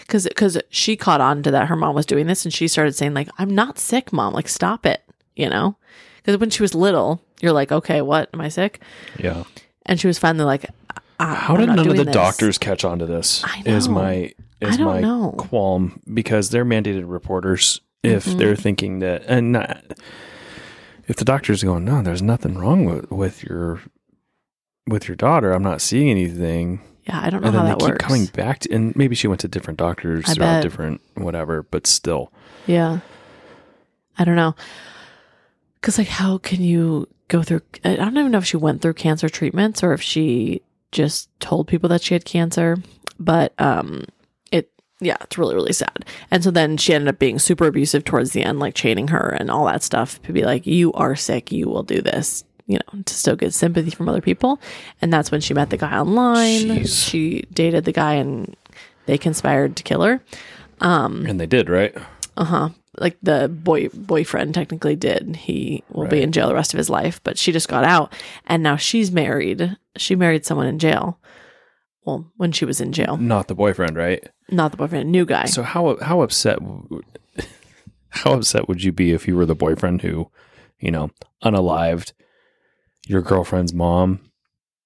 Cause, 0.07 0.27
cause 0.35 0.59
she 0.69 0.95
caught 0.95 1.21
on 1.21 1.41
to 1.43 1.51
that 1.51 1.69
her 1.69 1.75
mom 1.75 1.95
was 1.95 2.05
doing 2.05 2.27
this 2.27 2.45
and 2.45 2.53
she 2.53 2.67
started 2.67 2.93
saying 2.93 3.15
like, 3.15 3.29
I'm 3.39 3.49
not 3.49 3.79
sick, 3.79 4.13
mom. 4.13 4.33
Like, 4.33 4.47
stop 4.47 4.85
it, 4.85 5.03
you 5.35 5.49
know? 5.49 5.75
Cause 6.23 6.37
when 6.37 6.51
she 6.51 6.61
was 6.61 6.75
little, 6.75 7.19
you're 7.41 7.51
like, 7.51 7.71
okay, 7.71 8.01
what? 8.01 8.29
Am 8.33 8.41
I 8.41 8.49
sick? 8.49 8.79
Yeah. 9.17 9.43
And 9.87 9.99
she 9.99 10.07
was 10.07 10.19
finally 10.19 10.45
like, 10.45 10.65
I- 11.19 11.33
How 11.35 11.53
I'm 11.55 11.59
did 11.61 11.67
none 11.69 11.79
of 11.79 11.95
the 11.97 12.03
this. 12.03 12.13
doctors 12.13 12.57
catch 12.57 12.83
on 12.85 12.99
to 12.99 13.05
this? 13.05 13.43
I 13.43 13.63
Is 13.65 13.87
my 13.89 14.33
is 14.59 14.73
I 14.75 14.77
don't 14.77 14.85
my 14.85 14.99
know. 15.01 15.33
qualm 15.37 16.01
because 16.13 16.49
they're 16.49 16.65
mandated 16.65 17.03
reporters. 17.05 17.81
If 18.03 18.25
Mhm. 18.25 18.37
they're 18.37 18.55
thinking 18.55 18.99
that, 18.99 19.23
and 19.27 19.51
not, 19.53 19.81
if 21.07 21.15
the 21.15 21.25
doctor's 21.25 21.63
going, 21.63 21.83
no, 21.85 22.01
there's 22.01 22.21
nothing 22.21 22.55
wrong 22.57 22.85
with, 22.85 23.11
with 23.11 23.43
your 23.43 23.81
with 24.87 25.07
your 25.07 25.15
daughter. 25.15 25.51
I'm 25.51 25.63
not 25.63 25.81
seeing 25.81 26.09
anything. 26.09 26.79
Yeah, 27.05 27.19
I 27.21 27.29
don't 27.29 27.41
know 27.41 27.47
And 27.47 27.55
how 27.57 27.63
then 27.63 27.71
that 27.71 27.79
they 27.79 27.85
keep 27.85 27.93
works. 27.95 28.05
coming 28.05 28.25
back 28.27 28.59
to, 28.59 28.73
and 28.73 28.95
maybe 28.95 29.15
she 29.15 29.27
went 29.27 29.41
to 29.41 29.47
different 29.47 29.77
doctors 29.79 30.25
I 30.29 30.33
bet. 30.35 30.63
different 30.63 31.01
whatever, 31.15 31.63
but 31.63 31.87
still, 31.87 32.31
Yeah. 32.67 32.99
I 34.19 34.23
don't 34.23 34.35
know. 34.35 34.55
Cause 35.81 35.97
like 35.97 36.07
how 36.07 36.37
can 36.37 36.61
you 36.61 37.07
go 37.27 37.43
through 37.43 37.61
I 37.83 37.95
don't 37.95 38.17
even 38.17 38.31
know 38.31 38.37
if 38.37 38.45
she 38.45 38.57
went 38.57 38.81
through 38.81 38.93
cancer 38.93 39.29
treatments 39.29 39.83
or 39.83 39.93
if 39.93 40.01
she 40.01 40.61
just 40.91 41.29
told 41.39 41.67
people 41.67 41.89
that 41.89 42.01
she 42.01 42.13
had 42.13 42.25
cancer. 42.25 42.77
But 43.19 43.53
um 43.59 44.05
it 44.51 44.71
yeah, 44.99 45.17
it's 45.21 45.37
really, 45.37 45.55
really 45.55 45.73
sad. 45.73 46.05
And 46.31 46.43
so 46.43 46.51
then 46.51 46.77
she 46.77 46.93
ended 46.93 47.09
up 47.09 47.19
being 47.19 47.39
super 47.39 47.67
abusive 47.67 48.03
towards 48.03 48.31
the 48.31 48.43
end, 48.43 48.59
like 48.59 48.73
chaining 48.75 49.09
her 49.09 49.35
and 49.39 49.51
all 49.51 49.65
that 49.65 49.83
stuff 49.83 50.21
to 50.23 50.33
be 50.33 50.43
like, 50.43 50.65
You 50.65 50.93
are 50.93 51.15
sick, 51.15 51.51
you 51.51 51.67
will 51.67 51.83
do 51.83 52.01
this, 52.01 52.43
you 52.65 52.79
know, 52.79 53.01
to 53.03 53.13
still 53.13 53.35
get 53.35 53.53
sympathy 53.53 53.91
from 53.91 54.09
other 54.09 54.21
people. 54.21 54.59
And 55.01 55.11
that's 55.11 55.31
when 55.31 55.41
she 55.41 55.53
met 55.53 55.69
the 55.69 55.77
guy 55.77 55.97
online. 55.97 56.79
Jeez. 56.79 57.09
She 57.09 57.43
dated 57.53 57.85
the 57.85 57.91
guy 57.91 58.13
and 58.15 58.55
they 59.05 59.17
conspired 59.17 59.75
to 59.77 59.83
kill 59.83 60.01
her. 60.03 60.21
and 61.25 61.39
they 61.39 61.47
did 61.47 61.69
right. 61.69 61.95
Uh 62.35 62.43
huh. 62.45 62.69
Like 62.99 63.17
the 63.21 63.47
boy 63.47 63.89
boyfriend 63.89 64.53
technically 64.55 64.95
did. 64.95 65.35
He 65.35 65.83
will 65.89 66.07
be 66.07 66.21
in 66.21 66.31
jail 66.31 66.47
the 66.47 66.55
rest 66.55 66.73
of 66.73 66.77
his 66.79 66.89
life, 66.89 67.21
but 67.23 67.37
she 67.37 67.51
just 67.51 67.67
got 67.69 67.83
out 67.83 68.11
and 68.47 68.63
now 68.63 68.75
she's 68.75 69.11
married. 69.11 69.75
She 69.97 70.15
married 70.15 70.45
someone 70.45 70.67
in 70.67 70.79
jail. 70.79 71.19
Well, 72.05 72.31
when 72.37 72.51
she 72.53 72.65
was 72.65 72.79
in 72.81 72.93
jail, 72.93 73.17
Not 73.17 73.47
the 73.49 73.55
boyfriend, 73.55 73.97
right? 73.97 74.25
not 74.49 74.71
the 74.71 74.77
boyfriend, 74.77 75.11
new 75.11 75.25
guy. 75.25 75.45
So 75.45 75.61
how 75.61 75.97
how 76.01 76.21
upset 76.21 76.57
how 78.09 78.33
upset 78.33 78.67
would 78.67 78.83
you 78.83 78.91
be 78.91 79.11
if 79.11 79.27
you 79.27 79.35
were 79.35 79.45
the 79.45 79.55
boyfriend 79.55 80.01
who, 80.01 80.31
you 80.79 80.89
know, 80.91 81.11
unalived 81.43 82.13
your 83.07 83.21
girlfriend's 83.21 83.73
mom? 83.73 84.21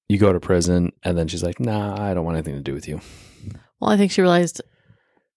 You 0.10 0.18
go 0.18 0.34
to 0.34 0.40
prison, 0.42 0.92
and 1.04 1.18
then 1.18 1.30
she's 1.30 1.44
like, 1.44 1.60
"Nah, 1.62 1.96
I 2.02 2.14
don't 2.14 2.26
want 2.26 2.36
anything 2.36 2.56
to 2.56 2.62
do 2.62 2.74
with 2.74 2.88
you." 2.88 3.00
well, 3.80 3.92
I 3.92 3.98
think 3.98 4.12
she 4.12 4.22
realized 4.22 4.62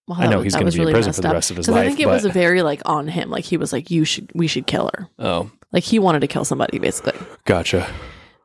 Wow, 0.06 0.16
I 0.18 0.26
know 0.26 0.38
that- 0.38 0.44
he's 0.44 0.52
gonna 0.54 0.66
was 0.66 0.74
be 0.74 0.80
in 0.80 0.86
really 0.86 0.92
prison 0.94 1.08
messed 1.10 1.16
for 1.22 1.28
the 1.28 1.34
rest 1.34 1.50
of 1.50 1.56
his 1.56 1.66
'Cause 1.66 1.74
I 1.76 1.86
think 1.86 1.98
it 2.00 2.06
was 2.06 2.22
but- 2.22 2.30
a 2.30 2.32
very 2.34 2.62
like 2.62 2.82
on 2.84 3.08
him. 3.08 3.30
Like 3.30 3.44
he 3.44 3.56
was 3.56 3.72
like, 3.72 3.90
"You 3.90 4.04
should, 4.04 4.30
we 4.34 4.46
should 4.46 4.66
kill 4.66 4.90
her." 4.94 5.08
Oh, 5.18 5.50
Like 5.72 5.82
he 5.84 5.98
wanted 5.98 6.20
to 6.20 6.26
kill 6.26 6.44
somebody, 6.44 6.78
basically. 6.78 7.14
gotcha. 7.46 7.86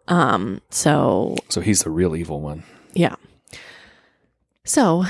Um. 0.07 0.61
So 0.69 1.35
So 1.49 1.61
he's 1.61 1.83
the 1.83 1.89
real 1.91 2.15
evil 2.15 2.39
one. 2.41 2.63
yeah. 2.93 3.15
So 4.65 5.03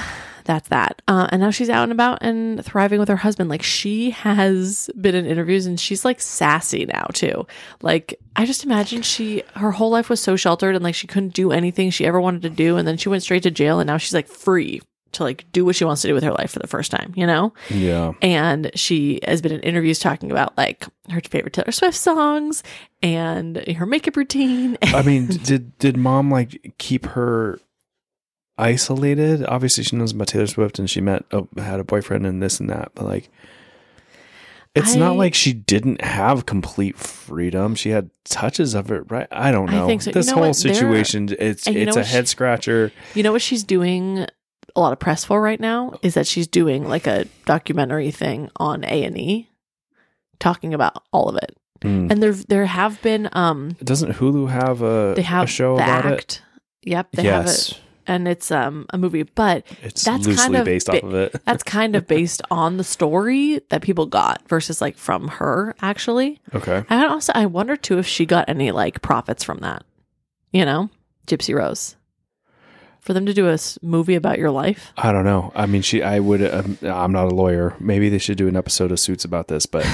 that's 0.45 0.69
that. 0.69 1.01
Uh, 1.07 1.27
and 1.31 1.41
now 1.41 1.51
she's 1.51 1.69
out 1.69 1.83
and 1.83 1.91
about 1.91 2.19
and 2.21 2.63
thriving 2.65 2.99
with 2.99 3.09
her 3.09 3.17
husband. 3.17 3.49
Like 3.49 3.62
she 3.63 4.12
has 4.12 4.89
been 4.99 5.15
in 5.15 5.25
interviews 5.25 5.65
and 5.65 5.79
she's 5.79 6.05
like 6.05 6.19
sassy 6.21 6.85
now 6.85 7.05
too. 7.13 7.45
Like 7.81 8.19
I 8.35 8.45
just 8.45 8.63
imagine 8.63 9.01
she 9.01 9.43
her 9.55 9.71
whole 9.71 9.89
life 9.91 10.09
was 10.09 10.19
so 10.21 10.35
sheltered 10.35 10.75
and 10.75 10.83
like 10.83 10.95
she 10.95 11.07
couldn't 11.07 11.33
do 11.33 11.51
anything 11.51 11.89
she 11.91 12.05
ever 12.05 12.19
wanted 12.21 12.41
to 12.43 12.49
do, 12.49 12.77
and 12.77 12.88
then 12.88 12.97
she 12.97 13.09
went 13.09 13.23
straight 13.23 13.43
to 13.43 13.51
jail 13.51 13.79
and 13.79 13.88
now 13.88 13.97
she's 13.97 14.13
like 14.13 14.27
free 14.27 14.81
to 15.13 15.24
like 15.24 15.45
do 15.52 15.65
what 15.65 15.76
she 15.76 15.86
wants 15.86 16.02
to 16.04 16.08
do 16.08 16.13
with 16.13 16.24
her 16.24 16.32
life 16.32 16.52
for 16.52 16.60
the 16.60 16.67
first 16.67 16.91
time. 16.91 17.13
You 17.15 17.26
know. 17.28 17.54
Yeah. 17.69 18.13
And 18.22 18.72
she 18.76 19.19
has 19.28 19.41
been 19.41 19.52
in 19.52 19.62
interviews 19.62 20.00
talking 20.00 20.32
about 20.32 20.58
like 20.58 20.86
her 21.10 21.22
favorite 21.22 21.54
Taylor 21.54 21.72
Swift 21.72 21.98
songs 21.98 22.63
and 23.02 23.58
her 23.67 23.86
makeup 23.86 24.15
routine. 24.15 24.78
I 24.84 25.02
mean, 25.02 25.28
did 25.28 25.78
did 25.80 25.98
mom 25.98 26.32
like 26.32 26.74
keep 26.78 27.06
her 27.08 27.60
isolated? 28.58 29.45
Obviously, 29.45 29.84
she 29.84 29.95
knows 29.95 30.12
about 30.12 30.28
Taylor 30.28 30.48
Swift 30.48 30.80
and 30.80 30.89
she 30.89 31.02
met 31.02 31.26
oh, 31.32 31.48
had 31.58 31.80
a 31.80 31.84
boyfriend 31.84 32.26
and 32.26 32.41
this 32.41 32.60
and 32.60 32.69
that, 32.69 32.91
but 32.95 33.06
like, 33.06 33.30
it's 34.76 34.95
not 34.95 35.15
like 35.17 35.34
she 35.34 35.52
didn't 35.54 36.02
have 36.02 36.45
complete 36.45 36.98
freedom. 36.98 37.76
She 37.76 37.89
had 37.89 38.12
touches 38.24 38.76
of 38.76 38.91
it, 38.91 39.04
right? 39.10 39.28
I 39.32 39.52
don't 39.52 39.69
I 39.69 39.74
know. 39.74 39.88
think 39.88 40.02
so. 40.04 40.10
You 40.10 40.13
This 40.13 40.28
know 40.28 40.36
whole 40.36 40.48
what? 40.48 40.56
Situation, 40.56 41.36
it's 41.39 41.67
you 41.67 41.80
it's 41.80 41.98
a 41.98 42.04
head 42.04 42.28
scratcher. 42.28 42.91
You 43.15 43.24
know 43.24 43.32
what 43.32 43.41
she's 43.41 43.63
doing 43.63 44.28
a 44.75 44.79
lot 44.79 44.93
of 44.93 44.99
press 44.99 45.25
for 45.25 45.41
right 45.41 45.60
now 45.60 45.93
is 46.01 46.13
that 46.13 46.27
she's 46.27 46.47
doing 46.47 46.88
like 46.88 47.08
a 47.08 47.25
documentary 47.45 48.12
thing 48.12 48.49
on 48.58 48.84
A 48.86 49.03
and 49.03 49.17
E, 49.17 49.49
talking 50.39 50.73
about 50.73 51.03
all 51.12 51.29
of 51.29 51.36
it. 51.38 51.55
Mm. 51.82 52.12
And 52.12 52.21
there 52.23 52.34
there 52.34 52.65
have 52.65 53.01
been 53.01 53.29
um 53.34 53.75
Doesn't 53.84 54.13
Hulu 54.13 54.49
have 54.49 54.82
a, 54.82 55.13
they 55.15 55.21
have 55.21 55.45
a 55.45 55.47
show 55.47 55.75
about 55.75 56.05
act. 56.05 56.41
Yep, 56.84 57.12
they 57.13 57.23
have 57.23 57.45
it, 57.47 57.79
and 58.05 58.27
it's 58.27 58.51
um 58.51 58.86
a 58.89 58.97
movie, 58.97 59.23
but 59.23 59.65
it's 59.82 60.03
that's 60.03 60.25
loosely 60.27 60.41
kind 60.43 60.55
of 60.58 60.65
based 60.65 60.88
ba- 60.88 60.97
off 60.97 61.03
of 61.03 61.13
it. 61.13 61.45
that's 61.45 61.63
kind 61.63 61.95
of 61.95 62.05
based 62.17 62.41
on 62.51 62.75
the 62.77 62.84
story 62.84 63.62
that 63.69 63.82
people 63.82 64.05
got 64.08 64.47
versus 64.49 64.82
like 64.82 64.97
from 64.97 65.27
her 65.29 65.73
actually. 65.82 66.39
Okay, 66.53 66.84
And 66.89 67.05
also 67.05 67.32
I 67.34 67.45
wonder 67.45 67.77
too 67.77 67.97
if 67.97 68.05
she 68.08 68.25
got 68.25 68.49
any 68.49 68.71
like 68.71 69.01
profits 69.01 69.43
from 69.43 69.60
that. 69.60 69.84
You 70.51 70.65
know, 70.65 70.89
Gypsy 71.27 71.55
Rose. 71.55 71.95
For 73.01 73.13
them 73.13 73.25
to 73.25 73.33
do 73.33 73.47
a 73.47 73.53
s- 73.53 73.79
movie 73.81 74.15
about 74.15 74.38
your 74.39 74.51
life. 74.51 74.91
I 74.97 75.12
don't 75.12 75.23
know. 75.25 75.51
I 75.55 75.65
mean, 75.65 75.81
she. 75.81 76.03
I 76.03 76.19
would. 76.19 76.43
Um, 76.43 76.77
I'm 76.83 77.12
not 77.12 77.31
a 77.31 77.35
lawyer. 77.35 77.75
Maybe 77.79 78.09
they 78.09 78.17
should 78.19 78.38
do 78.38 78.47
an 78.47 78.55
episode 78.55 78.91
of 78.91 78.99
Suits 78.99 79.23
about 79.25 79.47
this, 79.47 79.65
but 79.65 79.85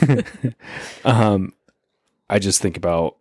um, 1.04 1.52
I 2.28 2.38
just 2.38 2.60
think 2.60 2.76
about 2.76 3.16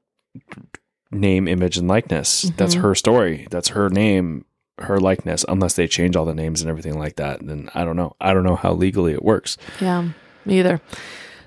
name, 1.11 1.47
image, 1.47 1.77
and 1.77 1.87
likeness. 1.87 2.43
That's 2.57 2.75
Mhm. 2.75 2.81
her 2.81 2.95
story. 2.95 3.47
That's 3.51 3.69
her 3.69 3.89
name, 3.89 4.45
her 4.79 4.99
likeness. 4.99 5.45
Unless 5.47 5.75
they 5.75 5.87
change 5.87 6.15
all 6.15 6.25
the 6.25 6.33
names 6.35 6.61
and 6.61 6.69
everything 6.69 6.97
like 6.97 7.17
that, 7.17 7.45
then 7.45 7.69
I 7.73 7.83
don't 7.85 7.95
know. 7.95 8.15
I 8.21 8.33
don't 8.33 8.43
know 8.43 8.55
how 8.55 8.73
legally 8.73 9.13
it 9.13 9.23
works. 9.23 9.57
Yeah, 9.79 10.09
me 10.45 10.59
either. 10.59 10.81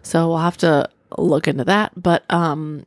So 0.03 0.29
we'll 0.29 0.39
have 0.39 0.59
to 0.59 0.89
look 1.19 1.49
into 1.49 1.65
that. 1.65 1.93
But 2.01 2.25
um, 2.31 2.87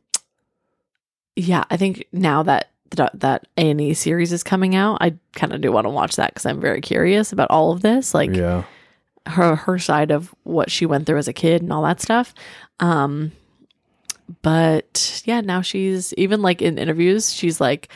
yeah, 1.36 1.64
I 1.70 1.76
think 1.76 2.06
now 2.12 2.42
that 2.44 2.70
that 2.90 3.20
that 3.20 3.46
A 3.56 3.70
and 3.70 3.80
E 3.80 3.94
series 3.94 4.32
is 4.32 4.42
coming 4.42 4.74
out, 4.74 4.98
I 5.00 5.14
kind 5.34 5.52
of 5.52 5.60
do 5.60 5.72
want 5.72 5.86
to 5.86 5.90
watch 5.90 6.16
that 6.16 6.34
because 6.34 6.46
I'm 6.46 6.60
very 6.60 6.80
curious 6.80 7.32
about 7.32 7.50
all 7.50 7.72
of 7.72 7.82
this, 7.82 8.14
like 8.14 8.34
yeah. 8.34 8.64
her 9.26 9.56
her 9.56 9.78
side 9.78 10.10
of 10.10 10.34
what 10.44 10.70
she 10.70 10.86
went 10.86 11.06
through 11.06 11.18
as 11.18 11.28
a 11.28 11.32
kid 11.32 11.62
and 11.62 11.72
all 11.72 11.82
that 11.82 12.00
stuff. 12.00 12.34
Um, 12.80 13.32
but 14.42 15.22
yeah, 15.24 15.40
now 15.40 15.60
she's 15.60 16.12
even 16.14 16.42
like 16.42 16.62
in 16.62 16.78
interviews, 16.78 17.32
she's 17.32 17.60
like. 17.60 17.88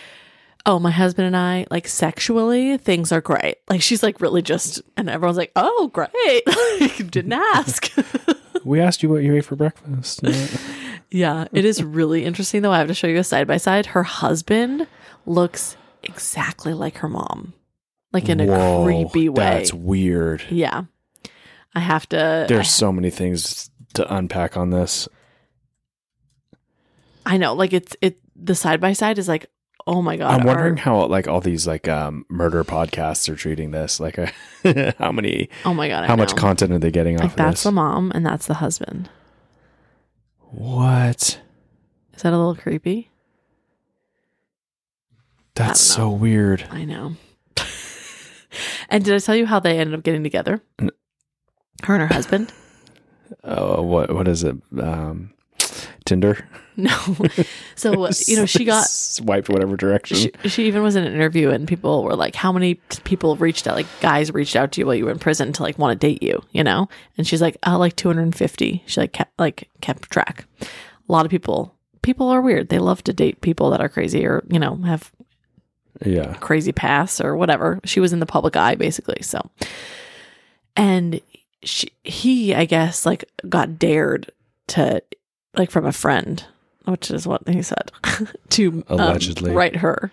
Oh, 0.64 0.78
my 0.78 0.92
husband 0.92 1.26
and 1.26 1.37
I, 1.37 1.66
like 1.72 1.88
sexually, 1.88 2.76
things 2.76 3.11
are 3.11 3.20
great. 3.20 3.57
Like 3.68 3.83
she's 3.83 4.00
like 4.00 4.20
really 4.20 4.42
just, 4.42 4.81
and 4.96 5.11
everyone's 5.11 5.37
like, 5.37 5.50
"Oh, 5.57 5.90
great!" 5.92 7.11
didn't 7.11 7.33
ask. 7.33 7.92
We 8.64 8.81
asked 8.81 9.02
you 9.02 9.09
what 9.09 9.22
you 9.22 9.35
ate 9.35 9.44
for 9.44 9.57
breakfast. 9.57 10.22
Yeah, 11.12 11.46
it 11.53 11.64
is 11.64 11.83
really 11.85 12.25
interesting 12.25 12.62
though. 12.62 12.72
I 12.72 12.79
have 12.79 12.88
to 12.88 12.94
show 12.94 13.07
you 13.07 13.18
a 13.18 13.25
side 13.25 13.46
by 13.46 13.59
side. 13.59 13.87
Her 13.87 14.03
husband 14.03 14.87
looks 15.27 15.77
exactly 16.03 16.72
like 16.75 16.96
her 16.98 17.09
mom, 17.09 17.53
like 18.12 18.29
in 18.29 18.40
a 18.40 18.46
Whoa, 18.46 18.85
creepy 18.85 19.29
way. 19.29 19.44
That's 19.44 19.72
weird. 19.75 20.42
yeah, 20.51 20.85
I 21.75 21.81
have 21.81 22.09
to. 22.11 22.46
There's 22.48 22.70
so 22.70 22.90
many 22.92 23.11
things 23.11 23.70
to 23.94 24.14
unpack 24.14 24.57
on 24.57 24.70
this. 24.70 25.07
I, 27.25 27.37
know, 27.37 27.55
like 27.55 27.72
it's 27.72 27.96
it. 28.01 28.18
The 28.35 28.55
side 28.55 28.81
by 28.81 28.94
side 28.94 29.18
is 29.18 29.29
like, 29.29 29.46
oh 29.87 30.03
my 30.03 30.16
god. 30.16 30.33
I'm 30.33 30.40
our- 30.40 30.46
wondering 30.55 30.77
how 30.77 31.07
like 31.07 31.29
all 31.29 31.40
these 31.40 31.66
like 31.66 31.87
um 31.88 32.25
murder 32.29 32.64
podcasts 32.64 33.29
are 33.29 33.37
treating 33.37 33.70
this. 33.70 34.01
Like 34.01 34.16
how 34.98 35.12
many 35.12 35.48
oh 35.64 35.75
my 35.75 35.88
god, 35.88 36.05
I 36.05 36.07
how 36.09 36.16
much 36.16 36.31
know. 36.35 36.40
content 36.40 36.72
are 36.72 36.79
they 36.79 36.90
getting 36.90 37.18
Like 37.18 37.27
off 37.31 37.37
that's 37.37 37.62
the 37.62 37.70
mom 37.72 38.11
and 38.14 38.25
that's 38.27 38.46
the 38.46 38.55
husband. 38.55 39.09
What? 40.53 41.41
Is 42.15 42.23
that 42.23 42.33
a 42.33 42.37
little 42.37 42.55
creepy? 42.55 43.11
That's 45.55 45.81
so 45.81 46.11
weird. 46.11 46.67
I 46.71 46.85
know. 46.85 47.17
and 48.88 49.05
did 49.05 49.15
I 49.15 49.19
tell 49.19 49.37
you 49.37 49.47
how 49.47 49.61
they 49.61 49.79
ended 49.79 49.95
up 49.99 50.03
getting 50.05 50.23
together? 50.23 50.62
Her 50.79 51.95
and 51.95 52.03
her 52.03 52.15
husband. 52.15 52.53
Oh, 53.45 53.81
what 53.83 54.15
what 54.15 54.29
is 54.29 54.45
it? 54.45 54.57
Um 54.79 55.33
Tinder? 56.05 56.47
No. 56.77 56.97
So 57.75 57.91
you 58.27 58.37
know 58.37 58.47
she 58.47 58.65
got 58.65 58.87
swiped 58.87 59.49
whatever 59.49 59.77
direction. 59.77 60.17
she, 60.17 60.31
she 60.49 60.67
even 60.67 60.83
was 60.83 60.97
in 60.97 61.05
an 61.05 61.12
interview 61.12 61.51
and 61.51 61.69
people 61.69 62.03
were 62.03 62.17
like 62.17 62.35
how 62.35 62.53
many 62.53 62.77
people 63.05 63.37
reached 63.37 63.67
out 63.67 63.77
like 63.77 63.87
guys 64.01 64.33
reached 64.33 64.57
out 64.57 64.73
to 64.73 64.81
you 64.81 64.87
while 64.87 64.95
you 64.95 65.05
were 65.05 65.11
in 65.11 65.19
prison 65.19 65.53
to 65.53 65.62
like 65.62 65.79
want 65.79 65.99
to 65.99 66.07
date 66.07 66.23
you 66.23 66.43
you 66.53 66.65
know 66.65 66.88
and 67.19 67.27
she's 67.27 67.43
like 67.43 67.57
oh 67.67 67.77
like 67.79 67.97
250 67.97 68.83
she 68.87 69.01
like 69.01 69.12
kept 69.12 69.38
like 69.38 69.69
kept 69.81 70.11
track 70.11 70.47
a 70.62 70.67
lot 71.12 71.25
of 71.25 71.31
people 71.31 71.75
people 72.03 72.29
are 72.29 72.41
weird 72.41 72.69
they 72.69 72.79
love 72.79 73.03
to 73.05 73.12
date 73.12 73.41
people 73.41 73.71
that 73.71 73.81
are 73.81 73.88
crazy 73.88 74.27
or 74.27 74.43
you 74.49 74.59
know 74.59 74.77
have 74.77 75.12
yeah. 76.05 76.35
crazy 76.35 76.73
pasts 76.73 77.21
or 77.21 77.37
whatever 77.37 77.81
she 77.85 78.01
was 78.01 78.12
in 78.12 78.21
the 78.21 78.27
public 78.27 78.57
eye 78.57 78.75
basically 78.75 79.21
so 79.23 79.51
and 80.77 81.21
she, 81.62 81.88
he 82.03 82.55
i 82.55 82.65
guess 82.65 83.07
like 83.07 83.25
got 83.49 83.79
dared 83.79 84.31
to 84.67 85.03
like 85.55 85.71
from 85.71 85.87
a 85.87 85.93
friend 85.93 86.45
which 86.85 87.11
is 87.11 87.27
what 87.27 87.47
he 87.49 87.62
said 87.62 87.93
to 88.51 88.85
um, 88.88 88.99
Allegedly. 89.01 89.53
write 89.53 89.77
her. 89.77 90.11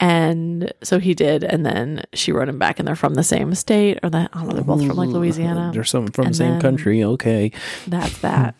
And 0.00 0.72
so 0.82 0.98
he 0.98 1.14
did 1.14 1.44
and 1.44 1.64
then 1.64 2.02
she 2.12 2.32
wrote 2.32 2.48
him 2.48 2.58
back 2.58 2.78
and 2.80 2.88
they're 2.88 2.96
from 2.96 3.14
the 3.14 3.22
same 3.22 3.54
state 3.54 4.00
or 4.02 4.10
that 4.10 4.30
i 4.32 4.38
don't 4.38 4.48
know 4.48 4.54
they're 4.54 4.64
both 4.64 4.84
from 4.84 4.96
like 4.96 5.10
louisiana. 5.10 5.70
They're 5.72 5.84
some 5.84 6.08
from 6.08 6.26
the 6.26 6.34
same 6.34 6.60
country. 6.60 7.04
Okay. 7.04 7.52
that's 7.86 8.18
that. 8.22 8.56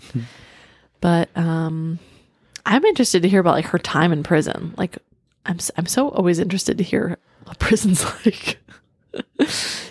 But 1.00 1.36
um 1.36 1.98
i'm 2.64 2.84
interested 2.84 3.22
to 3.22 3.28
hear 3.28 3.40
about 3.40 3.54
like 3.54 3.66
her 3.66 3.78
time 3.78 4.12
in 4.12 4.22
prison. 4.22 4.72
Like 4.76 4.98
i'm 5.46 5.58
i'm 5.76 5.86
so 5.86 6.10
always 6.10 6.38
interested 6.38 6.78
to 6.78 6.84
hear 6.84 7.18
what 7.44 7.58
prison's 7.66 8.04
like. 8.24 8.58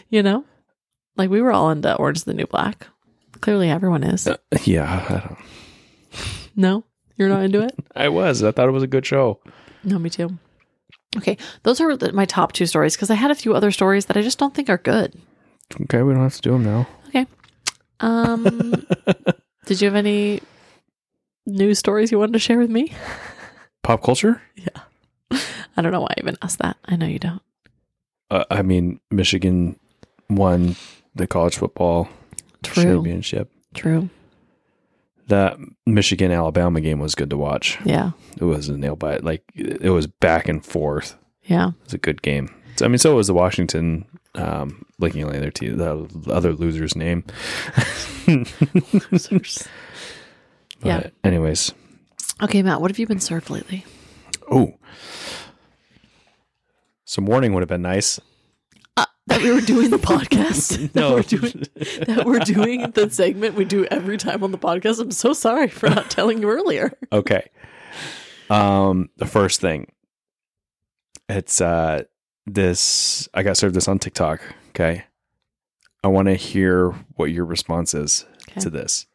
You 0.10 0.24
know? 0.24 0.46
Like 1.18 1.30
we 1.30 1.42
were 1.42 1.52
all 1.52 1.70
into 1.70 1.94
orange 1.96 2.20
is 2.20 2.24
the 2.24 2.34
new 2.34 2.48
black. 2.48 2.88
Clearly 3.42 3.70
everyone 3.70 4.04
is. 4.04 4.28
Yeah, 4.64 5.06
I, 5.10 5.28
don't, 5.28 5.38
no 6.56 6.84
you're 7.18 7.30
not 7.30 7.44
into 7.44 7.62
it 7.62 7.74
I 7.96 8.10
was. 8.10 8.44
I 8.44 8.52
thought 8.52 8.68
it 8.68 8.72
was 8.72 8.84
a 8.84 8.88
good 8.88 9.06
show. 9.06 9.40
no 9.84 9.98
me 10.00 10.10
too 10.10 10.38
okay 11.18 11.38
those 11.64 11.82
are 11.82 11.96
the, 11.98 12.12
my 12.14 12.26
top 12.26 12.52
two 12.54 12.66
stories 12.66 12.96
because 12.96 13.10
i 13.10 13.16
had 13.16 13.32
a 13.32 13.36
few 13.36 13.54
other 13.54 13.72
stories 13.72 14.06
that 14.06 14.18
i 14.18 14.22
just 14.22 14.40
don't 14.40 14.54
think 14.56 14.70
are 14.70 14.78
good 14.78 15.14
Okay, 15.84 16.02
we 16.02 16.14
don't 16.14 16.24
have 16.24 16.36
to 16.36 16.42
do 16.42 16.52
them 16.52 16.64
now. 16.66 16.88
okay 17.10 17.26
um 18.02 18.86
did 19.66 19.80
you 19.82 19.86
have 19.88 19.96
any 19.96 20.42
news 21.46 21.80
stories 21.80 22.12
you 22.12 22.20
wanted 22.20 22.34
to 22.34 22.40
share 22.40 22.58
with 22.60 22.70
me 22.70 22.92
Pop 23.84 24.04
culture? 24.04 24.40
Yeah. 24.56 25.40
I 25.76 25.82
don't 25.82 25.92
know 25.92 26.02
why 26.02 26.10
I 26.16 26.20
even 26.20 26.38
asked 26.44 26.60
that. 26.60 26.78
I 26.86 26.96
know 26.96 27.08
you 27.08 27.18
don't. 27.18 27.42
Uh, 28.30 28.44
I 28.52 28.62
mean, 28.62 29.00
Michigan 29.10 29.80
won 30.30 30.76
the 31.16 31.26
college 31.26 31.56
football 31.58 32.08
True. 32.62 32.84
championship. 32.84 33.50
True. 33.74 34.08
That 35.32 35.58
Michigan 35.86 36.30
Alabama 36.30 36.82
game 36.82 37.00
was 37.00 37.16
good 37.16 37.30
to 37.30 37.38
watch. 37.38 37.80
Yeah. 37.86 38.12
It 38.36 38.44
was 38.44 38.68
a 38.68 38.78
nail 38.78 38.98
bite. 38.98 39.24
Like 39.24 39.44
it 39.56 39.90
was 39.92 40.06
back 40.06 40.50
and 40.50 40.64
forth. 40.66 41.16
Yeah. 41.44 41.70
It 41.70 41.84
was 41.86 41.94
a 41.94 41.98
good 41.98 42.22
game. 42.22 42.54
I 42.82 42.90
mean, 42.90 42.98
so 42.98 43.16
was 43.16 43.28
the 43.28 43.34
Washington 43.34 44.06
um, 44.36 44.86
blinking 45.00 45.24
on 45.24 45.32
the 45.32 45.38
other 45.38 45.52
team, 45.52 45.78
the 45.78 46.08
other 46.30 46.52
loser's 46.54 46.96
name. 46.98 47.24
Losers. 48.28 49.68
Yeah. 50.84 51.12
Anyways, 51.24 51.74
Okay, 52.42 52.64
Matt, 52.64 52.82
what 52.82 52.90
have 52.90 52.98
you 52.98 53.06
been 53.06 53.20
served 53.20 53.52
lately? 53.52 53.86
oh, 54.52 54.74
some 57.06 57.28
warning 57.28 57.54
would 57.54 57.62
have 57.62 57.70
been 57.70 57.84
nice. 57.84 58.20
That 59.32 59.42
we 59.42 59.52
were 59.52 59.62
doing 59.62 59.90
the 59.90 59.98
podcast. 59.98 60.94
No. 60.96 61.16
that 61.22 61.26
we're 61.30 61.40
doing 61.40 61.64
that 62.16 62.26
we're 62.26 62.40
doing 62.40 62.92
the 62.92 63.10
segment 63.10 63.56
we 63.56 63.66
do 63.66 63.86
every 63.86 64.18
time 64.18 64.44
on 64.44 64.52
the 64.52 64.58
podcast. 64.58 65.00
I'm 65.00 65.12
so 65.12 65.34
sorry 65.34 65.68
for 65.68 65.90
not 65.90 66.10
telling 66.10 66.42
you 66.42 66.50
earlier. 66.50 66.92
Okay. 67.14 67.50
Um, 68.50 69.10
the 69.18 69.26
first 69.26 69.62
thing, 69.62 69.92
it's 71.30 71.62
uh 71.62 72.04
this. 72.46 73.28
I 73.34 73.44
got 73.44 73.58
served 73.58 73.76
this 73.76 73.88
on 73.88 74.00
TikTok. 74.00 74.42
Okay. 74.70 75.04
I 76.04 76.08
want 76.08 76.28
to 76.28 76.36
hear 76.36 76.92
what 77.16 77.26
your 77.32 77.46
response 77.46 77.94
is 77.94 78.26
Okay. 78.50 78.60
to 78.62 78.70
this, 78.70 79.06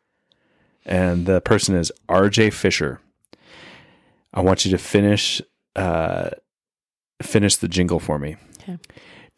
and 0.85 1.27
the 1.27 1.41
person 1.41 1.75
is 1.75 1.91
R.J. 2.09 2.51
Fisher. 2.51 3.01
I 4.33 4.41
want 4.41 4.65
you 4.65 4.71
to 4.71 4.79
finish 4.79 5.43
uh 5.75 6.31
finish 7.23 7.57
the 7.57 7.69
jingle 7.69 7.99
for 8.01 8.19
me. 8.19 8.37
Okay. 8.63 8.79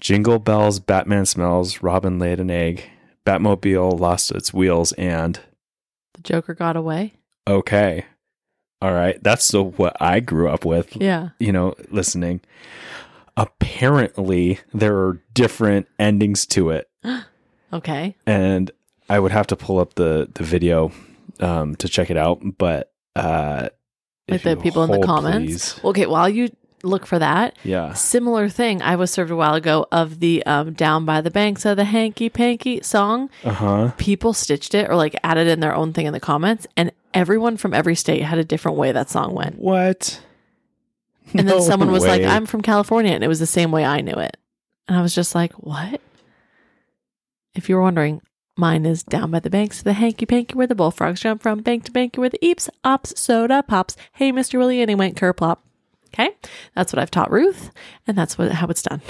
Jingle 0.00 0.38
bells, 0.38 0.78
Batman 0.80 1.26
smells, 1.26 1.82
Robin 1.82 2.18
laid 2.18 2.40
an 2.40 2.50
egg, 2.50 2.84
Batmobile 3.26 3.98
lost 3.98 4.30
its 4.30 4.52
wheels, 4.54 4.92
and 4.92 5.40
The 6.14 6.22
Joker 6.22 6.54
got 6.54 6.76
away. 6.76 7.14
Okay. 7.46 8.04
All 8.80 8.92
right. 8.92 9.20
That's 9.22 9.48
the 9.50 9.62
what 9.62 9.96
I 10.00 10.20
grew 10.20 10.48
up 10.48 10.64
with, 10.64 10.96
Yeah. 10.96 11.30
you 11.40 11.50
know, 11.52 11.74
listening. 11.90 12.40
Apparently, 13.36 14.58
there 14.74 14.96
are 14.96 15.20
different 15.32 15.86
endings 15.98 16.46
to 16.46 16.70
it. 16.70 16.88
Okay. 17.70 18.16
And 18.26 18.70
I 19.10 19.18
would 19.20 19.30
have 19.32 19.46
to 19.48 19.56
pull 19.56 19.78
up 19.78 19.92
the 19.92 20.26
the 20.32 20.42
video 20.42 20.90
um 21.38 21.76
to 21.76 21.86
check 21.86 22.08
it 22.08 22.16
out, 22.16 22.40
but 22.56 22.90
uh 23.14 23.68
Like 24.26 24.40
the 24.42 24.56
people 24.56 24.84
in 24.84 24.90
the 24.98 25.06
comments. 25.06 25.74
please. 25.74 25.84
Okay, 25.84 26.06
while 26.06 26.30
you 26.30 26.48
look 26.82 27.06
for 27.06 27.18
that, 27.18 27.56
Yeah. 27.64 27.92
similar 27.94 28.48
thing 28.48 28.80
I 28.82 28.96
was 28.96 29.10
served 29.10 29.30
a 29.30 29.36
while 29.36 29.54
ago 29.54 29.86
of 29.90 30.20
the 30.20 30.44
um, 30.46 30.72
Down 30.74 31.04
by 31.04 31.20
the 31.20 31.30
Banks 31.30 31.64
of 31.64 31.76
the 31.76 31.84
Hanky 31.84 32.28
Panky 32.28 32.80
song. 32.82 33.30
Uh-huh. 33.44 33.92
People 33.96 34.32
stitched 34.32 34.74
it 34.74 34.88
or 34.88 34.96
like 34.96 35.18
added 35.24 35.48
in 35.48 35.60
their 35.60 35.74
own 35.74 35.92
thing 35.92 36.06
in 36.06 36.12
the 36.12 36.20
comments, 36.20 36.66
and 36.76 36.92
everyone 37.14 37.56
from 37.56 37.74
every 37.74 37.94
state 37.94 38.22
had 38.22 38.38
a 38.38 38.44
different 38.44 38.76
way 38.78 38.92
that 38.92 39.10
song 39.10 39.34
went. 39.34 39.58
What? 39.58 40.20
And 41.34 41.40
then 41.48 41.56
No 41.58 41.60
someone 41.60 41.90
was 41.92 42.06
like. 42.06 42.22
I'm 42.22 42.46
from 42.46 42.62
California, 42.62 43.12
and 43.12 43.22
it 43.22 43.28
was 43.28 43.38
the 43.40 43.46
same 43.46 43.70
way 43.70 43.84
I 43.84 44.00
knew 44.00 44.14
it. 44.14 44.36
And 44.86 44.96
I 44.96 45.02
was 45.02 45.14
just 45.14 45.34
like, 45.34 45.52
what? 45.54 46.00
If 47.54 47.68
you 47.68 47.74
were 47.76 47.82
wondering, 47.82 48.22
mine 48.56 48.86
is 48.86 49.02
down 49.02 49.30
by 49.30 49.40
the 49.40 49.50
banks 49.50 49.78
of 49.78 49.84
the 49.84 49.92
hanky 49.92 50.24
panky 50.26 50.54
where 50.54 50.66
the 50.66 50.74
bullfrogs 50.74 51.20
jump 51.20 51.42
from 51.42 51.60
bank 51.60 51.84
to 51.84 51.92
bank 51.92 52.14
where 52.16 52.30
the 52.30 52.38
eeps, 52.38 52.68
ops, 52.84 53.18
soda 53.20 53.62
pops. 53.62 53.96
Hey, 54.12 54.32
Mr. 54.32 54.58
Willie, 54.58 54.80
and 54.80 54.88
he 54.88 54.94
went 54.94 55.16
kerplop. 55.16 55.58
Okay, 56.14 56.30
that's 56.74 56.92
what 56.92 57.00
I've 57.00 57.10
taught 57.10 57.30
Ruth, 57.30 57.70
and 58.06 58.16
that's 58.16 58.36
what 58.38 58.50
how 58.52 58.66
it's 58.68 58.82
done. 58.82 59.00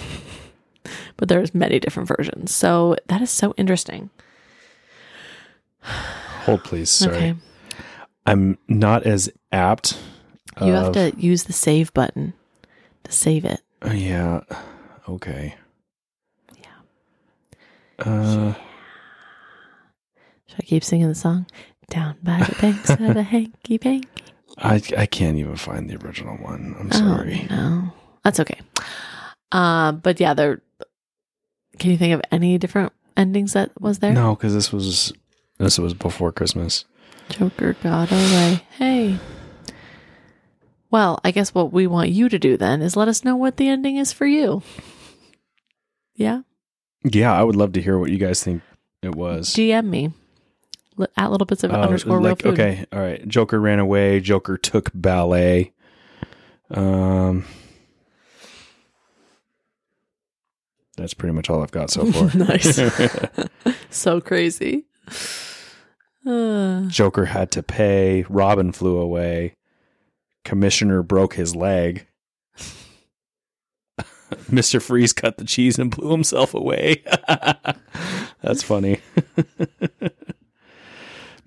but 1.17 1.29
there's 1.29 1.55
many 1.55 1.79
different 1.79 2.09
versions, 2.09 2.55
so 2.55 2.97
that 3.09 3.23
is 3.23 3.31
so 3.31 3.55
interesting. 3.57 4.11
Hold 5.83 6.65
please. 6.65 6.91
Sorry. 6.91 7.17
Okay, 7.17 7.35
I'm 8.27 8.59
not 8.69 9.05
as 9.05 9.31
apt. 9.53 9.99
you 10.61 10.73
have 10.73 10.93
to 10.93 11.13
use 11.17 11.45
the 11.45 11.53
save 11.53 11.93
button 11.95 12.35
to 13.05 13.13
save 13.13 13.45
it. 13.45 13.61
Uh, 13.85 13.93
yeah. 13.93 14.41
Okay. 15.09 15.55
Yeah. 16.57 18.05
Uh 18.05 18.55
Should 20.47 20.59
I 20.61 20.67
keep 20.67 20.85
singing 20.85 21.09
the 21.09 21.15
song? 21.15 21.47
Down 21.91 22.17
by 22.23 22.41
the 22.43 22.57
banks 22.61 22.91
of 22.91 22.99
the 22.99 23.23
hanky 23.23 23.79
panky. 23.79 24.09
I 24.59 24.83
I 24.97 25.07
can't 25.07 25.39
even 25.39 25.57
find 25.57 25.89
the 25.89 25.97
original 26.05 26.37
one. 26.37 26.75
I'm 26.79 26.89
Oh, 26.93 26.97
sorry. 26.99 27.47
no, 27.51 27.93
that's 28.25 28.41
okay. 28.41 28.59
Uh, 29.53 29.93
but 29.93 30.21
yeah, 30.21 30.35
there. 30.35 30.61
Can 31.79 31.91
you 31.93 31.97
think 31.97 32.13
of 32.15 32.23
any 32.33 32.59
different 32.59 32.93
endings 33.17 33.53
that 33.53 33.71
was 33.81 34.01
there? 34.01 34.13
No, 34.13 34.35
because 34.35 34.53
this 34.55 34.73
was 34.73 35.13
this 35.59 35.79
was 35.79 35.95
before 35.95 36.33
Christmas. 36.33 36.85
Joker 37.31 37.75
got 37.83 38.11
away. 38.11 38.63
Hey. 38.79 39.19
Well, 40.91 41.21
I 41.23 41.31
guess 41.31 41.55
what 41.55 41.73
we 41.73 41.87
want 41.87 42.09
you 42.11 42.29
to 42.31 42.39
do 42.39 42.57
then 42.57 42.81
is 42.81 42.97
let 42.97 43.09
us 43.09 43.23
know 43.25 43.37
what 43.37 43.59
the 43.59 43.69
ending 43.69 43.97
is 43.97 44.13
for 44.13 44.25
you. 44.27 44.63
Yeah, 46.15 46.41
Yeah, 47.05 47.33
I 47.33 47.45
would 47.45 47.55
love 47.57 47.73
to 47.75 47.83
hear 47.83 47.99
what 47.99 48.11
you 48.11 48.19
guys 48.19 48.43
think 48.43 48.63
it 49.03 49.15
was. 49.15 49.55
DM 49.55 49.85
me 49.87 50.13
at 51.17 51.31
little 51.31 51.47
bits 51.47 51.65
of 51.65 51.71
Uh, 51.73 51.81
underscore 51.81 52.21
real 52.21 52.35
food. 52.37 52.55
okay, 52.55 52.85
all 52.93 53.01
right. 53.01 53.27
Joker 53.29 53.61
ran 53.61 53.79
away. 53.79 54.21
Joker 54.21 54.57
took 54.57 54.91
ballet. 54.95 55.73
Um, 56.71 57.45
that's 60.97 61.15
pretty 61.15 61.33
much 61.35 61.49
all 61.49 61.63
I've 61.63 61.71
got 61.71 61.91
so 61.91 62.11
far. 62.11 62.31
Nice. 62.35 62.81
so 63.91 64.21
crazy. 64.21 64.85
Uh, 66.27 66.83
Joker 66.89 67.27
had 67.27 67.51
to 67.53 67.63
pay. 67.63 68.25
Robin 68.29 68.73
flew 68.73 68.99
away. 68.99 69.55
Commissioner 70.45 71.03
broke 71.03 71.35
his 71.35 71.55
leg. 71.57 72.07
Mr. 74.51 74.81
Freeze 74.83 75.13
cut 75.15 75.39
the 75.39 75.45
cheese 75.45 75.79
and 75.79 75.91
blew 75.91 76.11
himself 76.11 76.53
away. 76.55 77.03
That's 78.43 78.63
funny. 78.63 79.01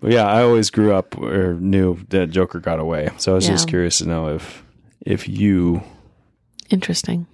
But 0.02 0.12
yeah, 0.12 0.26
I 0.26 0.42
always 0.42 0.70
grew 0.70 0.94
up 0.94 1.18
or 1.18 1.54
knew 1.54 1.98
that 2.10 2.32
Joker 2.32 2.60
got 2.60 2.80
away. 2.80 3.10
So 3.18 3.32
I 3.32 3.36
was 3.36 3.48
just 3.48 3.68
curious 3.70 4.00
to 4.00 4.08
know 4.08 4.36
if 4.36 4.64
if 5.00 5.30
you 5.30 5.82
interesting. 6.70 7.28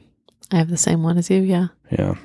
I 0.52 0.58
have 0.58 0.70
the 0.70 0.78
same 0.78 1.04
one 1.04 1.18
as 1.18 1.30
you. 1.30 1.42
Yeah. 1.42 1.68
yeah. 1.92 2.16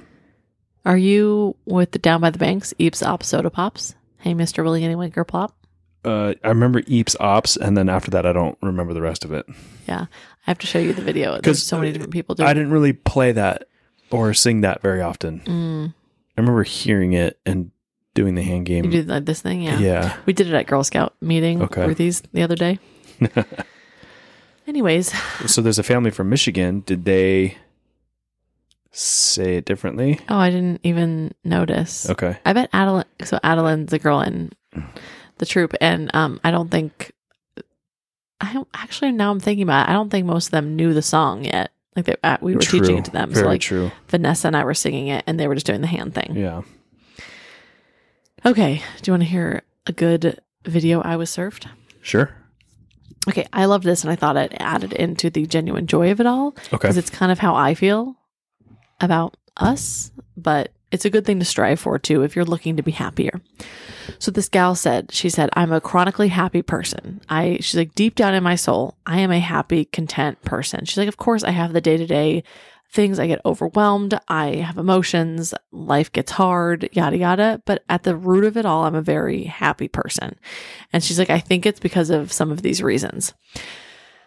Are 0.85 0.97
you 0.97 1.57
with 1.65 1.93
the 1.93 1.99
Down 1.99 2.21
by 2.21 2.31
the 2.31 2.39
Banks, 2.39 2.73
Eeps, 2.79 3.05
Ops, 3.05 3.27
Soda 3.29 3.51
Pops? 3.51 3.95
Hey, 4.19 4.35
Mr. 4.35 4.63
Willie 4.63 4.85
Any 4.85 4.95
Winker 4.95 5.25
Plop? 5.25 5.57
Uh, 6.05 6.35
I 6.43 6.49
remember 6.49 6.83
Eeps 6.83 7.17
Ops, 7.21 7.57
and 7.57 7.77
then 7.77 7.89
after 7.89 8.11
that, 8.13 8.27
I 8.27 8.33
don't 8.33 8.59
remember 8.63 8.95
the 8.95 9.03
rest 9.03 9.25
of 9.25 9.33
it. 9.33 9.47
Yeah. 9.89 10.07
I 10.47 10.51
have 10.51 10.59
to 10.59 10.67
show 10.67 10.79
you 10.79 10.93
the 10.93 11.03
video. 11.03 11.41
There's 11.41 11.63
so 11.63 11.79
many 11.79 11.93
different 11.93 12.13
people 12.13 12.35
doing 12.35 12.49
I 12.49 12.55
didn't 12.55 12.73
really 12.73 12.93
play 12.93 13.33
that 13.33 13.69
or 14.11 14.35
sing 14.35 14.63
that 14.63 14.83
very 14.83 15.01
often. 15.01 15.41
Mm, 15.41 15.95
I 16.37 16.41
remember 16.41 16.65
hearing 16.65 17.13
it 17.13 17.39
and 17.47 17.71
doing 18.15 18.35
the 18.35 18.43
hand 18.43 18.67
game. 18.67 18.85
you 18.85 18.91
did 18.91 19.09
like 19.09 19.25
this 19.25 19.41
thing? 19.43 19.63
Yeah. 19.63 19.79
yeah. 19.79 20.17
We 20.27 20.33
did 20.33 20.47
it 20.49 20.55
at 20.55 20.67
Girl 20.67 20.85
Scout 20.85 21.15
meeting 21.21 21.63
Okay. 21.63 21.87
with 21.87 21.99
these 21.99 22.21
the 22.33 22.43
other 22.43 22.57
day. 22.57 22.79
Anyways, 24.67 25.13
So 25.47 25.61
there's 25.61 25.79
a 25.79 25.83
family 25.83 26.11
from 26.11 26.29
Michigan. 26.31 26.83
Did 26.87 27.05
they 27.05 27.57
say 28.93 29.57
it 29.57 29.65
differently? 29.65 30.21
oh, 30.29 30.37
I 30.37 30.51
didn't 30.51 30.81
even 30.85 31.33
notice. 31.45 32.09
Okay. 32.09 32.39
I 32.45 32.53
bet 32.53 32.69
Adeline. 32.73 33.05
So 33.25 33.39
Adeline's 33.43 33.91
the 33.91 33.99
girl 33.99 34.21
in 34.21 34.53
the 35.39 35.47
troop, 35.47 35.75
and 35.81 36.15
um, 36.15 36.41
I 36.45 36.51
don't 36.53 36.71
think. 36.71 37.13
I 38.41 38.53
don't 38.53 38.69
actually 38.75 39.13
now 39.13 39.31
I'm 39.31 39.39
thinking 39.41 39.63
about 39.63 39.89
it. 39.89 39.91
I 39.91 39.95
don't 39.95 40.11
think 40.11 40.27
most 40.27 40.47
of 40.47 40.51
them 40.53 40.75
knew 40.77 40.95
the 40.95 41.03
song 41.03 41.45
yet. 41.45 41.71
Like 41.95 42.07
they, 42.07 42.17
uh, 42.25 42.39
we 42.41 42.55
were 42.55 42.61
True. 42.61 42.81
teaching 42.81 42.99
it 42.99 43.05
to 43.07 43.11
them. 43.11 43.31
Very 43.31 43.45
so 43.45 43.49
like 43.49 43.61
true. 43.61 43.91
Vanessa 44.09 44.47
and 44.49 44.57
I 44.57 44.65
were 44.65 44.75
singing 44.75 45.09
it, 45.09 45.25
and 45.27 45.39
they 45.41 45.47
were 45.49 45.55
just 45.55 45.67
doing 45.67 45.81
the 45.81 45.87
hand 45.87 46.15
thing. 46.15 46.35
Yeah. 46.37 46.63
Okay. 48.45 48.83
Do 49.01 49.11
you 49.11 49.13
want 49.13 49.23
to 49.23 49.29
hear 49.29 49.63
a 49.87 49.93
good 49.93 50.41
video 50.65 51.01
I 51.01 51.17
was 51.17 51.31
served? 51.31 51.69
Sure. 52.01 52.31
Okay. 53.29 53.47
I 53.53 53.67
love 53.67 53.83
this, 53.83 54.03
and 54.03 54.11
I 54.11 54.17
thought 54.17 54.37
it 54.37 54.53
added 54.59 54.93
into 54.93 55.31
the 55.31 55.47
genuine 55.47 55.87
joy 55.87 56.11
of 56.11 56.21
it 56.21 56.27
all 56.27 56.49
Okay. 56.49 56.69
because 56.73 56.97
it's 56.97 57.11
kind 57.11 57.31
of 57.33 57.39
how 57.39 57.55
I 57.55 57.75
feel 57.75 58.17
about 59.01 59.37
us, 59.57 60.11
but 60.37 60.73
it's 60.91 61.05
a 61.05 61.11
good 61.11 61.25
thing 61.25 61.39
to 61.39 61.45
strive 61.45 61.81
for 61.81 61.99
too 61.99 62.23
if 62.23 62.37
you're 62.37 62.45
looking 62.45 62.77
to 62.77 62.83
be 62.83 62.91
happier. 62.91 63.41
So 64.19 64.31
this 64.31 64.49
gal 64.49 64.75
said, 64.75 65.11
she 65.13 65.29
said, 65.31 65.49
I'm 65.55 65.73
a 65.73 65.81
chronically 65.81 66.29
happy 66.29 66.63
person. 66.63 67.21
I 67.29 67.57
she's 67.61 67.77
like 67.77 67.95
deep 67.95 68.15
down 68.15 68.35
in 68.35 68.43
my 68.43 68.57
soul, 68.57 68.97
I 69.07 69.19
am 69.21 69.31
a 69.31 69.41
happy, 69.41 69.87
content 69.87 70.43
person. 70.43 70.85
She's 70.85 70.99
like, 70.99 71.09
of 71.09 71.17
course 71.17 71.45
I 71.45 71.51
have 71.51 71.73
the 71.73 71.81
day-to-day 71.81 72.45
things. 72.93 73.19
I 73.19 73.27
get 73.27 73.41
overwhelmed, 73.45 74.19
I 74.29 74.57
have 74.57 74.77
emotions, 74.77 75.55
life 75.71 76.13
gets 76.13 76.33
hard, 76.33 76.89
yada 76.93 77.17
yada, 77.17 77.63
but 77.65 77.83
at 77.89 78.03
the 78.03 78.15
root 78.15 78.45
of 78.45 78.57
it 78.57 78.67
all, 78.67 78.85
I'm 78.85 78.95
a 78.95 79.03
very 79.03 79.45
happy 79.45 79.89
person. 79.89 80.39
And 80.93 81.03
she's 81.03 81.19
like, 81.19 81.31
I 81.31 81.39
think 81.39 81.65
it's 81.65 81.81
because 81.81 82.11
of 82.11 82.33
some 82.33 82.51
of 82.53 82.63
these 82.63 82.83
reasons. 82.83 83.33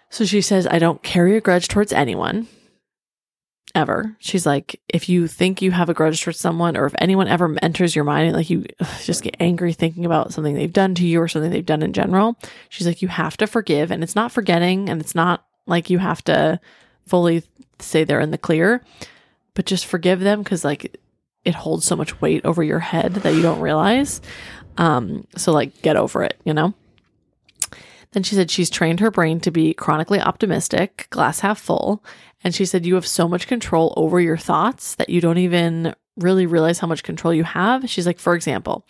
So 0.09 0.25
she 0.25 0.41
says, 0.41 0.65
I 0.67 0.79
don't 0.79 1.03
carry 1.03 1.37
a 1.37 1.41
grudge 1.41 1.67
towards 1.67 1.93
anyone 1.93 2.47
ever. 3.75 4.15
She's 4.19 4.45
like, 4.45 4.81
if 4.87 5.09
you 5.09 5.27
think 5.27 5.61
you 5.61 5.71
have 5.71 5.89
a 5.89 5.93
grudge 5.93 6.23
towards 6.23 6.39
someone, 6.39 6.77
or 6.77 6.85
if 6.85 6.95
anyone 6.97 7.27
ever 7.27 7.55
enters 7.61 7.95
your 7.95 8.05
mind 8.05 8.33
like 8.33 8.49
you 8.49 8.65
just 9.03 9.21
get 9.21 9.35
angry 9.39 9.73
thinking 9.73 10.05
about 10.05 10.33
something 10.33 10.55
they've 10.55 10.71
done 10.71 10.95
to 10.95 11.05
you 11.05 11.21
or 11.21 11.27
something 11.27 11.51
they've 11.51 11.65
done 11.65 11.83
in 11.83 11.93
general, 11.93 12.37
she's 12.69 12.87
like, 12.87 13.01
you 13.01 13.09
have 13.09 13.35
to 13.37 13.47
forgive. 13.47 13.91
And 13.91 14.01
it's 14.01 14.15
not 14.15 14.31
forgetting, 14.31 14.89
and 14.89 15.01
it's 15.01 15.13
not 15.13 15.45
like 15.67 15.89
you 15.89 15.99
have 15.99 16.23
to 16.23 16.59
fully 17.07 17.43
say 17.79 18.03
they're 18.03 18.19
in 18.19 18.31
the 18.31 18.37
clear, 18.37 18.83
but 19.53 19.65
just 19.65 19.85
forgive 19.85 20.19
them 20.19 20.43
because 20.43 20.63
like 20.63 20.97
it 21.43 21.55
holds 21.55 21.85
so 21.85 21.95
much 21.95 22.21
weight 22.21 22.43
over 22.45 22.63
your 22.63 22.79
head 22.79 23.13
that 23.15 23.35
you 23.35 23.41
don't 23.41 23.59
realize. 23.59 24.21
Um, 24.77 25.27
so 25.37 25.51
like 25.51 25.81
get 25.81 25.95
over 25.95 26.23
it, 26.23 26.39
you 26.43 26.53
know? 26.53 26.73
Then 28.11 28.23
she 28.23 28.35
said 28.35 28.49
she's 28.49 28.69
trained 28.69 29.01
her 29.01 29.11
brain 29.11 29.39
to 29.41 29.51
be 29.51 29.73
chronically 29.73 30.21
optimistic, 30.21 31.07
glass 31.09 31.41
half 31.41 31.59
full. 31.59 32.03
And 32.43 32.55
she 32.55 32.65
said 32.65 32.85
you 32.85 32.95
have 32.95 33.07
so 33.07 33.27
much 33.27 33.47
control 33.47 33.93
over 33.97 34.21
your 34.21 34.37
thoughts 34.37 34.95
that 34.95 35.09
you 35.09 35.19
don't 35.19 35.37
even 35.37 35.93
really 36.17 36.45
realize 36.45 36.79
how 36.79 36.87
much 36.87 37.03
control 37.03 37.33
you 37.33 37.43
have. 37.43 37.89
She's 37.89 38.05
like, 38.05 38.19
for 38.19 38.33
example, 38.33 38.85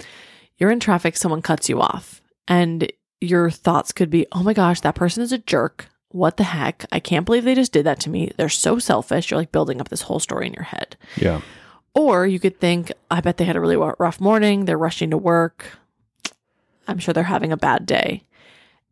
you're 0.57 0.72
in 0.72 0.80
traffic, 0.80 1.18
someone 1.18 1.41
cuts 1.41 1.70
you 1.70 1.82
off, 1.82 2.22
and 2.47 2.91
your 3.20 3.49
thoughts 3.49 3.91
could 3.91 4.09
be, 4.09 4.28
oh 4.32 4.43
my 4.43 4.53
gosh, 4.53 4.82
that 4.82 4.95
person 4.95 5.24
is 5.24 5.32
a 5.32 5.38
jerk. 5.38 5.88
What 6.16 6.38
the 6.38 6.45
heck? 6.45 6.86
I 6.93 7.01
can't 7.01 7.26
believe 7.26 7.43
they 7.43 7.55
just 7.55 7.74
did 7.74 7.86
that 7.86 7.99
to 8.01 8.09
me. 8.09 8.32
They're 8.38 8.47
so 8.47 8.80
selfish. 8.80 9.30
You're 9.30 9.38
like 9.38 9.51
building 9.51 9.82
up 9.82 9.89
this 9.89 10.03
whole 10.03 10.22
story 10.22 10.47
in 10.47 10.53
your 10.53 10.63
head. 10.63 10.95
Yeah. 11.18 11.41
Or 11.93 12.26
you 12.26 12.39
could 12.39 12.57
think, 12.59 12.91
I 13.11 13.20
bet 13.20 13.36
they 13.36 13.43
had 13.43 13.57
a 13.57 13.59
really 13.59 13.76
rough 13.76 14.22
morning. 14.22 14.63
They're 14.63 14.78
rushing 14.78 15.09
to 15.09 15.18
work. 15.18 15.66
I'm 16.88 16.99
sure 16.99 17.13
they're 17.13 17.24
having 17.24 17.51
a 17.51 17.57
bad 17.57 17.86
day. 17.86 18.24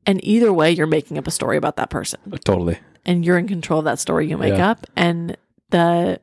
And 0.05 0.21
either 0.24 0.51
way, 0.51 0.71
you're 0.74 0.86
making 0.86 1.17
up 1.17 1.26
a 1.26 1.32
story 1.32 1.55
about 1.55 1.78
that 1.78 1.89
person 1.89 2.19
uh, 2.32 2.38
Totally. 2.43 2.78
and 3.05 3.24
you're 3.24 3.38
in 3.38 3.47
control 3.47 3.80
of 3.80 3.86
that 3.86 3.99
story 3.99 4.28
you 4.28 4.38
make 4.38 4.55
Yeah. 4.57 4.71
up. 4.71 4.86
And 4.97 5.38
the 5.69 6.19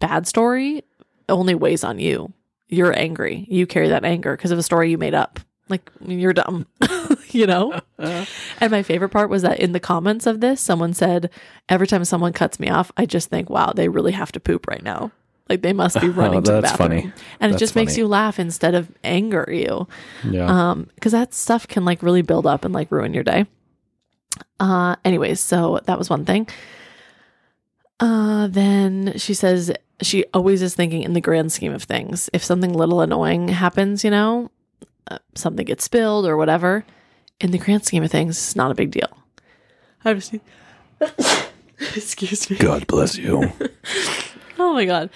bad 0.00 0.26
story 0.26 0.84
only 1.30 1.54
weighs 1.54 1.82
on 1.82 1.98
you. 1.98 2.30
You're 2.68 2.94
angry. 2.98 3.46
You 3.48 3.66
carry 3.66 3.88
that 3.88 4.04
anger 4.04 4.36
because 4.36 4.50
of 4.50 4.58
a 4.58 4.62
story 4.62 4.90
you 4.90 4.98
made 4.98 5.14
up. 5.14 5.40
Like 5.70 5.90
you're 6.06 6.34
dumb, 6.34 6.66
you 7.40 7.46
know? 7.46 7.78
and 7.98 8.70
my 8.70 8.82
favorite 8.82 9.10
part 9.10 9.30
was 9.30 9.42
that 9.42 9.58
in 9.60 9.72
the 9.72 9.80
comments 9.80 10.26
of 10.26 10.40
this, 10.40 10.60
someone 10.60 10.94
said, 10.94 11.30
Every 11.68 11.86
time 11.86 12.04
someone 12.04 12.32
cuts 12.32 12.58
me 12.60 12.68
off, 12.68 12.90
I 12.96 13.06
just 13.06 13.28
think, 13.30 13.48
wow, 13.50 13.72
they 13.74 13.88
really 13.88 14.12
have 14.12 14.32
to 14.32 14.40
poop 14.40 14.66
right 14.66 14.82
now. 14.82 15.10
Like 15.48 15.62
they 15.62 15.72
must 15.72 16.00
be 16.00 16.08
running 16.20 16.42
to 16.44 16.52
the 16.52 16.60
that's 16.60 16.72
bathroom. 16.76 16.88
funny. 16.88 17.12
And 17.40 17.50
it 17.50 17.52
That's 17.54 17.60
just 17.60 17.76
makes 17.76 17.98
you 17.98 18.06
laugh 18.06 18.38
instead 18.38 18.74
of 18.74 18.90
anger 19.04 19.46
you 19.52 19.86
Yeah. 20.24 20.46
um 20.46 20.88
because 20.94 21.12
that 21.12 21.34
stuff 21.34 21.66
can 21.68 21.84
like 21.84 22.02
really 22.02 22.22
build 22.22 22.46
up 22.46 22.64
and 22.64 22.72
like 22.72 22.90
ruin 22.92 23.12
your 23.12 23.24
day 23.24 23.44
uh 24.60 24.96
anyways 25.04 25.40
so 25.40 25.80
that 25.84 25.98
was 25.98 26.08
one 26.08 26.24
thing 26.24 26.48
uh 28.00 28.46
then 28.48 29.12
she 29.16 29.34
says 29.34 29.70
she 30.00 30.24
always 30.32 30.62
is 30.62 30.74
thinking 30.74 31.02
in 31.02 31.12
the 31.12 31.20
grand 31.20 31.52
scheme 31.52 31.72
of 31.74 31.82
things 31.82 32.30
if 32.32 32.42
something 32.42 32.72
little 32.72 33.00
annoying 33.00 33.48
happens 33.48 34.04
you 34.04 34.10
know 34.10 34.50
uh, 35.10 35.18
something 35.34 35.66
gets 35.66 35.84
spilled 35.84 36.24
or 36.26 36.36
whatever 36.36 36.84
in 37.42 37.50
the 37.50 37.58
grand 37.58 37.84
scheme 37.84 38.02
of 38.02 38.10
things 38.10 38.36
it's 38.38 38.56
not 38.56 38.70
a 38.70 38.74
big 38.74 38.90
deal 38.90 39.08
i've 40.04 40.24
seen 40.24 40.40
excuse 41.96 42.48
me 42.48 42.56
God 42.56 42.86
bless 42.86 43.16
you. 43.16 43.52
Oh 44.58 44.74
my 44.74 44.84
god. 44.84 45.10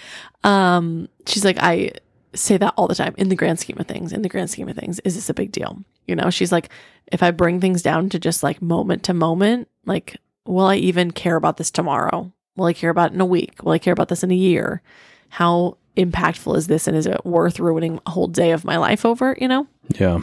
Um, 0.44 1.08
she's 1.26 1.44
like, 1.44 1.56
I 1.60 1.92
say 2.34 2.56
that 2.56 2.74
all 2.76 2.88
the 2.88 2.94
time. 2.94 3.14
In 3.16 3.28
the 3.28 3.36
grand 3.36 3.60
scheme 3.60 3.78
of 3.78 3.86
things, 3.86 4.12
in 4.12 4.22
the 4.22 4.28
grand 4.28 4.50
scheme 4.50 4.68
of 4.68 4.76
things, 4.76 4.98
is 5.00 5.14
this 5.14 5.30
a 5.30 5.34
big 5.34 5.52
deal? 5.52 5.82
You 6.06 6.16
know, 6.16 6.30
she's 6.30 6.52
like, 6.52 6.70
if 7.12 7.22
I 7.22 7.30
bring 7.30 7.60
things 7.60 7.80
down 7.80 8.08
to 8.10 8.18
just 8.18 8.42
like 8.42 8.60
moment 8.60 9.04
to 9.04 9.14
moment, 9.14 9.68
like, 9.84 10.16
will 10.46 10.66
I 10.66 10.76
even 10.76 11.10
care 11.10 11.36
about 11.36 11.58
this 11.58 11.70
tomorrow? 11.70 12.32
Will 12.56 12.66
I 12.66 12.72
care 12.72 12.90
about 12.90 13.12
it 13.12 13.14
in 13.14 13.20
a 13.20 13.26
week? 13.26 13.62
Will 13.62 13.72
I 13.72 13.78
care 13.78 13.92
about 13.92 14.08
this 14.08 14.22
in 14.22 14.30
a 14.30 14.34
year? 14.34 14.82
How 15.28 15.76
impactful 15.96 16.56
is 16.56 16.66
this? 16.66 16.86
And 16.86 16.96
is 16.96 17.06
it 17.06 17.24
worth 17.24 17.60
ruining 17.60 18.00
a 18.06 18.10
whole 18.10 18.28
day 18.28 18.50
of 18.50 18.64
my 18.64 18.76
life 18.78 19.04
over? 19.04 19.36
You 19.40 19.48
know? 19.48 19.66
yeah. 19.98 20.20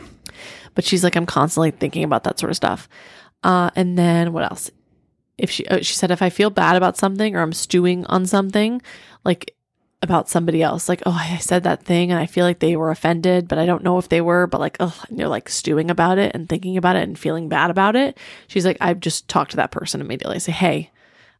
But 0.75 0.83
she's 0.83 1.03
like 1.03 1.15
i'm 1.15 1.25
constantly 1.25 1.71
thinking 1.71 2.03
about 2.03 2.23
that 2.23 2.39
sort 2.39 2.49
of 2.49 2.55
stuff 2.55 2.87
uh, 3.43 3.69
and 3.75 3.97
then 3.97 4.31
what 4.31 4.43
else 4.43 4.71
if 5.37 5.49
she 5.49 5.65
oh, 5.67 5.79
she 5.81 5.95
said 5.95 6.11
if 6.11 6.21
i 6.21 6.29
feel 6.29 6.49
bad 6.49 6.75
about 6.75 6.97
something 6.97 7.35
or 7.35 7.41
i'm 7.41 7.53
stewing 7.53 8.05
on 8.05 8.25
something 8.25 8.81
like 9.25 9.55
about 10.01 10.29
somebody 10.29 10.61
else 10.61 10.89
like 10.89 11.01
oh 11.05 11.17
i 11.19 11.37
said 11.37 11.63
that 11.63 11.83
thing 11.83 12.11
and 12.11 12.19
i 12.19 12.25
feel 12.25 12.45
like 12.45 12.59
they 12.59 12.75
were 12.75 12.91
offended 12.91 13.47
but 13.47 13.57
i 13.57 13.65
don't 13.65 13.83
know 13.83 13.97
if 13.97 14.09
they 14.09 14.21
were 14.21 14.47
but 14.47 14.59
like 14.59 14.77
oh 14.79 15.01
and 15.09 15.17
you're 15.17 15.27
like 15.27 15.47
stewing 15.47 15.89
about 15.89 16.17
it 16.17 16.33
and 16.35 16.49
thinking 16.49 16.77
about 16.77 16.95
it 16.95 17.03
and 17.03 17.17
feeling 17.17 17.47
bad 17.47 17.69
about 17.69 17.95
it 17.95 18.17
she's 18.47 18.65
like 18.65 18.77
i've 18.81 18.99
just 18.99 19.27
talked 19.27 19.51
to 19.51 19.57
that 19.57 19.71
person 19.71 20.01
immediately 20.01 20.35
I 20.35 20.39
say 20.39 20.51
hey 20.51 20.91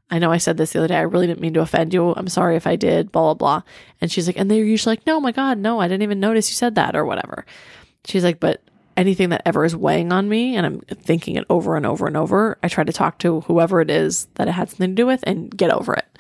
I 0.10 0.20
know 0.20 0.32
I 0.32 0.38
said 0.38 0.58
this 0.58 0.74
the 0.74 0.80
other 0.80 0.90
day. 0.90 0.98
I 0.98 1.02
really 1.02 1.26
didn't 1.26 1.42
mean 1.42 1.56
to 1.56 1.62
offend 1.62 1.92
you. 1.92 2.14
I'm 2.14 2.28
sorry 2.28 2.56
if 2.56 2.68
I 2.68 2.76
did, 2.76 3.12
blah, 3.12 3.34
blah, 3.34 3.34
blah. 3.34 3.62
And 4.00 4.12
she's 4.12 4.28
like, 4.28 4.38
and 4.38 4.50
they're 4.52 4.64
usually 4.64 4.92
like, 4.92 5.08
no, 5.08 5.20
my 5.20 5.32
God, 5.32 5.58
no, 5.58 5.80
I 5.80 5.88
didn't 5.88 6.04
even 6.04 6.20
notice 6.20 6.50
you 6.50 6.56
said 6.56 6.76
that 6.76 6.96
or 6.96 7.04
whatever. 7.04 7.48
She's 8.06 8.24
like, 8.24 8.40
but 8.40 8.62
anything 8.98 9.30
that 9.30 9.42
ever 9.46 9.66
is 9.66 9.76
weighing 9.76 10.12
on 10.12 10.30
me 10.30 10.56
and 10.56 10.66
I'm 10.66 10.82
thinking 10.82 11.36
it 11.36 11.46
over 11.50 11.76
and 11.76 11.86
over 11.86 12.08
and 12.08 12.18
over, 12.18 12.58
I 12.64 12.68
try 12.68 12.84
to 12.84 12.94
talk 12.94 13.20
to 13.20 13.42
whoever 13.42 13.82
it 13.82 13.90
is 13.90 14.28
that 14.36 14.48
it 14.48 14.52
had 14.52 14.70
something 14.70 14.92
to 14.92 14.96
do 14.96 15.06
with 15.06 15.24
and 15.26 15.56
get 15.56 15.72
over 15.72 15.94
it. 15.94 16.20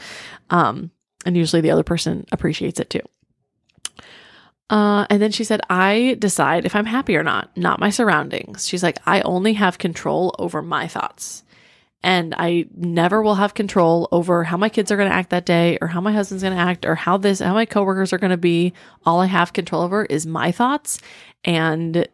Um, 0.49 0.91
and 1.25 1.37
usually 1.37 1.61
the 1.61 1.71
other 1.71 1.83
person 1.83 2.25
appreciates 2.31 2.79
it 2.79 2.89
too. 2.89 3.01
Uh, 4.69 5.05
and 5.09 5.21
then 5.21 5.31
she 5.31 5.43
said, 5.43 5.61
I 5.69 6.15
decide 6.19 6.65
if 6.65 6.75
I'm 6.75 6.85
happy 6.85 7.15
or 7.15 7.23
not, 7.23 7.55
not 7.55 7.79
my 7.79 7.89
surroundings. 7.89 8.67
She's 8.67 8.83
like, 8.83 8.97
I 9.05 9.21
only 9.21 9.53
have 9.53 9.77
control 9.77 10.35
over 10.39 10.61
my 10.61 10.87
thoughts. 10.87 11.43
And 12.01 12.33
I 12.37 12.65
never 12.75 13.21
will 13.21 13.35
have 13.35 13.53
control 13.53 14.09
over 14.11 14.43
how 14.43 14.57
my 14.57 14.67
kids 14.67 14.91
are 14.91 14.97
going 14.97 15.09
to 15.09 15.15
act 15.15 15.29
that 15.29 15.45
day 15.45 15.77
or 15.79 15.87
how 15.87 16.01
my 16.01 16.11
husband's 16.11 16.43
going 16.43 16.55
to 16.55 16.61
act 16.61 16.85
or 16.85 16.95
how 16.95 17.17
this, 17.17 17.39
how 17.39 17.53
my 17.53 17.65
coworkers 17.65 18.11
are 18.11 18.17
going 18.17 18.31
to 18.31 18.37
be. 18.37 18.73
All 19.05 19.21
I 19.21 19.27
have 19.27 19.53
control 19.53 19.83
over 19.83 20.03
is 20.05 20.25
my 20.25 20.51
thoughts. 20.51 20.99
And 21.45 22.07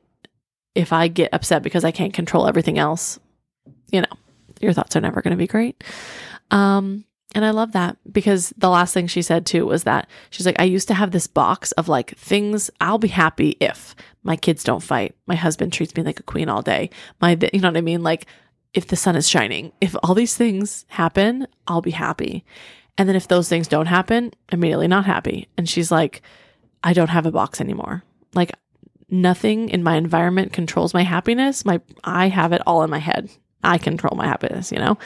if 0.75 0.93
I 0.93 1.07
get 1.07 1.33
upset 1.33 1.63
because 1.63 1.83
I 1.83 1.91
can't 1.91 2.13
control 2.13 2.47
everything 2.47 2.77
else, 2.77 3.19
you 3.91 4.01
know, 4.01 4.07
your 4.59 4.73
thoughts 4.73 4.95
are 4.95 5.01
never 5.01 5.21
going 5.21 5.31
to 5.31 5.37
be 5.37 5.47
great. 5.47 5.83
Um, 6.51 7.05
and 7.35 7.45
I 7.45 7.51
love 7.51 7.73
that 7.73 7.97
because 8.11 8.53
the 8.57 8.69
last 8.69 8.93
thing 8.93 9.07
she 9.07 9.21
said 9.21 9.45
too 9.45 9.65
was 9.65 9.83
that 9.83 10.09
she's 10.31 10.45
like, 10.45 10.59
I 10.59 10.63
used 10.63 10.87
to 10.87 10.95
have 10.95 11.11
this 11.11 11.27
box 11.27 11.71
of 11.73 11.87
like 11.87 12.17
things 12.17 12.71
I'll 12.81 12.97
be 12.97 13.07
happy 13.07 13.55
if 13.59 13.95
my 14.23 14.35
kids 14.35 14.63
don't 14.63 14.81
fight, 14.81 15.15
my 15.27 15.35
husband 15.35 15.71
treats 15.71 15.95
me 15.95 16.03
like 16.03 16.19
a 16.19 16.23
queen 16.23 16.49
all 16.49 16.61
day, 16.61 16.89
my, 17.21 17.37
you 17.53 17.59
know 17.59 17.69
what 17.69 17.77
I 17.77 17.81
mean? 17.81 18.03
Like, 18.03 18.25
if 18.73 18.87
the 18.87 18.95
sun 18.95 19.15
is 19.15 19.27
shining, 19.27 19.71
if 19.81 19.95
all 20.03 20.13
these 20.13 20.37
things 20.37 20.85
happen, 20.89 21.47
I'll 21.67 21.81
be 21.81 21.91
happy. 21.91 22.45
And 22.97 23.07
then 23.09 23.15
if 23.15 23.27
those 23.27 23.49
things 23.49 23.67
don't 23.67 23.87
happen, 23.87 24.31
immediately 24.51 24.87
not 24.87 25.05
happy. 25.05 25.47
And 25.57 25.67
she's 25.67 25.91
like, 25.91 26.21
I 26.83 26.93
don't 26.93 27.09
have 27.09 27.25
a 27.25 27.31
box 27.31 27.59
anymore. 27.59 28.03
Like, 28.35 28.51
nothing 29.11 29.69
in 29.69 29.83
my 29.83 29.95
environment 29.95 30.53
controls 30.53 30.93
my 30.93 31.03
happiness. 31.03 31.65
My 31.65 31.81
I 32.03 32.27
have 32.27 32.53
it 32.53 32.61
all 32.65 32.83
in 32.83 32.89
my 32.89 32.99
head. 32.99 33.29
I 33.63 33.77
control 33.77 34.15
my 34.15 34.25
happiness, 34.25 34.71
you 34.71 34.77
know? 34.79 34.97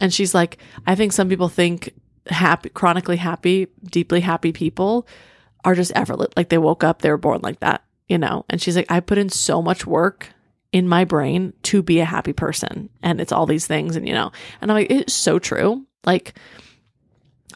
And 0.00 0.12
she's 0.12 0.34
like, 0.34 0.58
I 0.86 0.94
think 0.94 1.12
some 1.12 1.28
people 1.28 1.48
think 1.48 1.92
happy, 2.26 2.68
chronically 2.68 3.16
happy, 3.16 3.68
deeply 3.84 4.20
happy 4.20 4.52
people 4.52 5.06
are 5.64 5.74
just 5.74 5.92
effortless. 5.94 6.28
Like 6.36 6.50
they 6.50 6.58
woke 6.58 6.84
up, 6.84 7.02
they 7.02 7.10
were 7.10 7.16
born 7.16 7.40
like 7.42 7.60
that, 7.60 7.82
you 8.08 8.18
know? 8.18 8.44
And 8.48 8.60
she's 8.60 8.76
like, 8.76 8.90
I 8.90 9.00
put 9.00 9.18
in 9.18 9.28
so 9.28 9.62
much 9.62 9.86
work 9.86 10.28
in 10.70 10.88
my 10.88 11.04
brain 11.04 11.52
to 11.64 11.82
be 11.82 12.00
a 12.00 12.04
happy 12.04 12.32
person. 12.32 12.90
And 13.02 13.20
it's 13.20 13.32
all 13.32 13.46
these 13.46 13.66
things. 13.66 13.96
And, 13.96 14.06
you 14.06 14.14
know, 14.14 14.30
and 14.60 14.70
I'm 14.70 14.76
like, 14.76 14.90
it's 14.90 15.14
so 15.14 15.38
true. 15.38 15.86
Like, 16.04 16.34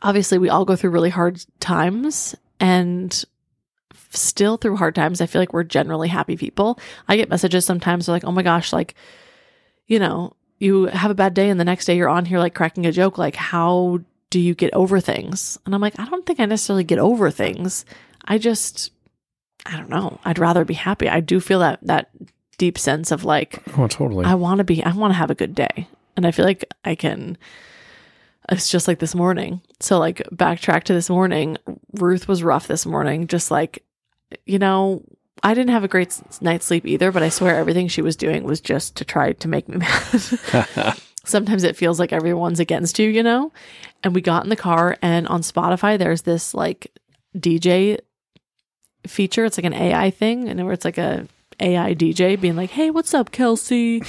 obviously, 0.03 0.39
we 0.39 0.49
all 0.49 0.65
go 0.65 0.77
through 0.77 0.91
really 0.91 1.11
hard 1.11 1.45
times. 1.61 2.35
And 2.59 3.25
still 4.17 4.57
through 4.57 4.77
hard 4.77 4.95
times, 4.95 5.21
I 5.21 5.27
feel 5.27 5.41
like 5.41 5.53
we're 5.53 5.65
generally 5.65 6.09
happy 6.09 6.37
people. 6.37 6.79
I 7.09 7.17
get 7.17 7.29
messages 7.29 7.65
sometimes 7.65 8.09
like, 8.09 8.25
oh 8.25 8.33
my 8.33 8.43
gosh, 8.43 8.73
like, 8.73 8.95
you 9.87 9.99
know, 9.99 10.35
you 10.59 10.85
have 10.87 11.11
a 11.11 11.15
bad 11.15 11.35
day 11.35 11.51
and 11.51 11.59
the 11.59 11.65
next 11.65 11.87
day 11.87 11.97
you're 11.97 12.09
on 12.09 12.25
here 12.25 12.39
like 12.39 12.55
cracking 12.55 12.87
a 12.87 12.93
joke. 12.93 13.19
Like, 13.19 13.35
how 13.35 14.01
do 14.31 14.41
you 14.41 14.55
get 14.55 14.73
over 14.75 15.01
things? 15.01 15.59
And 15.67 15.75
I'm 15.75 15.81
like, 15.81 15.99
I 15.99 16.07
don't 16.07 16.25
think 16.25 16.41
I 16.41 16.47
necessarily 16.47 16.85
get 16.85 16.99
over 16.99 17.31
things. 17.31 17.85
I 18.25 18.39
just, 18.39 18.93
I 19.67 19.77
don't 19.77 19.91
know. 19.91 20.21
I'd 20.25 20.39
rather 20.39 20.65
be 20.65 20.75
happy. 20.75 21.09
I 21.09 21.21
do 21.21 21.41
feel 21.41 21.59
that, 21.61 21.81
that 21.83 22.11
deep 22.59 22.79
sense 22.79 23.11
of 23.11 23.25
like, 23.25 23.63
Oh, 23.77 23.89
totally. 23.89 24.25
I 24.25 24.35
want 24.35 24.59
to 24.59 24.65
be, 24.65 24.83
I 24.85 24.93
want 24.93 25.13
to 25.13 25.19
have 25.19 25.31
a 25.31 25.35
good 25.35 25.55
day. 25.55 25.89
And 26.17 26.27
I 26.27 26.31
feel 26.31 26.45
like 26.45 26.65
I 26.85 26.95
can, 26.95 27.37
it's 28.51 28.69
just 28.69 28.87
like 28.87 28.99
this 28.99 29.15
morning. 29.15 29.63
So, 29.81 29.99
like, 29.99 30.19
backtrack 30.33 30.85
to 30.85 30.95
this 30.95 31.09
morning. 31.09 31.57
Ruth 31.95 32.29
was 32.29 32.43
rough 32.43 32.67
this 32.69 32.85
morning. 32.85 33.27
Just 33.27 33.51
like, 33.51 33.85
you 34.47 34.59
know, 34.59 35.03
I 35.43 35.55
didn't 35.55 35.71
have 35.71 35.85
a 35.85 35.89
great 35.89 36.21
night's 36.41 36.67
sleep 36.67 36.87
either, 36.87 37.11
but 37.11 37.23
I 37.23 37.29
swear 37.29 37.57
everything 37.57 37.89
she 37.89 38.03
was 38.03 38.17
doing 38.17 38.45
was 38.45 38.61
just 38.61 38.97
to 38.97 39.05
try 39.05 39.33
to 39.33 39.49
make 39.49 39.69
me 39.69 39.77
mad. 40.53 40.99
Sometimes 41.25 41.65
it 41.65 41.77
feels 41.77 41.99
like 42.01 42.13
everyone's 42.13 42.61
against 42.61 42.99
you, 42.99 43.09
you 43.09 43.23
know? 43.23 43.53
And 44.03 44.15
we 44.15 44.21
got 44.21 44.45
in 44.45 44.51
the 44.51 44.57
car, 44.57 44.97
and 45.03 45.27
on 45.29 45.43
Spotify, 45.43 45.99
there's 45.99 46.23
this 46.23 46.55
like 46.55 46.93
DJ 47.37 47.99
feature. 49.07 49.45
It's 49.45 49.59
like 49.59 49.65
an 49.65 49.75
AI 49.75 50.11
thing, 50.11 50.49
and 50.49 50.63
where 50.65 50.73
it's 50.73 50.85
like 50.85 50.99
a 50.99 51.27
AI 51.61 51.95
DJ 51.95 52.41
being 52.41 52.57
like, 52.57 52.71
"Hey, 52.71 52.91
what's 52.91 53.15
up, 53.15 53.31
Kelsey? 53.31 54.03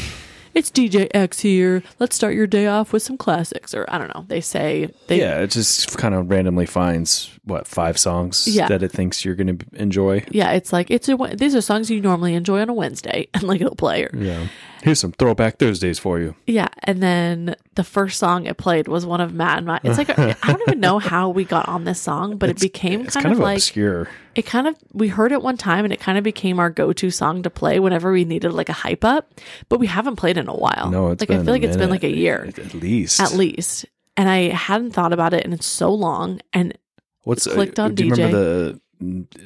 It's 0.55 0.71
DJ 0.71 1.07
X 1.13 1.39
here. 1.39 1.83
Let's 1.99 2.15
start 2.15 2.33
your 2.33 2.47
day 2.47 2.65
off 2.65 2.93
with 2.93 3.03
some 3.03 3.17
classics." 3.17 3.75
Or 3.75 3.85
I 3.87 3.99
don't 3.99 4.13
know. 4.15 4.25
They 4.27 4.41
say 4.41 4.91
they 5.07 5.19
yeah, 5.19 5.39
it 5.39 5.51
just 5.51 5.95
kind 5.97 6.15
of 6.15 6.29
randomly 6.31 6.65
finds 6.65 7.32
what 7.45 7.67
five 7.67 7.97
songs 7.97 8.47
Yeah. 8.47 8.67
that 8.69 8.81
it 8.83 8.91
thinks 8.91 9.25
you're 9.25 9.35
going 9.35 9.57
to 9.57 9.65
enjoy. 9.73 10.23
yeah, 10.31 10.51
it's 10.51 10.71
like 10.71 10.89
it's 10.89 11.09
a 11.09 11.17
these 11.35 11.55
are 11.55 11.61
songs 11.61 11.89
you 11.91 11.99
normally 12.01 12.35
enjoy 12.35 12.61
on 12.61 12.69
a 12.69 12.73
Wednesday, 12.73 13.27
and 13.33 13.43
like 13.43 13.59
it'll 13.61 13.75
play. 13.75 14.03
Or, 14.05 14.11
Yeah. 14.15 14.47
Here's 14.81 14.99
some 14.99 15.13
throwback 15.13 15.59
Thursdays 15.59 15.97
for 15.97 16.19
you. 16.19 16.35
yeah, 16.45 16.67
and 16.83 17.01
then 17.01 17.55
the 17.75 17.85
first 17.85 18.19
song 18.19 18.45
it 18.47 18.57
played 18.57 18.89
was 18.89 19.05
one 19.05 19.21
of 19.21 19.33
Matt 19.33 19.59
and 19.59 19.67
Matt. 19.67 19.81
It's 19.85 19.97
like 19.97 20.09
I 20.19 20.33
don't 20.45 20.61
even 20.67 20.81
know 20.81 20.99
how 21.11 21.29
we 21.29 21.45
got 21.45 21.69
on 21.69 21.85
this 21.85 22.01
song, 22.01 22.37
but 22.37 22.49
it 22.49 22.59
became 22.59 23.01
It's 23.05 23.13
kind, 23.13 23.23
kind, 23.23 23.33
of, 23.33 23.39
of, 23.39 23.43
like 23.43 23.57
obscure. 23.57 24.09
it 24.35 24.41
kind 24.45 24.67
of 24.67 24.75
we 24.91 25.07
heard 25.07 25.31
it 25.31 25.41
one 25.41 25.55
time 25.57 25.85
and 25.85 25.93
it 25.93 26.01
kind 26.01 26.17
of 26.17 26.23
became 26.25 26.59
our 26.59 26.69
go-to 26.69 27.11
song 27.11 27.43
to 27.43 27.49
play 27.49 27.79
whenever 27.79 28.11
we 28.11 28.25
needed 28.25 28.51
like 28.51 28.67
a 28.69 28.73
hype 28.73 29.05
up 29.05 29.33
but 29.69 29.79
we 29.79 29.87
haven't 29.87 30.17
played 30.17 30.37
in 30.37 30.47
a 30.49 30.55
while 30.55 30.89
No, 30.91 31.11
it's 31.11 31.21
like 31.21 31.29
i 31.31 31.35
feel 31.43 31.53
like 31.53 31.63
it's 31.63 31.77
been 31.77 31.89
like 31.89 32.03
a 32.03 32.13
year 32.13 32.45
at, 32.49 32.59
at 32.59 32.73
least. 32.73 33.21
at 33.21 33.33
least 33.33 33.85
and 34.17 34.27
i 34.29 34.49
hadn't 34.49 34.91
thought 34.91 35.13
about 35.13 35.33
it 35.33 35.45
and 35.45 35.53
it's 35.53 35.65
so 35.67 35.93
long 35.93 36.41
and 36.51 36.77
What's 37.23 37.47
uh, 37.47 37.53
clicked 37.53 37.79
on 37.79 37.95
do 37.95 38.05
you 38.05 38.11
remember 38.11 38.37
the 38.37 38.79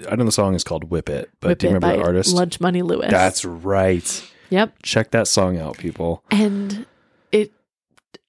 I 0.10 0.16
know 0.16 0.26
the 0.26 0.32
song 0.32 0.56
is 0.56 0.64
called 0.64 0.86
"Whip 0.86 1.10
It," 1.10 1.30
but 1.40 1.50
Whip 1.50 1.60
do 1.60 1.68
you 1.68 1.74
remember 1.74 1.98
the 1.98 2.04
artist? 2.04 2.34
Lunch 2.34 2.60
Money 2.60 2.82
Lewis. 2.82 3.10
That's 3.10 3.44
right. 3.44 4.24
yep. 4.50 4.74
Check 4.84 5.12
that 5.12 5.28
song 5.28 5.58
out, 5.58 5.78
people. 5.78 6.24
And 6.30 6.86
it, 7.32 7.52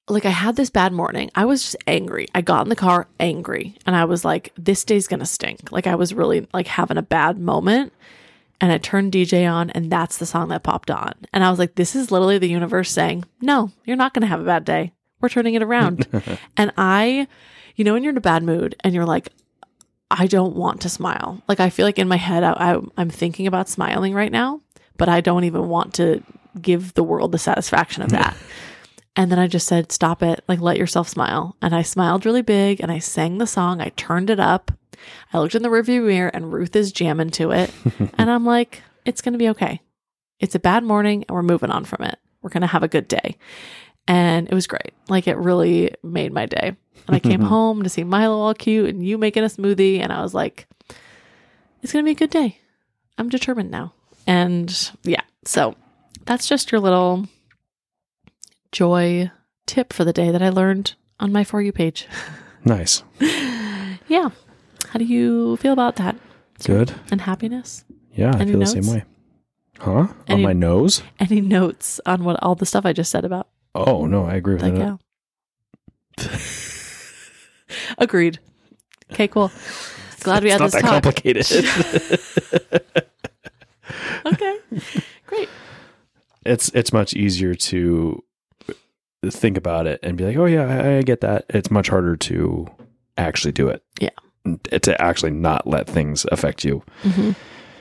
like, 0.09 0.25
I 0.25 0.31
had 0.31 0.57
this 0.57 0.71
bad 0.71 0.93
morning. 0.93 1.31
I 1.35 1.45
was 1.45 1.63
just 1.63 1.77
angry. 1.87 2.29
I 2.35 2.41
got 2.41 2.63
in 2.63 2.71
the 2.71 2.77
car 2.77 3.09
angry 3.21 3.77
and 3.85 3.95
I 3.95 4.05
was 4.07 4.25
like, 4.25 4.53
this 4.57 4.85
day's 4.85 5.07
going 5.07 5.21
to 5.21 5.27
stink. 5.27 5.71
Like, 5.71 5.87
I 5.87 5.97
was 5.97 6.15
really 6.15 6.47
like 6.55 6.67
having 6.67 6.97
a 6.97 7.03
bad 7.03 7.39
moment. 7.39 7.93
And 8.61 8.73
I 8.73 8.79
turned 8.79 9.13
DJ 9.13 9.51
on 9.51 9.71
and 9.71 9.91
that's 9.91 10.17
the 10.17 10.27
song 10.27 10.49
that 10.49 10.65
popped 10.65 10.91
on. 10.91 11.15
And 11.33 11.45
I 11.45 11.51
was 11.51 11.61
like, 11.61 11.77
this 11.77 11.95
is 11.95 12.11
literally 12.11 12.39
the 12.39 12.49
universe 12.49 12.91
saying, 12.91 13.25
no, 13.41 13.71
you're 13.85 13.97
not 13.97 14.15
going 14.15 14.23
to 14.23 14.29
have 14.29 14.41
a 14.41 14.45
bad 14.45 14.65
day. 14.65 14.93
We're 15.21 15.29
turning 15.29 15.55
it 15.55 15.63
around. 15.63 16.09
and 16.57 16.73
I, 16.77 17.29
you 17.79 17.85
know, 17.85 17.93
when 17.93 18.03
you're 18.03 18.11
in 18.11 18.17
a 18.19 18.21
bad 18.21 18.43
mood 18.43 18.75
and 18.81 18.93
you're 18.93 19.07
like, 19.07 19.29
I 20.11 20.27
don't 20.27 20.57
want 20.57 20.81
to 20.83 20.89
smile. 20.89 21.41
Like, 21.47 21.61
I 21.61 21.71
feel 21.71 21.87
like 21.87 21.99
in 21.99 22.09
my 22.09 22.17
head, 22.17 22.43
I, 22.43 22.53
I, 22.53 22.81
I'm 22.97 23.09
thinking 23.09 23.47
about 23.47 23.69
smiling 23.69 24.15
right 24.15 24.33
now, 24.33 24.61
but 24.97 25.09
I 25.09 25.21
don't 25.21 25.45
even 25.45 25.69
want 25.69 25.95
to 25.95 26.23
give 26.61 26.95
the 26.95 27.05
world 27.05 27.31
the 27.31 27.39
satisfaction 27.39 28.03
of 28.03 28.11
that. 28.11 28.37
And 29.17 29.33
then 29.33 29.41
I 29.41 29.49
just 29.49 29.67
said, 29.67 29.91
stop 29.91 30.23
it. 30.23 30.45
Like, 30.47 30.61
let 30.61 30.77
yourself 30.77 31.09
smile. 31.09 31.57
And 31.61 31.75
I 31.75 31.83
smiled 31.83 32.25
really 32.25 32.43
big 32.43 32.81
and 32.81 32.93
I 32.93 33.01
sang 33.01 33.39
the 33.39 33.49
song. 33.49 33.81
I 33.81 33.89
turned 33.97 34.31
it 34.31 34.39
up. 34.39 34.71
I 35.33 35.41
looked 35.41 35.57
in 35.57 35.63
the 35.63 35.69
rearview 35.69 36.07
mirror 36.07 36.29
and 36.29 36.53
Ruth 36.53 36.77
is 36.77 36.93
jamming 36.93 37.31
to 37.31 37.51
it. 37.51 37.73
and 38.17 38.31
I'm 38.31 38.47
like, 38.47 38.81
it's 39.05 39.21
going 39.21 39.33
to 39.33 39.39
be 39.39 39.49
okay. 39.49 39.81
It's 40.39 40.55
a 40.55 40.61
bad 40.61 40.85
morning 40.85 41.25
and 41.29 41.35
we're 41.35 41.43
moving 41.43 41.73
on 41.73 41.85
from 41.85 42.05
it. 42.05 42.17
We're 42.43 42.51
going 42.51 42.61
to 42.61 42.69
have 42.69 42.85
a 42.85 42.89
good 42.89 43.09
day. 43.09 43.37
And 44.09 44.49
it 44.49 44.55
was 44.55 44.67
great. 44.67 44.93
Like, 45.09 45.29
it 45.29 45.37
really 45.37 45.93
made 46.03 46.33
my 46.33 46.47
day. 46.47 46.77
And 47.07 47.15
I 47.17 47.21
came 47.21 47.41
home 47.55 47.83
to 47.83 47.89
see 47.89 48.03
Milo 48.05 48.39
all 48.41 48.55
cute 48.55 48.89
and 48.89 49.05
you 49.07 49.19
making 49.19 49.45
a 49.45 49.49
smoothie. 49.49 50.01
And 50.01 50.11
I 50.13 50.23
was 50.23 50.33
like, 50.35 50.67
it's 51.83 51.93
going 51.93 52.03
to 52.05 52.09
be 52.09 52.13
a 52.13 52.15
good 52.15 52.31
day. 52.31 52.59
I'm 53.19 53.29
determined 53.29 53.71
now. 53.71 53.93
And 54.27 54.91
yeah, 55.05 55.21
so 55.45 55.75
that's 56.25 56.49
just 56.49 56.73
your 56.73 56.81
little 56.81 57.27
joy 58.73 59.31
tip 59.67 59.93
for 59.93 60.05
the 60.05 60.13
day 60.13 60.31
that 60.31 60.43
I 60.43 60.49
learned 60.51 60.95
on 61.21 61.33
my 61.33 61.45
For 61.45 61.61
You 61.63 61.73
page. 61.73 62.07
Nice. 62.65 63.05
yeah. 64.09 64.31
How 64.89 64.99
do 64.99 65.05
you 65.05 65.57
feel 65.59 65.73
about 65.73 65.97
that? 65.97 66.17
Good. 66.65 66.93
And 67.11 67.21
happiness? 67.21 67.85
Yeah, 68.13 68.35
I 68.35 68.45
feel 68.45 68.59
notes? 68.59 68.75
the 68.75 68.83
same 68.83 68.93
way. 68.95 69.05
Huh? 69.79 70.09
Any- 70.27 70.43
On 70.45 70.49
my 70.49 70.53
nose? 70.53 71.03
Any 71.21 71.41
notes 71.41 72.01
on 72.05 72.25
what 72.25 72.43
all 72.43 72.57
the 72.57 72.67
stuff 72.67 72.85
I 72.85 72.93
just 72.93 73.11
said 73.13 73.25
about 73.25 73.49
Oh 73.87 74.07
no, 74.07 74.25
I 74.25 74.35
agree 74.35 74.55
with 74.55 74.63
that 74.63 74.99
that. 76.19 76.79
Agreed. 77.99 78.39
Okay, 79.13 79.29
cool. 79.29 79.51
Glad 80.21 80.43
we 80.43 80.51
it's 80.51 80.55
had 80.55 80.61
not 80.61 80.67
this 80.67 80.75
that 80.75 80.83
talk. 80.83 81.03
complicated. 81.03 81.47
Okay. 84.27 84.59
Great. 85.27 85.49
it's 86.45 86.69
it's 86.75 86.93
much 86.93 87.15
easier 87.15 87.55
to 87.55 88.23
think 89.27 89.57
about 89.57 89.87
it 89.87 89.99
and 90.03 90.19
be 90.19 90.25
like, 90.27 90.37
oh 90.37 90.45
yeah, 90.45 90.67
I, 90.67 90.97
I 90.99 91.03
get 91.03 91.23
that. 91.23 91.47
It's 91.49 91.71
much 91.71 91.89
harder 91.89 92.17
to 92.17 92.67
actually 93.17 93.53
do 93.53 93.69
it. 93.69 93.83
Yeah. 94.01 94.11
To 94.79 95.01
actually 95.03 95.31
not 95.31 95.67
let 95.67 95.87
things 95.87 96.27
affect 96.31 96.65
you. 96.65 96.83
hmm 97.03 97.31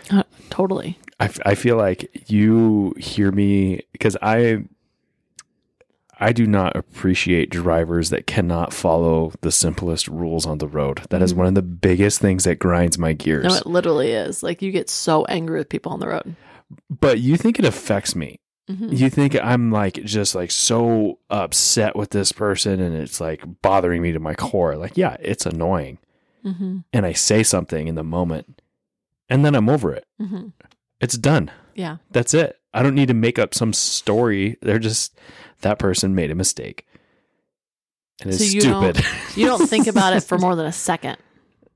Uh, 0.09 0.23
totally. 0.49 0.97
I, 1.19 1.25
f- 1.25 1.39
I 1.45 1.55
feel 1.55 1.75
like 1.75 2.09
you 2.31 2.93
hear 2.97 3.31
me 3.31 3.81
because 3.91 4.15
I 4.21 4.63
I 6.19 6.31
do 6.33 6.47
not 6.47 6.75
appreciate 6.75 7.49
drivers 7.51 8.09
that 8.09 8.25
cannot 8.27 8.73
follow 8.73 9.33
the 9.41 9.51
simplest 9.51 10.07
rules 10.07 10.45
on 10.45 10.57
the 10.57 10.67
road. 10.67 11.01
That 11.09 11.21
is 11.21 11.33
Mhm. 11.33 11.37
one 11.37 11.47
of 11.47 11.55
the 11.55 11.61
biggest 11.61 12.19
things 12.19 12.43
that 12.45 12.57
grinds 12.59 12.97
my 12.97 13.13
gears. 13.13 13.45
No, 13.45 13.55
it 13.55 13.67
literally 13.67 14.11
is. 14.11 14.41
Like 14.41 14.61
you 14.61 14.71
get 14.71 14.89
so 14.89 15.25
angry 15.25 15.59
with 15.59 15.69
people 15.69 15.91
on 15.91 15.99
the 15.99 16.07
road. 16.07 16.35
but 16.89 17.19
you 17.19 17.37
think 17.37 17.59
it 17.59 17.65
affects 17.65 18.13
me. 18.15 18.39
hmm 18.67 18.89
You 18.91 19.09
think 19.09 19.35
I'm 19.41 19.71
like 19.71 20.03
just 20.03 20.35
like 20.35 20.51
so 20.51 21.19
upset 21.29 21.95
with 21.95 22.09
this 22.09 22.33
person 22.33 22.81
and 22.81 22.93
it's 22.95 23.21
like 23.21 23.41
bothering 23.61 24.01
me 24.01 24.11
to 24.11 24.19
my 24.19 24.33
core. 24.35 24.75
Like, 24.75 24.97
yeah, 24.97 25.15
it's 25.21 25.45
annoying. 25.45 25.99
hmm 26.43 26.79
And 26.91 27.05
I 27.05 27.13
say 27.13 27.43
something 27.43 27.87
in 27.87 27.95
the 27.95 28.03
moment 28.03 28.61
and 29.29 29.45
then 29.45 29.55
I'm 29.55 29.69
over 29.69 29.93
it. 29.93 30.05
hmm 30.19 30.47
It's 30.99 31.17
done. 31.17 31.51
Yeah. 31.75 31.97
That's 32.11 32.33
it. 32.33 32.57
I 32.77 32.83
don't 32.83 32.95
need 32.95 33.07
to 33.07 33.13
make 33.13 33.39
up 33.39 33.53
some 33.53 33.73
story. 33.73 34.57
They're 34.61 34.79
just 34.79 35.17
that 35.61 35.79
person 35.79 36.13
made 36.15 36.29
a 36.31 36.35
mistake. 36.35 36.85
And 38.21 38.29
it's 38.31 38.39
So 38.39 38.43
you 38.45 38.61
stupid. 38.61 39.03
You 39.35 39.45
don't 39.47 39.67
think 39.67 39.87
about 39.87 40.13
it 40.13 40.23
for 40.23 40.37
more 40.37 40.55
than 40.55 40.65
a 40.65 40.71
second. 40.71 41.17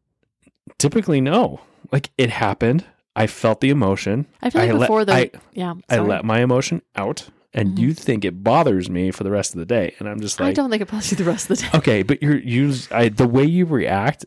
Typically 0.77 1.21
no. 1.21 1.59
Like 1.91 2.09
it 2.17 2.29
happened. 2.29 2.85
I 3.15 3.27
felt 3.27 3.61
the 3.61 3.69
emotion. 3.69 4.25
I 4.41 4.49
feel 4.49 4.61
like 4.61 4.71
I 4.71 4.73
let- 4.73 4.87
before 4.87 5.05
the 5.05 5.13
I- 5.13 5.31
yeah. 5.53 5.73
I 5.89 5.99
let 5.99 6.23
my 6.25 6.39
emotion 6.41 6.81
out 6.95 7.29
and 7.53 7.71
Mhm. 7.77 7.79
you 7.79 7.93
think 7.93 8.23
it 8.23 8.43
bothers 8.43 8.89
me 8.89 9.11
for 9.11 9.23
the 9.23 9.31
rest 9.31 9.53
of 9.53 9.59
the 9.59 9.65
day. 9.65 9.93
And 9.99 10.07
I'm 10.07 10.21
just 10.21 10.39
like 10.39 10.49
I 10.49 10.53
don't 10.53 10.69
think 10.69 10.81
it 10.81 10.89
bothers 10.89 11.11
you 11.11 11.17
the 11.17 11.23
rest 11.25 11.49
of 11.49 11.57
the 11.57 11.63
day. 11.63 11.69
Okay, 11.77 12.03
but 12.03 12.21
you're 12.23 12.37
you 12.39 12.73
I 12.91 13.09
the 13.09 13.27
way 13.27 13.43
you 13.43 13.65
react 13.65 14.25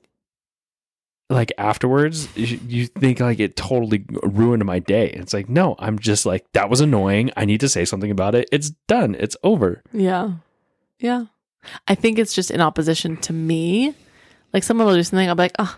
like 1.30 1.52
afterwards, 1.56 2.28
you, 2.36 2.86
think 2.86 3.20
like 3.20 3.40
it 3.40 3.56
totally 3.56 4.04
ruined 4.22 4.64
my 4.64 4.78
day. 4.78 5.08
It's 5.08 5.32
like, 5.32 5.48
no, 5.48 5.74
I'm 5.78 5.98
just 5.98 6.26
like 6.26 6.44
that 6.52 6.68
was 6.68 6.80
annoying. 6.80 7.30
I 7.36 7.44
need 7.44 7.60
to 7.60 7.68
say 7.68 7.84
something 7.84 8.10
about 8.10 8.34
it. 8.34 8.48
It's 8.52 8.70
done. 8.88 9.14
It's 9.18 9.36
over. 9.42 9.82
Yeah. 9.92 10.32
Yeah. 10.98 11.26
I 11.88 11.94
think 11.94 12.18
it's 12.18 12.34
just 12.34 12.50
in 12.50 12.60
opposition 12.60 13.16
to 13.18 13.32
me. 13.32 13.94
Like 14.52 14.62
someone 14.62 14.86
will 14.86 14.94
do 14.94 15.02
something, 15.02 15.28
I'll 15.28 15.34
be 15.34 15.44
like, 15.44 15.56
oh, 15.58 15.76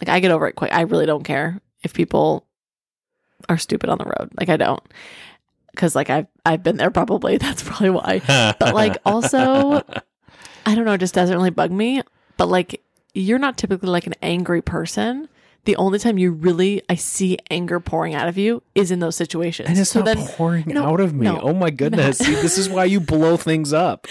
like 0.00 0.08
I 0.08 0.20
get 0.20 0.30
over 0.30 0.46
it 0.48 0.54
quick. 0.54 0.72
I 0.72 0.82
really 0.82 1.06
don't 1.06 1.22
care 1.22 1.60
if 1.82 1.92
people 1.92 2.46
are 3.48 3.58
stupid 3.58 3.90
on 3.90 3.98
the 3.98 4.04
road. 4.04 4.30
Like 4.38 4.48
I 4.48 4.56
don't. 4.56 4.82
Cause 5.76 5.94
like 5.94 6.08
I've 6.08 6.26
I've 6.46 6.62
been 6.62 6.78
there 6.78 6.90
probably. 6.90 7.36
That's 7.38 7.62
probably 7.62 7.90
why. 7.90 8.22
But 8.58 8.74
like 8.74 8.96
also 9.04 9.82
I 10.66 10.74
don't 10.74 10.86
know, 10.86 10.94
it 10.94 10.98
just 10.98 11.14
doesn't 11.14 11.36
really 11.36 11.50
bug 11.50 11.70
me. 11.70 12.02
But 12.38 12.46
like 12.46 12.82
you're 13.20 13.38
not 13.38 13.56
typically 13.56 13.88
like 13.88 14.06
an 14.06 14.14
angry 14.22 14.62
person. 14.62 15.28
The 15.64 15.74
only 15.76 15.98
time 15.98 16.18
you 16.18 16.30
really 16.32 16.82
I 16.88 16.94
see 16.94 17.38
anger 17.50 17.80
pouring 17.80 18.14
out 18.14 18.28
of 18.28 18.38
you 18.38 18.62
is 18.74 18.90
in 18.90 19.00
those 19.00 19.16
situations. 19.16 19.68
and 19.68 19.78
it's 19.78 19.90
so 19.90 20.00
not 20.00 20.04
then 20.04 20.26
pouring 20.28 20.64
no, 20.68 20.84
out 20.84 21.00
of 21.00 21.12
me. 21.12 21.24
no, 21.24 21.40
oh 21.40 21.54
my 21.54 21.70
goodness. 21.70 22.18
This 22.46 22.58
is 22.58 22.68
why 22.68 22.84
you 22.84 23.00
blow 23.00 23.36
things 23.36 23.72
up. 23.72 24.06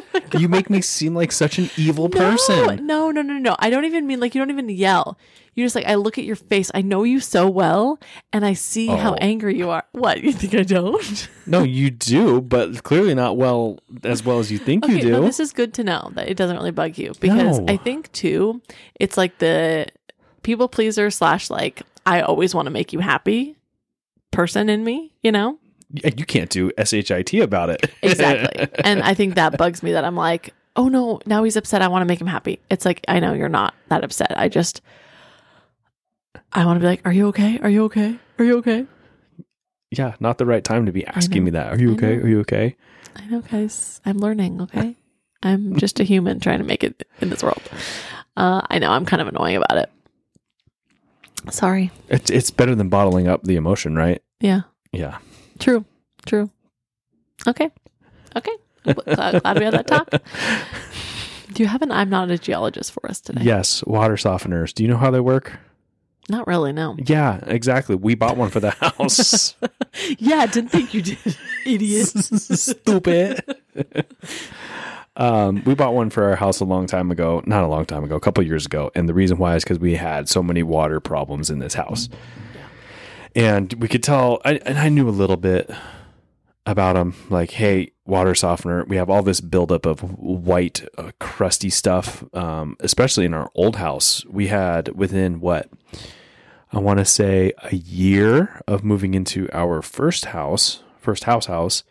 you 0.38 0.48
make 0.48 0.68
me 0.70 0.80
seem 0.80 1.14
like 1.14 1.32
such 1.32 1.58
an 1.58 1.70
evil 1.76 2.08
person. 2.08 2.86
No, 2.86 3.10
no, 3.10 3.22
no, 3.22 3.22
no, 3.22 3.38
no. 3.38 3.56
I 3.58 3.70
don't 3.70 3.84
even 3.84 4.06
mean 4.06 4.20
like 4.20 4.34
you 4.34 4.40
don't 4.40 4.50
even 4.50 4.68
yell. 4.68 5.18
You're 5.54 5.66
just 5.66 5.74
like 5.76 5.84
I 5.86 5.96
look 5.96 6.16
at 6.16 6.24
your 6.24 6.36
face. 6.36 6.70
I 6.74 6.80
know 6.80 7.02
you 7.04 7.20
so 7.20 7.48
well, 7.48 7.98
and 8.32 8.44
I 8.44 8.54
see 8.54 8.86
how 8.86 9.12
Oh. 9.12 9.18
angry 9.20 9.56
you 9.58 9.68
are. 9.68 9.84
What 9.92 10.22
you 10.22 10.32
think 10.32 10.54
I 10.54 10.62
don't? 10.62 11.28
No, 11.46 11.62
you 11.78 11.90
do, 11.90 12.40
but 12.40 12.82
clearly 12.84 13.14
not 13.14 13.36
well 13.36 13.78
as 14.02 14.24
well 14.24 14.38
as 14.38 14.50
you 14.50 14.56
think 14.58 14.86
you 14.88 15.00
do. 15.00 15.10
no, 15.10 15.22
this 15.22 15.40
is 15.40 15.52
good 15.52 15.74
to 15.74 15.84
know 15.84 16.10
that 16.14 16.28
it 16.28 16.36
doesn't 16.38 16.56
really 16.56 16.70
bug 16.70 16.96
you 16.96 17.12
because 17.20 17.58
No. 17.58 17.66
I 17.68 17.76
think 17.76 18.10
too, 18.12 18.62
it's 18.98 19.16
like 19.18 19.38
the 19.38 19.86
people 20.42 20.68
pleaser 20.68 21.10
slash 21.10 21.50
like 21.50 21.82
I 22.06 22.22
always 22.22 22.54
want 22.54 22.66
to 22.66 22.70
make 22.70 22.92
you 22.94 23.00
happy 23.00 23.56
person 24.30 24.68
in 24.70 24.82
me. 24.84 25.12
You 25.22 25.32
know 25.32 25.58
you 25.92 26.24
can't 26.24 26.50
do 26.50 26.70
shit 26.84 27.34
about 27.34 27.70
it. 27.70 27.90
exactly, 28.02 28.68
and 28.84 29.02
I 29.02 29.14
think 29.14 29.34
that 29.34 29.58
bugs 29.58 29.82
me 29.82 29.92
that 29.92 30.04
I'm 30.04 30.16
like. 30.16 30.54
Oh 30.74 30.88
no, 30.88 31.20
now 31.26 31.44
he's 31.44 31.56
upset. 31.56 31.82
I 31.82 31.88
want 31.88 32.00
to 32.00 32.06
make 32.06 32.18
him 32.18 32.26
happy. 32.26 32.58
It's 32.70 32.86
like, 32.86 33.04
I 33.06 33.20
know 33.20 33.34
you're 33.34 33.50
not 33.50 33.74
that 33.90 34.02
upset. 34.02 34.32
I 34.38 34.48
just, 34.48 34.80
I 36.50 36.64
want 36.64 36.76
to 36.76 36.80
be 36.80 36.86
like, 36.86 37.04
Are 37.04 37.12
you 37.12 37.26
okay? 37.28 37.58
Are 37.58 37.68
you 37.68 37.84
okay? 37.84 38.18
Are 38.38 38.44
you 38.46 38.56
okay? 38.56 38.86
yeah, 39.90 40.14
not 40.18 40.38
the 40.38 40.46
right 40.46 40.64
time 40.64 40.86
to 40.86 40.92
be 40.92 41.06
asking 41.06 41.44
me 41.44 41.50
that. 41.50 41.74
Are 41.74 41.78
you 41.78 41.90
I 41.90 41.94
okay? 41.94 42.16
know. 42.16 42.22
Are 42.22 42.28
you 42.28 42.40
okay? 42.40 42.76
I 43.16 43.26
know, 43.26 43.40
guys. 43.42 44.00
I'm 44.06 44.18
learning. 44.18 44.62
Okay, 44.62 44.96
I'm 45.42 45.76
just 45.76 46.00
a 46.00 46.04
human 46.04 46.40
trying 46.40 46.58
to 46.58 46.64
make 46.64 46.82
it 46.82 47.06
in 47.20 47.28
this 47.28 47.42
world. 47.42 47.62
Uh, 48.36 48.62
I 48.70 48.78
know 48.78 48.90
I'm 48.90 49.04
kind 49.04 49.20
of 49.20 49.28
annoying 49.28 49.56
about 49.56 49.76
it. 49.76 49.90
Sorry. 51.50 51.90
It's 52.08 52.30
it's 52.30 52.50
better 52.50 52.74
than 52.74 52.88
bottling 52.88 53.28
up 53.28 53.42
the 53.42 53.56
emotion, 53.56 53.94
right? 53.94 54.22
Yeah. 54.40 54.62
Yeah. 54.92 55.18
True. 55.62 55.84
True. 56.26 56.50
Okay. 57.46 57.70
Okay. 58.36 58.52
glad, 58.84 59.42
glad 59.42 59.58
we 59.58 59.64
had 59.64 59.74
that 59.74 59.86
talk. 59.86 60.10
Do 61.52 61.62
you 61.62 61.68
have 61.68 61.82
an 61.82 61.92
I'm 61.92 62.08
not 62.10 62.30
a 62.30 62.38
geologist 62.38 62.92
for 62.92 63.08
us 63.08 63.20
today? 63.20 63.42
Yes, 63.42 63.84
water 63.84 64.14
softeners. 64.14 64.72
Do 64.74 64.82
you 64.82 64.88
know 64.88 64.96
how 64.96 65.10
they 65.10 65.20
work? 65.20 65.58
Not 66.28 66.46
really. 66.46 66.72
No. 66.72 66.96
Yeah, 66.98 67.40
exactly. 67.46 67.94
We 67.94 68.14
bought 68.14 68.36
one 68.36 68.50
for 68.50 68.60
the 68.60 68.70
house. 68.70 69.54
Yeah. 70.18 70.46
Didn't 70.46 70.70
think 70.70 70.94
you 70.94 71.02
did, 71.02 71.18
idiot. 71.66 72.06
Stupid. 72.08 73.44
um, 75.16 75.62
we 75.66 75.74
bought 75.74 75.92
one 75.92 76.08
for 76.08 76.24
our 76.24 76.36
house 76.36 76.60
a 76.60 76.64
long 76.64 76.86
time 76.86 77.10
ago. 77.10 77.42
Not 77.44 77.62
a 77.62 77.66
long 77.66 77.84
time 77.84 78.02
ago, 78.02 78.16
a 78.16 78.20
couple 78.20 78.42
years 78.42 78.64
ago. 78.64 78.90
And 78.94 79.06
the 79.06 79.12
reason 79.12 79.36
why 79.36 79.54
is 79.54 79.64
because 79.64 79.78
we 79.78 79.94
had 79.94 80.30
so 80.30 80.42
many 80.42 80.62
water 80.62 80.98
problems 80.98 81.50
in 81.50 81.58
this 81.58 81.74
house. 81.74 82.08
And 83.34 83.72
we 83.74 83.88
could 83.88 84.02
tell, 84.02 84.40
I, 84.44 84.54
and 84.66 84.78
I 84.78 84.88
knew 84.88 85.08
a 85.08 85.10
little 85.10 85.36
bit 85.36 85.70
about 86.66 86.94
them 86.94 87.14
like 87.28 87.50
hey 87.50 87.90
water 88.06 88.34
softener 88.34 88.84
we 88.84 88.96
have 88.96 89.10
all 89.10 89.22
this 89.22 89.40
buildup 89.40 89.84
of 89.84 90.00
white 90.18 90.86
uh, 90.96 91.10
crusty 91.18 91.70
stuff 91.70 92.24
um, 92.34 92.76
especially 92.80 93.24
in 93.24 93.34
our 93.34 93.50
old 93.54 93.76
house. 93.76 94.24
We 94.26 94.46
had 94.46 94.88
within 94.96 95.40
what 95.40 95.68
i 96.70 96.78
want 96.78 96.98
to 96.98 97.04
say 97.04 97.52
a 97.64 97.74
year 97.74 98.60
of 98.66 98.84
moving 98.84 99.14
into 99.14 99.48
our 99.52 99.82
first 99.82 100.26
house 100.26 100.82
first 101.00 101.24
house 101.24 101.46
house 101.46 101.82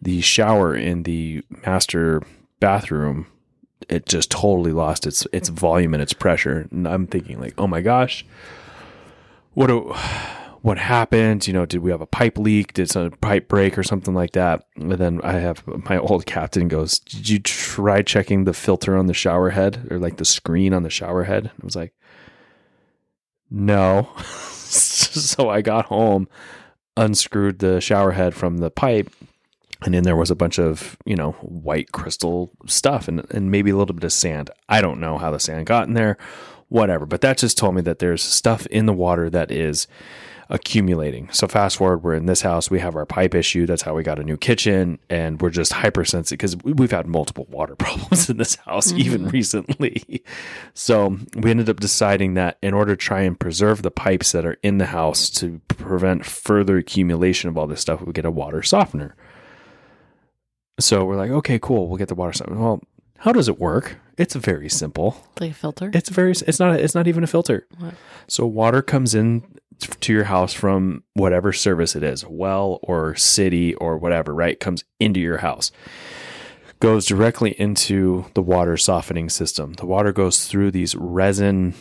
the 0.00 0.20
shower 0.20 0.76
in 0.76 1.04
the 1.04 1.42
master 1.66 2.22
bathroom 2.60 3.26
it 3.88 4.04
just 4.06 4.30
totally 4.30 4.72
lost 4.72 5.06
its 5.06 5.26
its 5.32 5.48
volume 5.48 5.94
and 5.94 6.02
its 6.02 6.12
pressure. 6.12 6.68
And 6.70 6.86
i'm 6.86 7.06
thinking 7.06 7.40
like 7.40 7.54
oh 7.56 7.66
my 7.66 7.80
gosh 7.80 8.26
what 9.54 9.68
do 9.68 9.94
what 10.62 10.78
happened? 10.78 11.46
You 11.46 11.52
know, 11.52 11.66
did 11.66 11.82
we 11.82 11.90
have 11.90 12.00
a 12.00 12.06
pipe 12.06 12.38
leak? 12.38 12.72
Did 12.72 12.90
some 12.90 13.10
pipe 13.10 13.48
break 13.48 13.78
or 13.78 13.82
something 13.82 14.14
like 14.14 14.32
that? 14.32 14.64
And 14.76 14.92
then 14.92 15.20
I 15.22 15.34
have 15.34 15.64
my 15.66 15.98
old 15.98 16.26
captain 16.26 16.68
goes, 16.68 16.98
Did 16.98 17.28
you 17.28 17.38
try 17.38 18.02
checking 18.02 18.44
the 18.44 18.52
filter 18.52 18.96
on 18.96 19.06
the 19.06 19.14
shower 19.14 19.50
head 19.50 19.86
or 19.90 19.98
like 19.98 20.16
the 20.16 20.24
screen 20.24 20.74
on 20.74 20.82
the 20.82 20.90
shower 20.90 21.24
head? 21.24 21.50
I 21.60 21.64
was 21.64 21.76
like, 21.76 21.94
No. 23.50 24.08
so 24.18 25.48
I 25.48 25.62
got 25.62 25.86
home, 25.86 26.28
unscrewed 26.96 27.60
the 27.60 27.80
shower 27.80 28.12
head 28.12 28.34
from 28.34 28.58
the 28.58 28.70
pipe, 28.70 29.12
and 29.82 29.94
in 29.94 30.02
there 30.02 30.16
was 30.16 30.30
a 30.30 30.36
bunch 30.36 30.58
of, 30.58 30.96
you 31.04 31.14
know, 31.14 31.32
white 31.40 31.92
crystal 31.92 32.50
stuff 32.66 33.06
and, 33.06 33.24
and 33.30 33.50
maybe 33.50 33.70
a 33.70 33.76
little 33.76 33.94
bit 33.94 34.04
of 34.04 34.12
sand. 34.12 34.50
I 34.68 34.80
don't 34.80 35.00
know 35.00 35.18
how 35.18 35.30
the 35.30 35.38
sand 35.38 35.66
got 35.66 35.86
in 35.86 35.94
there, 35.94 36.18
whatever. 36.68 37.06
But 37.06 37.20
that 37.20 37.38
just 37.38 37.56
told 37.56 37.76
me 37.76 37.82
that 37.82 38.00
there's 38.00 38.22
stuff 38.22 38.66
in 38.66 38.86
the 38.86 38.92
water 38.92 39.30
that 39.30 39.52
is 39.52 39.86
accumulating. 40.50 41.28
So 41.30 41.46
fast 41.46 41.76
forward, 41.76 42.02
we're 42.02 42.14
in 42.14 42.26
this 42.26 42.40
house. 42.40 42.70
We 42.70 42.80
have 42.80 42.96
our 42.96 43.04
pipe 43.04 43.34
issue. 43.34 43.66
That's 43.66 43.82
how 43.82 43.94
we 43.94 44.02
got 44.02 44.18
a 44.18 44.24
new 44.24 44.36
kitchen, 44.36 44.98
and 45.10 45.40
we're 45.40 45.50
just 45.50 45.72
hypersensitive 45.72 46.38
because 46.38 46.56
we've 46.64 46.90
had 46.90 47.06
multiple 47.06 47.46
water 47.50 47.76
problems 47.76 48.30
in 48.30 48.38
this 48.38 48.56
house 48.56 48.92
even 48.92 49.22
mm-hmm. 49.22 49.30
recently. 49.30 50.24
So 50.74 51.18
we 51.34 51.50
ended 51.50 51.68
up 51.68 51.80
deciding 51.80 52.34
that 52.34 52.58
in 52.62 52.74
order 52.74 52.96
to 52.96 53.00
try 53.00 53.20
and 53.22 53.38
preserve 53.38 53.82
the 53.82 53.90
pipes 53.90 54.32
that 54.32 54.46
are 54.46 54.56
in 54.62 54.78
the 54.78 54.86
house 54.86 55.28
to 55.30 55.60
prevent 55.68 56.24
further 56.24 56.78
accumulation 56.78 57.50
of 57.50 57.58
all 57.58 57.66
this 57.66 57.80
stuff, 57.80 58.00
we 58.00 58.12
get 58.12 58.24
a 58.24 58.30
water 58.30 58.62
softener. 58.62 59.14
So 60.80 61.04
we're 61.04 61.16
like, 61.16 61.30
okay, 61.30 61.58
cool. 61.58 61.88
We'll 61.88 61.98
get 61.98 62.08
the 62.08 62.14
water 62.14 62.32
softener. 62.32 62.58
Well, 62.58 62.82
how 63.18 63.32
does 63.32 63.48
it 63.48 63.58
work? 63.58 63.98
It's 64.16 64.34
very 64.34 64.68
simple. 64.68 65.16
Like 65.40 65.50
a 65.50 65.54
filter. 65.54 65.90
It's 65.92 66.08
very. 66.08 66.30
It's 66.30 66.58
not. 66.58 66.78
It's 66.78 66.94
not 66.94 67.06
even 67.06 67.24
a 67.24 67.26
filter. 67.26 67.66
What? 67.78 67.94
So 68.28 68.46
water 68.46 68.80
comes 68.82 69.14
in 69.14 69.44
to 69.80 70.12
your 70.12 70.24
house 70.24 70.52
from 70.52 71.02
whatever 71.14 71.52
service 71.52 71.94
it 71.96 72.02
is, 72.02 72.24
well 72.26 72.78
or 72.82 73.14
city 73.14 73.74
or 73.76 73.96
whatever. 73.98 74.34
Right, 74.34 74.58
comes 74.58 74.84
into 75.00 75.20
your 75.20 75.38
house, 75.38 75.70
goes 76.80 77.06
directly 77.06 77.50
into 77.60 78.26
the 78.34 78.42
water 78.42 78.76
softening 78.76 79.28
system. 79.28 79.74
The 79.74 79.86
water 79.86 80.12
goes 80.12 80.46
through 80.46 80.70
these 80.72 80.94
resin 80.94 81.74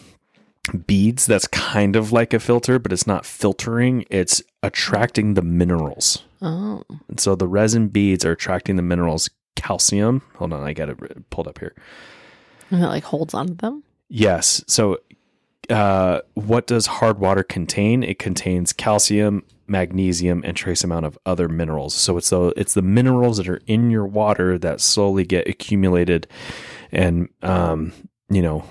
beads. 0.86 1.26
That's 1.26 1.48
kind 1.48 1.96
of 1.96 2.12
like 2.12 2.34
a 2.34 2.40
filter, 2.40 2.78
but 2.80 2.92
it's 2.92 3.08
not 3.08 3.26
filtering. 3.26 4.06
It's 4.10 4.42
attracting 4.64 5.34
the 5.36 5.42
minerals. 5.42 6.24
oh, 6.42 6.84
And 7.08 7.20
so 7.20 7.36
the 7.36 7.48
resin 7.48 7.88
beads 7.88 8.26
are 8.26 8.32
attracting 8.34 8.76
the 8.76 8.82
minerals 8.82 9.30
calcium. 9.56 10.22
Hold 10.36 10.54
on, 10.54 10.64
I 10.64 10.74
got 10.74 10.90
it 10.90 11.30
pulled 11.30 11.48
up 11.48 11.60
here. 11.60 11.74
and 12.70 12.84
it 12.84 12.88
like 12.88 13.04
holds 13.06 13.34
onto 13.34 13.56
them. 13.56 13.84
Yes. 14.10 14.64
So, 14.68 15.00
uh, 15.70 16.22
what 16.34 16.68
does 16.68 16.86
hard 16.86 17.20
water 17.20 17.44
contain? 17.44 18.04
It 18.04 18.20
contains 18.20 18.74
calcium, 18.74 19.44
magnesium, 19.68 20.42
and 20.46 20.56
trace 20.56 20.84
amount 20.84 21.06
of 21.06 21.18
other 21.26 21.48
minerals. 21.50 21.94
So 21.94 22.18
it's 22.18 22.30
the 22.30 22.54
it's 22.56 22.74
the 22.74 22.82
minerals 22.82 23.38
that 23.38 23.50
are 23.50 23.62
in 23.68 23.92
your 23.92 24.06
water 24.06 24.58
that 24.60 24.82
slowly 24.82 25.26
get 25.26 25.48
accumulated, 25.48 26.28
and 26.92 27.30
um, 27.42 27.92
you 28.30 28.42
know, 28.42 28.64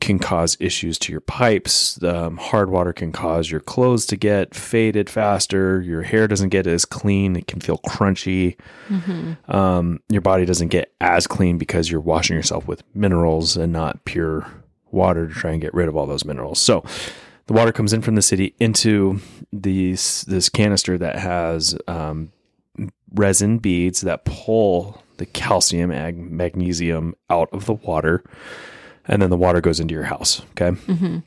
can 0.00 0.18
cause 0.18 0.56
issues 0.60 0.98
to 0.98 1.12
your 1.12 1.20
pipes. 1.20 2.02
Um, 2.02 2.36
hard 2.36 2.70
water 2.70 2.92
can 2.92 3.10
cause 3.10 3.50
your 3.50 3.60
clothes 3.60 4.04
to 4.06 4.16
get 4.16 4.54
faded 4.54 5.08
faster. 5.08 5.80
Your 5.80 6.02
hair 6.02 6.28
doesn't 6.28 6.50
get 6.50 6.66
as 6.66 6.84
clean. 6.84 7.36
It 7.36 7.46
can 7.46 7.60
feel 7.60 7.78
crunchy 7.78 8.56
Mm-hmm. 8.88 9.50
um, 9.54 10.00
your 10.08 10.22
body 10.22 10.44
doesn't 10.44 10.68
get 10.68 10.92
as 11.00 11.26
clean 11.26 11.58
because 11.58 11.90
you're 11.90 12.00
washing 12.00 12.36
yourself 12.36 12.66
with 12.66 12.82
minerals 12.94 13.56
and 13.56 13.72
not 13.72 14.04
pure 14.04 14.46
water 14.90 15.26
to 15.26 15.34
try 15.34 15.52
and 15.52 15.60
get 15.60 15.74
rid 15.74 15.88
of 15.88 15.96
all 15.96 16.06
those 16.06 16.24
minerals. 16.24 16.58
So 16.58 16.84
the 17.46 17.52
water 17.52 17.72
comes 17.72 17.92
in 17.92 18.02
from 18.02 18.14
the 18.14 18.22
city 18.22 18.54
into 18.60 19.20
these 19.52 20.22
this 20.28 20.48
canister 20.48 20.98
that 20.98 21.16
has 21.18 21.76
um, 21.86 22.30
resin 23.14 23.58
beads 23.58 24.02
that 24.02 24.24
pull 24.24 25.02
the 25.16 25.26
calcium 25.26 25.90
and 25.90 26.30
magnesium 26.30 27.14
out 27.28 27.48
of 27.52 27.66
the 27.66 27.74
water, 27.74 28.22
and 29.06 29.20
then 29.20 29.30
the 29.30 29.36
water 29.36 29.60
goes 29.60 29.80
into 29.80 29.94
your 29.94 30.04
house. 30.04 30.42
Okay. 30.52 30.70
Mm-hmm. 30.70 31.18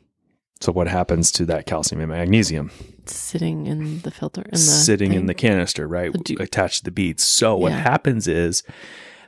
So 0.61 0.71
what 0.71 0.87
happens 0.87 1.31
to 1.33 1.45
that 1.45 1.65
calcium 1.65 2.01
and 2.01 2.11
magnesium? 2.11 2.69
Sitting 3.07 3.65
in 3.65 4.01
the 4.01 4.11
filter. 4.11 4.43
In 4.43 4.51
the 4.51 4.57
sitting 4.57 5.13
in 5.13 5.25
the 5.25 5.33
canister, 5.33 5.87
right? 5.87 6.13
Do- 6.13 6.37
attached 6.39 6.79
to 6.79 6.83
the 6.85 6.91
beads. 6.91 7.23
So 7.23 7.57
what 7.57 7.71
happens 7.71 8.27
is 8.27 8.61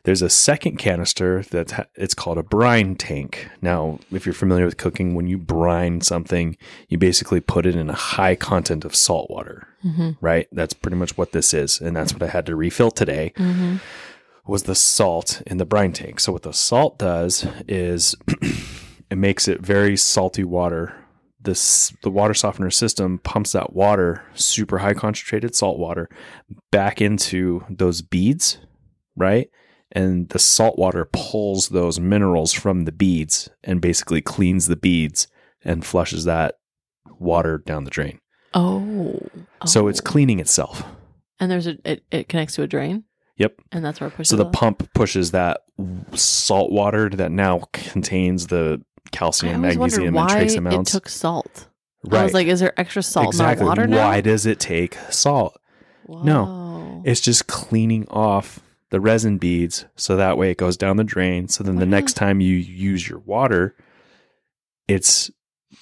there's 0.04 0.22
a 0.22 0.30
second 0.30 0.78
canister 0.78 1.43
that 1.51 1.72
ha- 1.72 1.86
it's 1.95 2.14
called 2.14 2.38
a 2.38 2.43
brine 2.43 2.95
tank. 2.95 3.47
Now, 3.62 3.99
if 4.12 4.26
you're 4.26 4.34
familiar 4.34 4.66
with 4.66 4.78
cooking, 4.78 5.16
when 5.16 5.28
you 5.28 5.38
brine 5.38 6.01
something, 6.01 6.58
you 6.89 6.97
basically 6.97 7.39
put 7.39 7.66
it 7.66 7.76
in 7.76 7.89
a 7.89 7.93
high 7.93 8.36
content 8.36 8.84
of 8.84 8.95
salt 8.95 9.30
water, 9.30 9.68
Mhm. 9.86 10.18
right? 10.20 10.47
That's 10.51 10.74
pretty 10.74 10.97
much 10.97 11.18
what 11.18 11.32
this 11.32 11.54
is, 11.54 11.80
and 11.80 11.95
that's 11.95 12.14
what 12.14 12.22
I 12.24 12.28
had 12.28 12.45
to 12.47 12.56
refill 12.56 12.91
today 12.91 13.32
Mhm. 13.38 13.80
was 14.45 14.64
the 14.64 14.76
salt 14.76 15.41
in 15.47 15.58
the 15.58 15.66
brine 15.66 15.93
tank. 15.93 16.20
So 16.20 16.34
what 16.34 16.43
the 16.43 16.51
salt 16.54 16.99
does 16.99 17.45
is 17.68 18.14
it 19.10 19.18
makes 19.18 19.47
it 19.47 19.62
very 19.62 19.95
salty 19.95 20.43
water. 20.43 20.93
This 21.41 21.93
the 22.04 22.10
water 22.12 22.34
softener 22.34 22.72
system 22.72 23.20
pumps 23.20 23.51
that 23.54 23.74
water, 23.74 24.22
super 24.34 24.80
high 24.80 24.93
concentrated 24.93 25.56
salt 25.56 25.78
water, 25.80 26.10
back 26.72 27.01
into 27.01 27.64
those 27.70 28.01
beads, 28.01 28.58
right? 29.16 29.49
And 29.96 30.28
the 30.30 30.39
salt 30.39 30.78
water 30.80 31.08
pulls 31.12 31.70
those 31.70 32.00
minerals 32.00 32.52
from 32.52 32.86
the 32.86 32.91
beads 32.91 33.50
and 33.64 33.80
basically 33.80 34.22
cleans 34.22 34.66
the 34.68 34.76
beads 34.76 35.28
and 35.64 35.86
flushes 35.86 36.26
that 36.26 36.56
water 37.20 37.60
down 37.60 37.84
the 37.84 37.91
drain. 37.91 38.20
Oh. 38.56 39.20
So 39.66 39.88
it's 39.88 40.00
Oh. 40.02 40.04
cleaning 40.04 40.39
itself. 40.39 40.84
and 41.39 41.52
there's 41.52 41.68
a 41.68 41.78
it, 41.84 42.04
it 42.12 42.30
connects 42.30 42.56
to 42.56 42.62
a 42.64 42.68
drain, 42.68 43.04
Yep. 43.38 43.56
and 43.72 43.84
that's 43.84 44.00
where 44.00 44.08
it 44.08 44.12
pushes. 44.16 44.30
So 44.30 44.36
the 44.38 44.46
it. 44.46 44.54
pump 44.54 44.88
pushes 44.94 45.32
that 45.32 45.62
salt 46.14 46.72
water 46.72 47.10
that 47.10 47.32
now 47.32 47.64
contains 47.74 48.48
the 48.48 48.82
calcium, 49.12 49.62
magnesium, 49.62 50.16
and 50.16 50.30
trace 50.30 50.56
it 50.56 50.86
took 50.86 51.10
salt. 51.10 51.68
right. 52.06 52.22
I 52.22 52.24
was 52.24 52.34
like, 52.34 52.48
is 52.48 52.60
there 52.62 52.80
extra 52.80 53.04
salt 53.04 53.28
exactly. 53.28 53.62
in 53.62 53.66
the 53.66 53.70
water 53.70 53.88
now? 53.88 54.08
Why 54.08 54.22
does 54.22 54.46
it 54.46 54.60
take 54.60 54.96
salt? 55.10 55.60
Whoa. 56.06 57.02
It's 57.06 57.22
just 57.22 57.48
cleaning 57.48 58.08
off 58.10 58.60
the 58.94 59.02
resin 59.02 59.39
beads 59.39 59.86
so 59.96 60.16
that 60.16 60.38
way 60.38 60.52
it 60.52 60.58
goes 60.58 60.78
down 60.78 60.98
the 60.98 61.04
drain. 61.04 61.48
So 61.48 61.64
then 61.64 61.78
the 61.78 61.86
next 61.88 62.14
time 62.14 62.39
you 62.41 62.56
use 62.56 63.10
your 63.10 63.18
water, 63.18 63.76
it's 64.88 65.32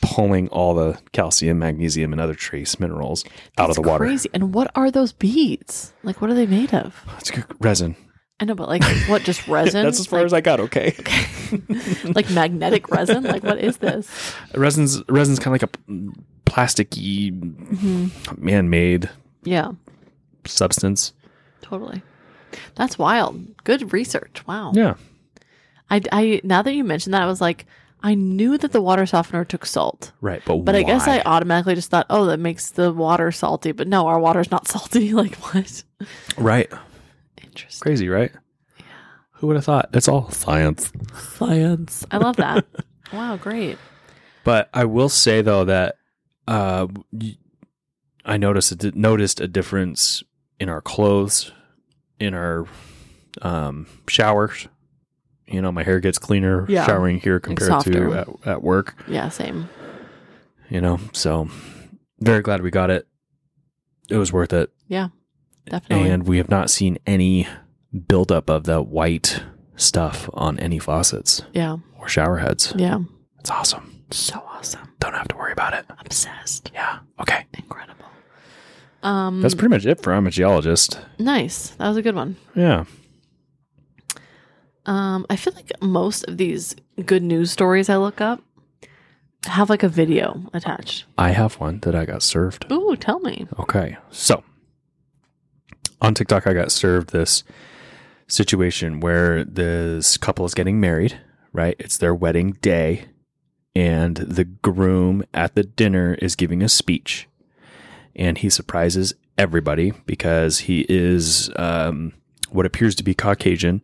pulling 0.02 0.48
all 0.48 0.74
the 0.74 0.98
calcium, 1.12 1.60
magnesium, 1.60 2.14
and 2.14 2.22
other 2.22 2.34
trace 2.34 2.80
minerals 2.80 3.26
out 3.58 3.70
of 3.70 3.76
the 3.76 3.82
water. 3.82 4.06
Crazy. 4.06 4.30
And 4.34 4.54
what 4.54 4.72
are 4.76 4.90
those 4.90 5.12
beads? 5.12 5.92
Like, 6.04 6.22
what 6.22 6.30
are 6.30 6.34
they 6.34 6.46
made 6.48 6.74
of? 6.74 7.04
It's 7.20 7.32
good 7.32 7.44
resin. 7.60 7.98
I 8.40 8.46
know, 8.46 8.56
but 8.56 8.70
like, 8.70 8.82
what? 9.10 9.24
Just 9.24 9.46
resin? 9.50 9.84
That's 9.84 10.00
as 10.00 10.08
far 10.08 10.20
like, 10.20 10.26
as 10.28 10.34
I 10.34 10.40
got. 10.42 10.60
Okay. 10.72 10.96
like 12.16 12.30
magnetic 12.30 12.90
resin. 12.90 13.24
Like, 13.24 13.44
what 13.44 13.60
is 13.60 13.76
this? 13.80 14.34
Resin's 14.56 15.04
resin's 15.10 15.38
kind 15.38 15.54
of 15.54 15.62
like 15.62 15.70
a 15.70 16.50
plasticky, 16.50 17.32
Mm-hmm. 17.38 18.46
man-made 18.46 19.10
Yeah, 19.44 19.72
substance. 20.46 21.12
totally. 21.62 22.02
That's 22.76 22.98
wild. 22.98 23.64
Good 23.64 23.94
research. 23.94 24.44
Wow. 24.48 24.72
Yeah. 24.74 24.96
I, 25.90 26.02
I 26.12 26.42
now 26.44 26.62
that 26.62 26.74
you 26.74 26.84
mentioned 26.84 27.14
that, 27.14 27.22
I 27.22 27.26
was 27.28 27.42
like, 27.42 27.66
I 28.04 28.16
knew 28.16 28.58
that 28.58 28.72
the 28.72 28.82
water 28.82 29.06
softener 29.06 29.46
took 29.46 29.66
salt, 29.66 30.12
Right. 30.22 30.42
But 30.46 30.58
but 30.66 30.76
I 30.76 30.84
guess 30.84 31.08
I 31.08 31.22
automatically 31.22 31.76
just 31.76 31.92
thought, 31.92 32.08
oh, 32.10 32.26
that 32.26 32.40
makes 32.40 32.72
the 32.72 32.92
water 32.92 33.32
salty. 33.32 33.74
But 33.74 33.88
no, 33.88 34.08
our 34.08 34.20
water's 34.20 34.50
not 34.50 34.68
salty. 34.70 35.14
like 35.14 35.36
what? 35.36 35.84
right. 36.38 36.72
Interesting. 37.44 37.84
Crazy, 37.84 38.10
right? 38.10 38.32
Yeah. 38.80 38.86
Who 39.34 39.48
would 39.48 39.56
have 39.56 39.66
thought? 39.66 39.90
It's 39.94 40.08
all 40.08 40.32
science. 40.32 40.92
Science. 41.36 42.06
I 42.10 42.18
love 42.18 42.38
that. 42.38 42.66
wow, 43.14 43.38
great. 43.38 43.78
But 44.44 44.70
I 44.74 44.86
will 44.86 45.10
say 45.10 45.42
though 45.42 45.66
that 45.66 45.96
uh, 46.48 46.88
I 48.26 48.38
noticed 48.38 48.84
a 48.84 48.92
noticed 48.98 49.40
a 49.42 49.48
difference 49.48 50.24
in 50.60 50.70
our 50.70 50.82
clothes, 50.82 51.52
in 52.22 52.34
our 52.34 52.66
um, 53.42 53.88
showers. 54.08 54.68
You 55.48 55.62
know, 55.62 55.72
my 55.72 55.84
hair 55.84 56.00
gets 56.00 56.18
cleaner 56.18 56.66
Yeah. 56.70 56.86
showering 56.86 57.20
here 57.20 57.40
compared 57.40 57.82
to 57.84 58.14
at, 58.14 58.28
at 58.48 58.64
work. 58.64 58.96
Yeah, 59.08 59.28
same. 59.30 59.68
You 60.70 60.80
know, 60.80 61.00
so 61.12 61.50
very 62.20 62.42
glad 62.42 62.62
we 62.62 62.72
got 62.72 62.90
it. 62.90 63.08
It 64.10 64.18
was 64.18 64.32
worth 64.32 64.54
it. 64.54 64.70
Yeah. 64.88 65.10
definitely. 65.66 66.10
and 66.10 66.28
we 66.28 66.38
have 66.38 66.50
not 66.50 66.70
seen 66.70 66.98
any 67.06 67.48
buildup 68.08 68.50
of 68.50 68.64
that 68.66 68.84
white 68.88 69.44
stuff 69.76 70.30
on 70.34 70.60
any 70.60 70.80
faucets 70.80 71.42
yeah. 71.54 71.78
or 72.00 72.08
shower 72.08 72.38
heads. 72.38 72.74
Yeah. 72.78 73.00
It's 73.40 73.50
awesome. 73.52 74.04
So 74.12 74.42
awesome. 74.54 74.94
Don't 75.00 75.14
have 75.14 75.28
to 75.30 75.36
worry 75.36 75.52
about 75.54 75.74
it. 75.74 75.86
Obsessed. 76.00 76.72
Yeah. 76.74 77.00
Okay. 77.20 77.46
Incredible. 77.58 78.06
Um 79.04 79.42
That's 79.42 79.56
pretty 79.56 79.74
much 79.74 79.86
it 79.86 80.02
for 80.02 80.14
I'm 80.14 80.28
a 80.28 80.32
geologist. 80.32 81.00
nice. 81.20 81.70
That 81.72 81.88
was 81.88 81.98
a 81.98 82.02
good 82.02 82.16
one. 82.16 82.36
Yeah. 82.56 82.86
Um 84.86 85.26
I 85.30 85.36
feel 85.36 85.54
like 85.54 85.72
most 85.82 86.24
of 86.26 86.38
these 86.38 86.76
good 87.06 87.24
news 87.24 87.52
stories 87.52 87.90
I 87.90 87.98
look 87.98 88.22
up 88.22 88.42
have 89.46 89.70
like 89.70 89.84
a 89.84 89.90
video 89.90 90.50
attached. 90.54 91.06
I 91.18 91.32
have 91.32 91.56
one 91.56 91.80
that 91.80 91.96
I 91.96 92.06
got 92.06 92.22
served. 92.24 92.72
Ooh, 92.72 92.96
tell 92.96 93.20
me. 93.20 93.48
Okay. 93.60 93.98
So 94.12 94.44
on 96.02 96.14
TikTok, 96.16 96.48
I 96.48 96.54
got 96.54 96.72
served 96.72 97.12
this 97.12 97.44
situation 98.28 99.00
where 99.02 99.44
this 99.44 100.18
couple 100.18 100.46
is 100.46 100.54
getting 100.56 100.80
married, 100.80 101.20
right? 101.54 101.76
It's 101.80 101.98
their 101.98 102.16
wedding 102.16 102.54
day, 102.62 103.06
and 103.76 104.18
the 104.18 104.46
groom 104.46 105.24
at 105.34 105.54
the 105.54 105.64
dinner 105.64 106.16
is 106.16 106.36
giving 106.36 106.64
a 106.64 106.70
speech. 106.70 107.28
And 108.16 108.38
he 108.38 108.50
surprises 108.50 109.14
everybody 109.38 109.92
because 110.06 110.60
he 110.60 110.86
is 110.90 111.50
um, 111.56 112.14
what 112.50 112.66
appears 112.66 112.96
to 112.96 113.04
be 113.04 113.14
Caucasian, 113.14 113.82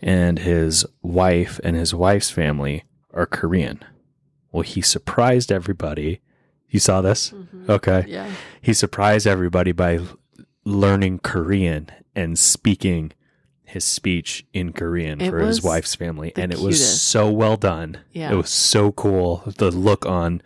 and 0.00 0.38
his 0.38 0.86
wife 1.02 1.60
and 1.64 1.76
his 1.76 1.94
wife's 1.94 2.30
family 2.30 2.84
are 3.12 3.26
Korean. 3.26 3.84
Well, 4.52 4.62
he 4.62 4.80
surprised 4.80 5.52
everybody. 5.52 6.20
You 6.70 6.80
saw 6.80 7.00
this? 7.00 7.32
Okay 7.68 8.04
Yeah. 8.06 8.30
he 8.60 8.72
surprised 8.74 9.26
everybody 9.26 9.72
by 9.72 10.00
learning 10.64 11.20
Korean 11.20 11.90
and 12.14 12.38
speaking 12.38 13.12
his 13.64 13.84
speech 13.84 14.46
in 14.52 14.72
Korean 14.72 15.20
It 15.20 15.30
for 15.30 15.40
his 15.40 15.62
wife's 15.62 15.94
family. 15.94 16.32
And 16.36 16.52
it 16.52 16.58
was 16.58 17.00
so 17.00 17.30
well 17.30 17.56
done. 17.56 17.98
Yeah. 18.12 18.32
It 18.32 18.36
was 18.36 18.50
so 18.50 18.92
cool. 18.92 19.42
The 19.46 19.70
look 19.70 20.06
on, 20.06 20.42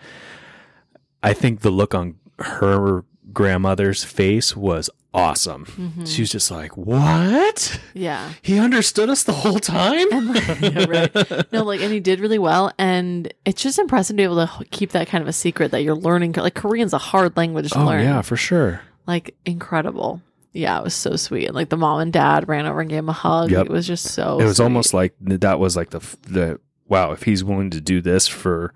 I 1.23 1.33
think 1.33 1.61
the 1.61 1.71
look 1.71 1.95
on 1.95 2.17
her 2.39 3.05
grandmother's 3.33 4.05
face 4.05 4.57
was 4.57 4.91
awesome. 5.15 5.67
Mm-hmm. 5.67 6.05
She 6.05 6.23
was 6.23 6.31
just 6.31 6.51
like, 6.51 6.77
What? 6.77 7.81
Yeah. 7.95 8.33
He 8.43 8.59
understood 8.59 9.11
us 9.11 9.23
the 9.25 9.33
whole 9.33 9.59
time? 9.59 10.09
yeah, 10.61 10.85
right. 10.89 11.53
No, 11.53 11.65
like, 11.65 11.81
and 11.81 11.93
he 11.93 12.01
did 12.01 12.21
really 12.21 12.39
well, 12.39 12.73
and 12.79 13.33
it's 13.45 13.63
just 13.63 13.79
impressive 13.79 14.15
to 14.15 14.19
be 14.19 14.25
able 14.25 14.47
to 14.47 14.65
keep 14.71 14.91
that 14.91 15.09
kind 15.09 15.23
of 15.23 15.29
a 15.29 15.33
secret 15.33 15.71
that 15.71 15.83
you're 15.83 15.95
learning. 15.95 16.33
Like 16.33 16.55
Korean's 16.55 16.93
a 16.93 16.99
hard 16.99 17.37
language 17.37 17.71
to 17.73 17.81
oh, 17.81 17.87
learn. 17.87 18.05
yeah, 18.05 18.23
for 18.23 18.37
sure. 18.37 18.81
like 19.07 19.35
incredible. 19.45 20.23
Yeah, 20.53 20.79
it 20.79 20.85
was 20.85 20.95
so 20.95 21.17
sweet. 21.17 21.47
And 21.47 21.55
like 21.55 21.71
the 21.71 21.79
mom 21.79 22.01
and 22.01 22.13
dad 22.13 22.49
ran 22.49 22.67
over 22.67 22.81
and 22.81 22.91
gave 22.91 22.99
him 22.99 23.09
a 23.09 23.15
hug. 23.15 23.51
Yep. 23.51 23.67
It 23.67 23.73
was 23.73 23.87
just 23.87 24.09
so. 24.09 24.39
it 24.39 24.45
was 24.45 24.57
sweet. 24.57 24.65
almost 24.65 24.95
like 24.95 25.15
that 25.21 25.59
was 25.59 25.77
like 25.77 25.91
the 25.91 26.01
the 26.23 26.61
wow 26.89 27.13
if 27.13 27.23
he's 27.23 27.43
willing 27.43 27.71
to 27.71 27.81
do 27.81 28.03
this 28.03 28.29
for 28.29 28.75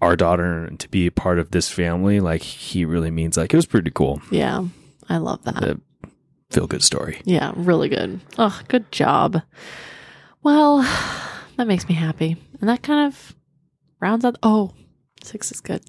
our 0.00 0.14
daughter 0.16 0.64
and 0.64 0.78
to 0.80 0.88
be 0.88 1.06
a 1.06 1.10
part 1.12 1.38
of 1.38 1.50
this 1.50 1.68
family 1.70 2.20
like 2.20 2.42
he 2.42 2.84
really 2.84 3.10
means 3.10 3.36
like 3.36 3.52
it 3.52 3.56
was 3.56 3.66
pretty 3.66 3.90
cool 3.90 4.20
yeah. 4.30 4.64
I 5.08 5.16
love 5.18 5.42
that. 5.44 5.56
the 5.60 5.80
feel 6.50 6.66
good 6.66 6.82
story 6.82 7.20
Yeah, 7.24 7.52
really 7.56 7.88
good. 7.88 8.20
Oh, 8.38 8.58
good 8.68 8.90
job. 8.92 9.42
Well, 10.42 10.78
that 11.56 11.66
makes 11.66 11.88
me 11.88 11.94
happy, 11.94 12.36
and 12.60 12.68
that 12.68 12.82
kind 12.82 13.06
of 13.06 13.34
rounds 14.00 14.24
out. 14.24 14.36
Oh, 14.42 14.72
six 15.22 15.50
is 15.50 15.60
good. 15.60 15.82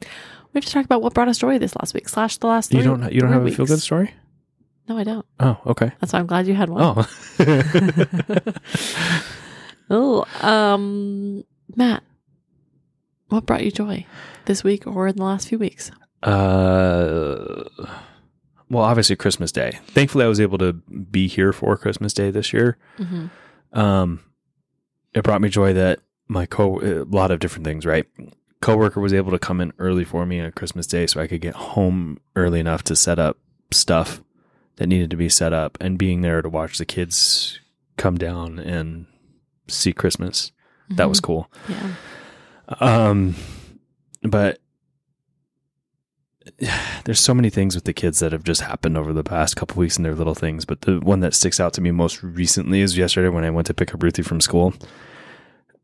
We 0.00 0.08
have 0.54 0.64
to 0.64 0.70
talk 0.72 0.84
about 0.84 1.02
what 1.02 1.12
brought 1.14 1.28
us 1.28 1.38
joy 1.38 1.58
this 1.58 1.74
last 1.76 1.92
week 1.94 2.08
slash 2.08 2.36
the 2.38 2.46
last. 2.46 2.72
you 2.72 2.82
don't 2.82 3.12
you 3.12 3.20
don't 3.20 3.32
have 3.32 3.46
a 3.46 3.50
feel 3.50 3.66
good 3.66 3.80
story 3.80 4.12
No, 4.88 4.96
I 4.96 5.04
don't. 5.04 5.26
oh 5.40 5.58
okay 5.66 5.92
That's 6.00 6.12
why 6.12 6.18
I'm 6.20 6.26
glad 6.26 6.46
you 6.46 6.54
had 6.54 6.68
one. 6.70 6.82
oh 6.82 7.06
Oh, 9.92 10.24
um, 10.40 11.42
Matt, 11.74 12.04
what 13.30 13.46
brought 13.46 13.64
you 13.64 13.70
joy 13.70 14.04
this 14.44 14.62
week 14.62 14.86
or 14.86 15.08
in 15.08 15.16
the 15.16 15.24
last 15.24 15.48
few 15.48 15.58
weeks? 15.58 15.90
uh 16.22 17.64
well 18.68 18.84
obviously 18.84 19.16
christmas 19.16 19.50
day 19.50 19.78
thankfully 19.86 20.22
i 20.24 20.28
was 20.28 20.38
able 20.38 20.58
to 20.58 20.74
be 20.74 21.26
here 21.26 21.50
for 21.50 21.78
christmas 21.78 22.12
day 22.12 22.30
this 22.30 22.52
year 22.52 22.76
Mm-hmm. 22.98 23.78
um, 23.78 24.20
it 25.14 25.24
brought 25.24 25.40
me 25.40 25.48
joy 25.48 25.72
that 25.72 26.00
my 26.28 26.44
co 26.46 26.78
a 26.80 27.04
lot 27.04 27.30
of 27.32 27.40
different 27.40 27.64
things, 27.64 27.84
right? 27.84 28.06
Coworker 28.60 29.00
was 29.00 29.12
able 29.12 29.32
to 29.32 29.38
come 29.40 29.60
in 29.60 29.72
early 29.78 30.04
for 30.04 30.24
me 30.26 30.38
on 30.38 30.52
Christmas 30.52 30.86
Day, 30.86 31.06
so 31.08 31.20
I 31.20 31.26
could 31.26 31.40
get 31.40 31.54
home 31.56 32.20
early 32.36 32.60
enough 32.60 32.84
to 32.84 32.94
set 32.94 33.18
up 33.18 33.36
stuff 33.72 34.22
that 34.76 34.86
needed 34.86 35.10
to 35.10 35.16
be 35.16 35.28
set 35.28 35.52
up, 35.52 35.76
and 35.80 35.98
being 35.98 36.20
there 36.20 36.42
to 36.42 36.48
watch 36.48 36.78
the 36.78 36.84
kids 36.84 37.58
come 37.96 38.16
down 38.18 38.60
and 38.60 39.06
see 39.66 39.92
Christmas. 39.92 40.52
That 40.90 41.08
was 41.08 41.18
cool. 41.20 41.50
Yeah. 41.68 41.94
Um, 42.78 43.34
but 44.22 44.60
there's 47.04 47.20
so 47.20 47.34
many 47.34 47.50
things 47.50 47.74
with 47.74 47.84
the 47.84 47.92
kids 47.92 48.18
that 48.20 48.32
have 48.32 48.44
just 48.44 48.62
happened 48.62 48.96
over 48.96 49.12
the 49.12 49.24
past 49.24 49.56
couple 49.56 49.80
weeks 49.80 49.96
and 49.96 50.04
they're 50.04 50.14
little 50.14 50.34
things. 50.34 50.64
But 50.64 50.82
the 50.82 51.00
one 51.00 51.20
that 51.20 51.34
sticks 51.34 51.60
out 51.60 51.72
to 51.74 51.80
me 51.80 51.90
most 51.90 52.22
recently 52.22 52.80
is 52.80 52.96
yesterday 52.96 53.28
when 53.28 53.44
I 53.44 53.50
went 53.50 53.66
to 53.68 53.74
pick 53.74 53.94
up 53.94 54.02
Ruthie 54.02 54.22
from 54.22 54.40
school. 54.40 54.74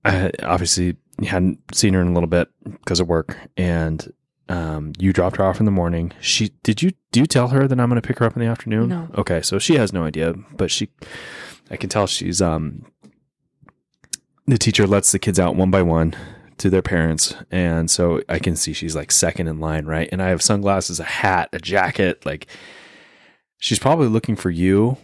I 0.05 0.31
obviously 0.43 0.97
hadn't 1.27 1.59
seen 1.75 1.95
her 1.95 2.01
in 2.01 2.09
a 2.09 2.13
little 2.13 2.29
bit 2.29 2.49
because 2.63 3.01
of 3.01 3.09
work, 3.09 3.37
and 3.57 4.13
um, 4.49 4.93
you 4.99 5.13
dropped 5.13 5.39
her 5.39 5.45
off 5.45 5.59
in 5.59 5.67
the 5.67 5.73
morning. 5.73 6.13
She 6.21 6.53
did 6.63 6.81
you 6.81 6.93
do 7.11 7.19
you 7.19 7.27
tell 7.27 7.49
her 7.49 7.67
that 7.67 7.81
I'm 7.81 7.89
going 7.89 8.01
to 8.01 8.07
pick 8.07 8.21
her 8.21 8.27
up 8.27 8.37
in 8.37 8.41
the 8.41 8.47
afternoon? 8.47 8.89
No. 8.89 9.09
Okay, 9.17 9.43
so 9.43 9.59
she 9.59 9.75
has 9.75 9.93
no 9.93 10.05
idea, 10.05 10.35
but 10.53 10.71
she, 10.71 10.91
I 11.73 11.77
can 11.77 11.91
tell 11.91 12.07
she's 12.07 12.41
um. 12.41 12.87
The 14.47 14.59
teacher 14.59 14.87
lets 14.87 15.11
the 15.11 15.19
kids 15.19 15.41
out 15.41 15.57
one 15.57 15.73
by 15.73 15.83
one 15.83 16.15
to 16.59 16.71
their 16.71 16.83
parents, 16.83 17.35
and 17.51 17.91
so 17.91 18.21
I 18.29 18.39
can 18.39 18.57
see 18.57 18.73
she's 18.73 18.97
like 18.97 19.11
second 19.13 19.49
in 19.49 19.61
line, 19.61 19.87
right? 19.87 20.09
And 20.13 20.23
I 20.23 20.29
have 20.29 20.43
sunglasses, 20.43 21.01
a 21.01 21.05
hat, 21.05 21.49
a 21.53 21.59
jacket. 21.59 22.25
Like 22.25 22.47
she's 23.59 23.79
probably 23.79 24.09
looking 24.09 24.37
for 24.37 24.51
you, 24.51 24.97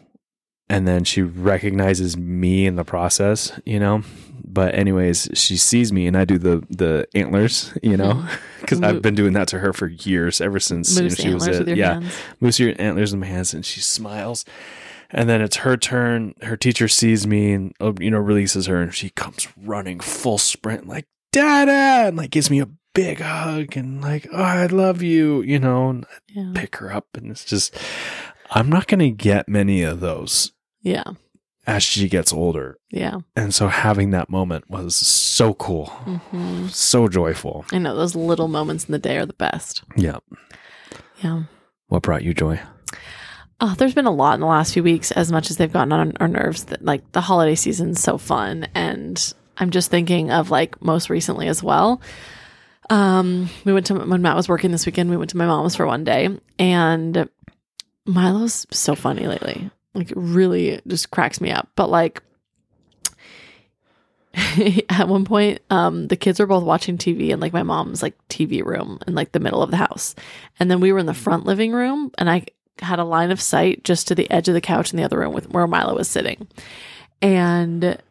and 0.68 0.86
then 0.86 1.04
she 1.04 1.22
recognizes 1.22 2.16
me 2.16 2.66
in 2.66 2.76
the 2.76 2.84
process, 2.84 3.58
you 3.64 3.80
know. 3.80 4.02
But 4.44 4.74
anyways, 4.74 5.30
she 5.34 5.56
sees 5.56 5.92
me, 5.92 6.06
and 6.06 6.16
I 6.16 6.24
do 6.24 6.38
the 6.38 6.64
the 6.68 7.06
antlers, 7.14 7.76
you 7.82 7.96
know, 7.96 8.26
because 8.60 8.82
I've 8.82 9.02
been 9.02 9.14
doing 9.14 9.32
that 9.34 9.48
to 9.48 9.58
her 9.58 9.72
for 9.72 9.86
years, 9.88 10.40
ever 10.40 10.60
since 10.60 10.96
you 10.96 11.04
know, 11.04 11.08
she 11.10 11.34
was 11.34 11.46
a, 11.48 11.76
yeah 11.76 11.94
hands. 11.94 12.14
moves 12.40 12.58
your 12.58 12.74
antlers 12.78 13.12
in 13.12 13.20
my 13.20 13.26
hands 13.26 13.54
and 13.54 13.64
she 13.64 13.80
smiles 13.80 14.44
and 15.12 15.28
then 15.28 15.40
it's 15.42 15.56
her 15.56 15.76
turn 15.76 16.34
her 16.42 16.56
teacher 16.56 16.88
sees 16.88 17.26
me 17.26 17.52
and 17.52 17.74
uh, 17.80 17.92
you 18.00 18.10
know 18.10 18.18
releases 18.18 18.66
her 18.66 18.80
and 18.80 18.94
she 18.94 19.10
comes 19.10 19.46
running 19.56 20.00
full 20.00 20.38
sprint 20.38 20.88
like 20.88 21.06
dada 21.32 22.06
and 22.08 22.16
like 22.16 22.30
gives 22.30 22.50
me 22.50 22.60
a 22.60 22.68
big 22.94 23.20
hug 23.20 23.76
and 23.76 24.02
like 24.02 24.28
oh 24.32 24.42
i 24.42 24.66
love 24.66 25.00
you 25.02 25.40
you 25.42 25.58
know 25.58 25.88
and 25.88 26.06
Yeah. 26.28 26.52
pick 26.54 26.76
her 26.76 26.92
up 26.92 27.06
and 27.14 27.30
it's 27.30 27.44
just 27.44 27.74
i'm 28.50 28.68
not 28.68 28.86
gonna 28.86 29.10
get 29.10 29.48
many 29.48 29.82
of 29.82 30.00
those 30.00 30.52
Yeah. 30.82 31.04
as 31.66 31.82
she 31.82 32.06
gets 32.08 32.32
older 32.34 32.76
Yeah. 32.90 33.20
and 33.34 33.54
so 33.54 33.68
having 33.68 34.10
that 34.10 34.28
moment 34.28 34.68
was 34.68 34.94
so 34.94 35.54
cool 35.54 35.86
hmm 35.86 36.66
so 36.68 37.08
joyful 37.08 37.64
I 37.72 37.78
know 37.78 37.96
those 37.96 38.14
little 38.14 38.48
moments 38.48 38.84
in 38.84 38.92
the 38.92 38.98
day 38.98 39.16
are 39.16 39.26
the 39.26 39.32
best. 39.32 39.82
yeah 39.96 40.18
Yeah. 41.22 41.44
what 41.88 42.02
brought 42.02 42.22
you 42.24 42.34
joy 42.34 42.60
Oh, 43.64 43.76
there's 43.78 43.94
been 43.94 44.06
a 44.06 44.10
lot 44.10 44.34
in 44.34 44.40
the 44.40 44.46
last 44.46 44.74
few 44.74 44.82
weeks, 44.82 45.12
as 45.12 45.30
much 45.30 45.48
as 45.48 45.56
they've 45.56 45.72
gotten 45.72 45.92
on 45.92 46.12
our 46.18 46.26
nerves. 46.26 46.64
That 46.64 46.84
like 46.84 47.12
the 47.12 47.20
holiday 47.20 47.54
season's 47.54 48.02
so 48.02 48.18
fun, 48.18 48.66
and 48.74 49.32
I'm 49.62 49.70
just 49.70 49.92
thinking 49.92 50.32
of 50.32 50.50
like 50.50 50.82
most 50.82 51.08
recently 51.08 51.46
as 51.46 51.62
well. 51.62 52.02
Um, 52.90 53.48
we 53.64 53.72
went 53.72 53.86
to 53.86 53.94
when 53.94 54.20
Matt 54.20 54.34
was 54.34 54.48
working 54.48 54.72
this 54.72 54.84
weekend. 54.86 55.08
We 55.08 55.16
went 55.16 55.30
to 55.30 55.36
my 55.36 55.46
mom's 55.46 55.76
for 55.76 55.86
one 55.86 56.02
day, 56.02 56.36
and 56.58 57.28
Milo's 58.04 58.66
so 58.72 58.96
funny 58.96 59.28
lately. 59.28 59.70
Like, 59.94 60.12
really, 60.16 60.80
just 60.88 61.12
cracks 61.12 61.40
me 61.40 61.52
up. 61.52 61.68
But 61.76 61.90
like, 61.90 62.24
at 64.88 65.06
one 65.06 65.24
point, 65.24 65.60
um, 65.70 66.08
the 66.08 66.16
kids 66.16 66.40
were 66.40 66.46
both 66.46 66.64
watching 66.64 66.98
TV 66.98 67.28
in 67.28 67.38
like 67.38 67.52
my 67.52 67.62
mom's 67.62 68.02
like 68.02 68.16
TV 68.26 68.64
room 68.64 68.98
in 69.06 69.14
like 69.14 69.30
the 69.30 69.38
middle 69.38 69.62
of 69.62 69.70
the 69.70 69.76
house, 69.76 70.16
and 70.58 70.68
then 70.68 70.80
we 70.80 70.92
were 70.92 70.98
in 70.98 71.06
the 71.06 71.14
front 71.14 71.46
living 71.46 71.70
room, 71.70 72.10
and 72.18 72.28
I 72.28 72.46
had 72.80 72.98
a 72.98 73.04
line 73.04 73.30
of 73.30 73.40
sight 73.40 73.84
just 73.84 74.08
to 74.08 74.16
the 74.16 74.28
edge 74.28 74.48
of 74.48 74.54
the 74.54 74.60
couch 74.60 74.92
in 74.92 74.96
the 74.96 75.04
other 75.04 75.20
room 75.20 75.32
with 75.32 75.50
where 75.50 75.68
Milo 75.68 75.94
was 75.94 76.10
sitting. 76.10 76.48
And 77.20 78.02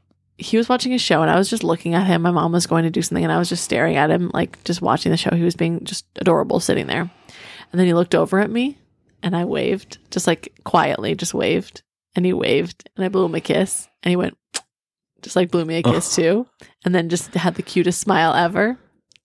he 0.41 0.57
was 0.57 0.67
watching 0.67 0.93
a 0.93 0.97
show 0.97 1.21
and 1.21 1.29
I 1.29 1.37
was 1.37 1.49
just 1.49 1.63
looking 1.63 1.93
at 1.93 2.07
him. 2.07 2.21
My 2.23 2.31
mom 2.31 2.51
was 2.51 2.67
going 2.67 2.83
to 2.83 2.89
do 2.89 3.01
something 3.01 3.23
and 3.23 3.31
I 3.31 3.37
was 3.39 3.49
just 3.49 3.63
staring 3.63 3.95
at 3.95 4.09
him, 4.09 4.31
like 4.33 4.61
just 4.63 4.81
watching 4.81 5.11
the 5.11 5.17
show. 5.17 5.35
He 5.35 5.43
was 5.43 5.55
being 5.55 5.83
just 5.85 6.05
adorable 6.17 6.59
sitting 6.59 6.87
there. 6.87 7.01
And 7.01 7.79
then 7.79 7.85
he 7.87 7.93
looked 7.93 8.15
over 8.15 8.39
at 8.39 8.49
me 8.49 8.77
and 9.23 9.35
I 9.35 9.45
waved, 9.45 9.99
just 10.09 10.27
like 10.27 10.51
quietly, 10.63 11.15
just 11.15 11.33
waved. 11.33 11.83
And 12.15 12.25
he 12.25 12.33
waved 12.33 12.89
and 12.95 13.05
I 13.05 13.09
blew 13.09 13.25
him 13.25 13.35
a 13.35 13.39
kiss 13.41 13.87
and 14.03 14.09
he 14.09 14.15
went, 14.15 14.37
just 15.21 15.35
like 15.35 15.51
blew 15.51 15.63
me 15.63 15.77
a 15.77 15.83
kiss 15.83 16.15
too. 16.15 16.47
And 16.83 16.93
then 16.95 17.07
just 17.09 17.33
had 17.35 17.55
the 17.55 17.61
cutest 17.61 18.01
smile 18.01 18.33
ever. 18.33 18.77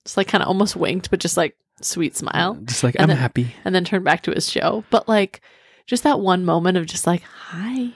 Just 0.04 0.16
like 0.16 0.28
kind 0.28 0.42
of 0.42 0.48
almost 0.48 0.76
winked, 0.76 1.10
but 1.10 1.18
just 1.18 1.36
like 1.36 1.56
sweet 1.82 2.16
smile 2.16 2.54
mm, 2.54 2.64
just 2.64 2.82
like 2.82 2.94
And 2.94 3.02
i'm 3.02 3.08
then- 3.08 3.16
happy 3.18 3.54
and 3.62 3.74
then 3.74 3.84
turned 3.84 4.04
back 4.04 4.22
to 4.24 4.30
his 4.32 4.48
show. 4.50 4.84
But 4.90 5.08
like 5.08 5.40
just 5.86 6.02
that 6.04 6.20
one 6.20 6.44
moment 6.44 6.76
of 6.76 6.86
just 6.86 7.06
like, 7.06 7.22
hi, 7.22 7.88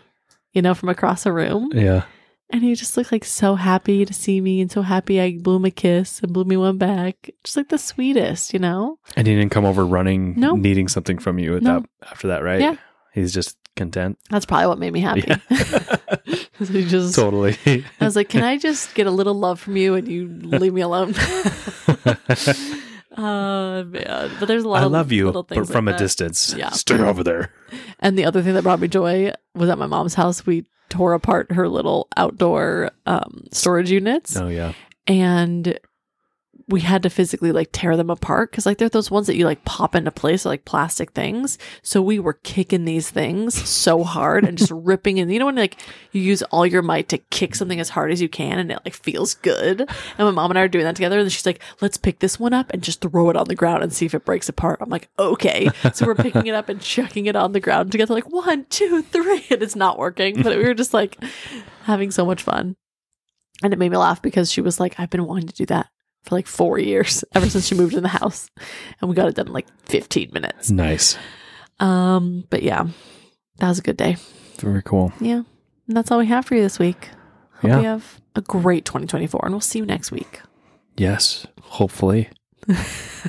you 0.53 0.63
know, 0.63 0.75
from 0.75 0.89
across 0.89 1.27
a 1.27 1.33
room. 1.33 1.71
Yeah. 1.75 2.05
And 2.53 2.63
he 2.65 2.75
just 2.75 2.97
looked 2.97 3.13
like 3.13 3.25
so 3.25 3.55
happy 3.55 4.05
to 4.05 4.13
see 4.13 4.41
me 4.41 4.61
and 4.61 4.71
so 4.71 4.83
happy 4.83 5.21
I 5.21 5.39
blew 5.39 5.57
him 5.57 5.65
a 5.65 5.71
kiss 5.71 6.21
and 6.21 6.33
blew 6.33 6.45
me 6.45 6.57
one 6.57 6.79
back. 6.79 7.31
Just 7.45 7.57
like 7.57 7.69
the 7.69 7.79
sweetest, 7.79 8.53
you 8.53 8.59
know? 8.59 8.99
And 9.17 9.27
he 9.27 9.35
didn't 9.37 9.53
come 9.53 9.65
over 9.65 9.87
running, 9.87 10.35
No. 10.39 10.57
needing 10.57 10.89
something 10.89 11.19
from 11.19 11.39
you 11.39 11.57
at 11.57 11.63
No. 11.63 11.81
that 11.81 11.89
after 12.11 12.29
that, 12.29 12.43
right? 12.43 12.61
Yeah. 12.61 12.77
He's 13.15 13.33
just 13.33 13.57
content. 13.77 14.19
That's 14.31 14.47
probably 14.47 14.67
what 14.67 14.79
made 14.81 14.93
me 14.93 15.01
happy. 15.01 15.25
Yeah. 15.27 15.37
So 16.59 16.65
he 16.67 16.85
just, 16.85 17.15
totally. 17.15 17.57
I 17.67 17.85
was 18.05 18.17
like, 18.17 18.29
can 18.29 18.43
I 18.43 18.59
just 18.59 18.95
get 18.95 19.07
a 19.07 19.11
little 19.13 19.35
love 19.35 19.61
from 19.61 19.77
you 19.77 19.95
and 19.95 20.09
you 20.09 20.27
leave 20.29 20.75
me 20.75 20.81
alone? 20.81 21.15
uh, 23.17 23.85
man. 23.87 24.31
But 24.39 24.47
there's 24.47 24.65
a 24.65 24.69
lot 24.69 24.83
I 24.83 24.87
of 24.87 24.93
love 24.93 25.13
you, 25.13 25.27
little 25.27 25.43
but 25.45 25.67
from 25.69 25.87
like 25.87 25.95
a 25.95 25.99
that. 25.99 26.05
distance. 26.05 26.55
Yeah. 26.57 26.71
Stay 26.71 26.99
over 26.99 27.23
there. 27.23 27.53
And 28.01 28.19
the 28.19 28.25
other 28.25 28.43
thing 28.43 28.55
that 28.55 28.63
brought 28.63 28.81
me 28.81 28.89
joy 28.89 29.33
was 29.55 29.69
at 29.69 29.79
my 29.79 29.87
mom's 29.87 30.15
house. 30.15 30.45
We 30.47 30.65
tore 30.91 31.15
apart 31.15 31.53
her 31.53 31.69
little 31.69 32.09
outdoor 32.17 32.91
um, 33.07 33.45
storage 33.53 33.91
units, 33.91 34.37
Oh 34.37 34.49
yeah. 34.49 34.73
and 35.07 35.79
we 36.71 36.81
had 36.81 37.03
to 37.03 37.11
physically 37.11 37.51
like 37.51 37.69
tear 37.73 37.97
them 37.97 38.11
apart 38.11 38.51
because 38.51 38.65
like 38.65 38.79
they're 38.79 38.89
those 38.89 39.11
ones 39.11 39.27
that 39.27 39.37
you 39.37 39.45
like 39.45 39.65
pop 39.65 39.95
into 39.95 40.11
place, 40.11 40.45
like 40.45 40.65
plastic 40.65 41.11
things. 41.11 41.59
So 41.83 42.01
we 42.01 42.19
were 42.21 42.35
kicking 42.35 42.85
these 42.85 43.11
things 43.11 43.69
so 43.69 44.05
hard 44.05 44.45
and 44.45 44.57
just 44.57 44.71
ripping. 44.75 45.19
And 45.19 45.33
you 45.33 45.39
know 45.41 45.47
when 45.47 45.57
like 45.57 45.81
you 46.13 46.23
use 46.23 46.43
all 46.45 46.65
your 46.65 46.83
might 46.83 47.09
to 47.09 47.19
kick 47.19 47.55
something 47.55 47.81
as 47.81 47.91
hard 47.91 48.13
as 48.13 48.23
you 48.23 48.29
can, 48.29 48.59
and 48.59 48.71
it 48.71 48.79
like 48.85 48.95
feels 48.95 49.35
good. 49.35 49.81
And 49.81 50.19
my 50.19 50.31
mom 50.31 50.51
and 50.51 50.59
I 50.59 50.63
are 50.63 50.69
doing 50.69 50.85
that 50.85 50.97
together. 50.97 51.19
And 51.19 51.31
she's 51.31 51.47
like, 51.47 51.61
"Let's 51.81 51.97
pick 51.97 52.21
this 52.21 52.39
one 52.39 52.55
up 52.55 52.71
and 52.73 52.83
just 52.83 53.01
throw 53.01 53.31
it 53.31 53.37
on 53.37 53.49
the 53.49 53.55
ground 53.55 53.83
and 53.83 53.93
see 53.93 54.07
if 54.07 54.15
it 54.15 54.25
breaks 54.25 54.49
apart." 54.49 54.79
I'm 54.81 54.91
like, 54.91 55.09
"Okay." 55.19 55.69
So 55.93 56.07
we're 56.07 56.15
picking 56.15 56.47
it 56.47 56.55
up 56.55 56.69
and 56.69 56.81
chucking 56.81 57.27
it 57.27 57.37
on 57.37 57.53
the 57.53 57.61
ground 57.61 57.91
together, 57.93 58.15
like 58.15 58.31
one, 58.31 58.65
two, 58.71 59.03
three, 59.03 59.45
and 59.51 59.63
it's 59.63 59.77
not 59.77 59.99
working. 59.99 60.41
But 60.43 60.57
we 60.57 60.65
were 60.65 60.75
just 60.75 60.95
like 60.95 61.23
having 61.83 62.11
so 62.11 62.25
much 62.25 62.43
fun. 62.43 62.77
And 63.63 63.73
it 63.73 63.79
made 63.79 63.91
me 63.91 63.99
laugh 63.99 64.23
because 64.23 64.51
she 64.51 64.61
was 64.61 64.81
like, 64.81 64.99
I've 64.99 65.11
been 65.11 65.27
wanting 65.27 65.49
to 65.49 65.55
do 65.55 65.67
that 65.67 65.89
for 66.23 66.35
like 66.35 66.47
four 66.47 66.79
years, 66.79 67.25
ever 67.35 67.49
since 67.49 67.67
she 67.67 67.75
moved 67.75 67.95
in 67.95 68.03
the 68.03 68.09
house. 68.09 68.51
And 69.01 69.09
we 69.09 69.15
got 69.17 69.29
it 69.29 69.35
done 69.35 69.47
in 69.49 69.53
like 69.53 69.67
15 69.87 70.31
minutes. 70.33 70.71
Nice. 70.71 71.17
Um, 71.79 72.45
but 72.51 72.63
yeah, 72.63 72.87
that 73.59 73.69
was 73.69 73.79
a 73.79 73.83
good 73.83 73.97
day. 73.97 74.17
Very 74.59 74.83
cool. 74.83 75.13
Yeah. 75.21 75.43
And 75.89 75.97
that's 75.97 76.11
all 76.11 76.19
we 76.19 76.27
have 76.27 76.45
for 76.45 76.55
you 76.55 76.63
this 76.63 76.79
week. 76.79 77.09
Hope 77.55 77.71
Yeah. 77.71 77.79
you 77.81 77.87
have 77.87 78.21
a 78.37 78.41
great 78.43 78.85
2024 78.85 79.41
and 79.45 79.53
we'll 79.55 79.61
see 79.61 79.79
you 79.79 79.87
next 79.87 80.13
week. 80.13 80.41
Yes. 80.97 81.47
Hopefully. 81.63 82.29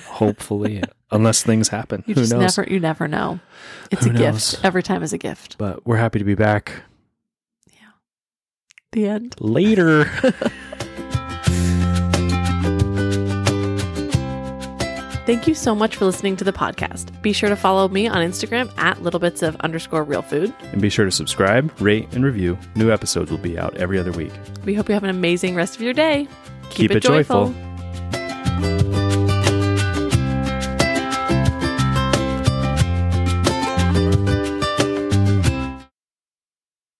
Hopefully. 0.05 0.83
Unless 1.11 1.43
things 1.43 1.69
happen. 1.69 2.03
You 2.07 2.13
Who 2.15 2.21
just 2.21 2.33
knows? 2.33 2.57
never 2.57 2.69
you 2.69 2.79
never 2.79 3.07
know. 3.07 3.39
It's 3.91 4.03
Who 4.03 4.11
a 4.11 4.13
knows? 4.13 4.51
gift. 4.51 4.65
Every 4.65 4.83
time 4.83 5.03
is 5.03 5.13
a 5.13 5.17
gift. 5.17 5.57
But 5.57 5.85
we're 5.85 5.97
happy 5.97 6.19
to 6.19 6.25
be 6.25 6.35
back. 6.35 6.83
Yeah. 7.71 7.87
The 8.91 9.07
end. 9.07 9.35
Later. 9.39 10.09
Thank 15.25 15.47
you 15.47 15.53
so 15.53 15.75
much 15.75 15.95
for 15.95 16.05
listening 16.05 16.35
to 16.37 16.43
the 16.43 16.51
podcast. 16.51 17.21
Be 17.21 17.31
sure 17.31 17.49
to 17.49 17.55
follow 17.55 17.87
me 17.87 18.07
on 18.07 18.17
Instagram 18.17 18.75
at 18.77 19.01
little 19.03 19.19
bits 19.19 19.43
of 19.43 19.55
underscore 19.57 20.03
real 20.03 20.21
food. 20.23 20.53
and 20.71 20.81
be 20.81 20.89
sure 20.89 21.05
to 21.05 21.11
subscribe, 21.11 21.71
rate, 21.79 22.07
and 22.13 22.25
review. 22.25 22.57
New 22.75 22.91
episodes 22.91 23.29
will 23.29 23.37
be 23.37 23.57
out 23.57 23.75
every 23.77 23.99
other 23.99 24.11
week. 24.11 24.33
We 24.65 24.73
hope 24.73 24.89
you 24.89 24.93
have 24.93 25.03
an 25.03 25.09
amazing 25.11 25.55
rest 25.55 25.75
of 25.75 25.81
your 25.81 25.93
day. 25.93 26.27
Keep 26.71 26.91
it 26.91 27.01
joyful. 27.01 27.53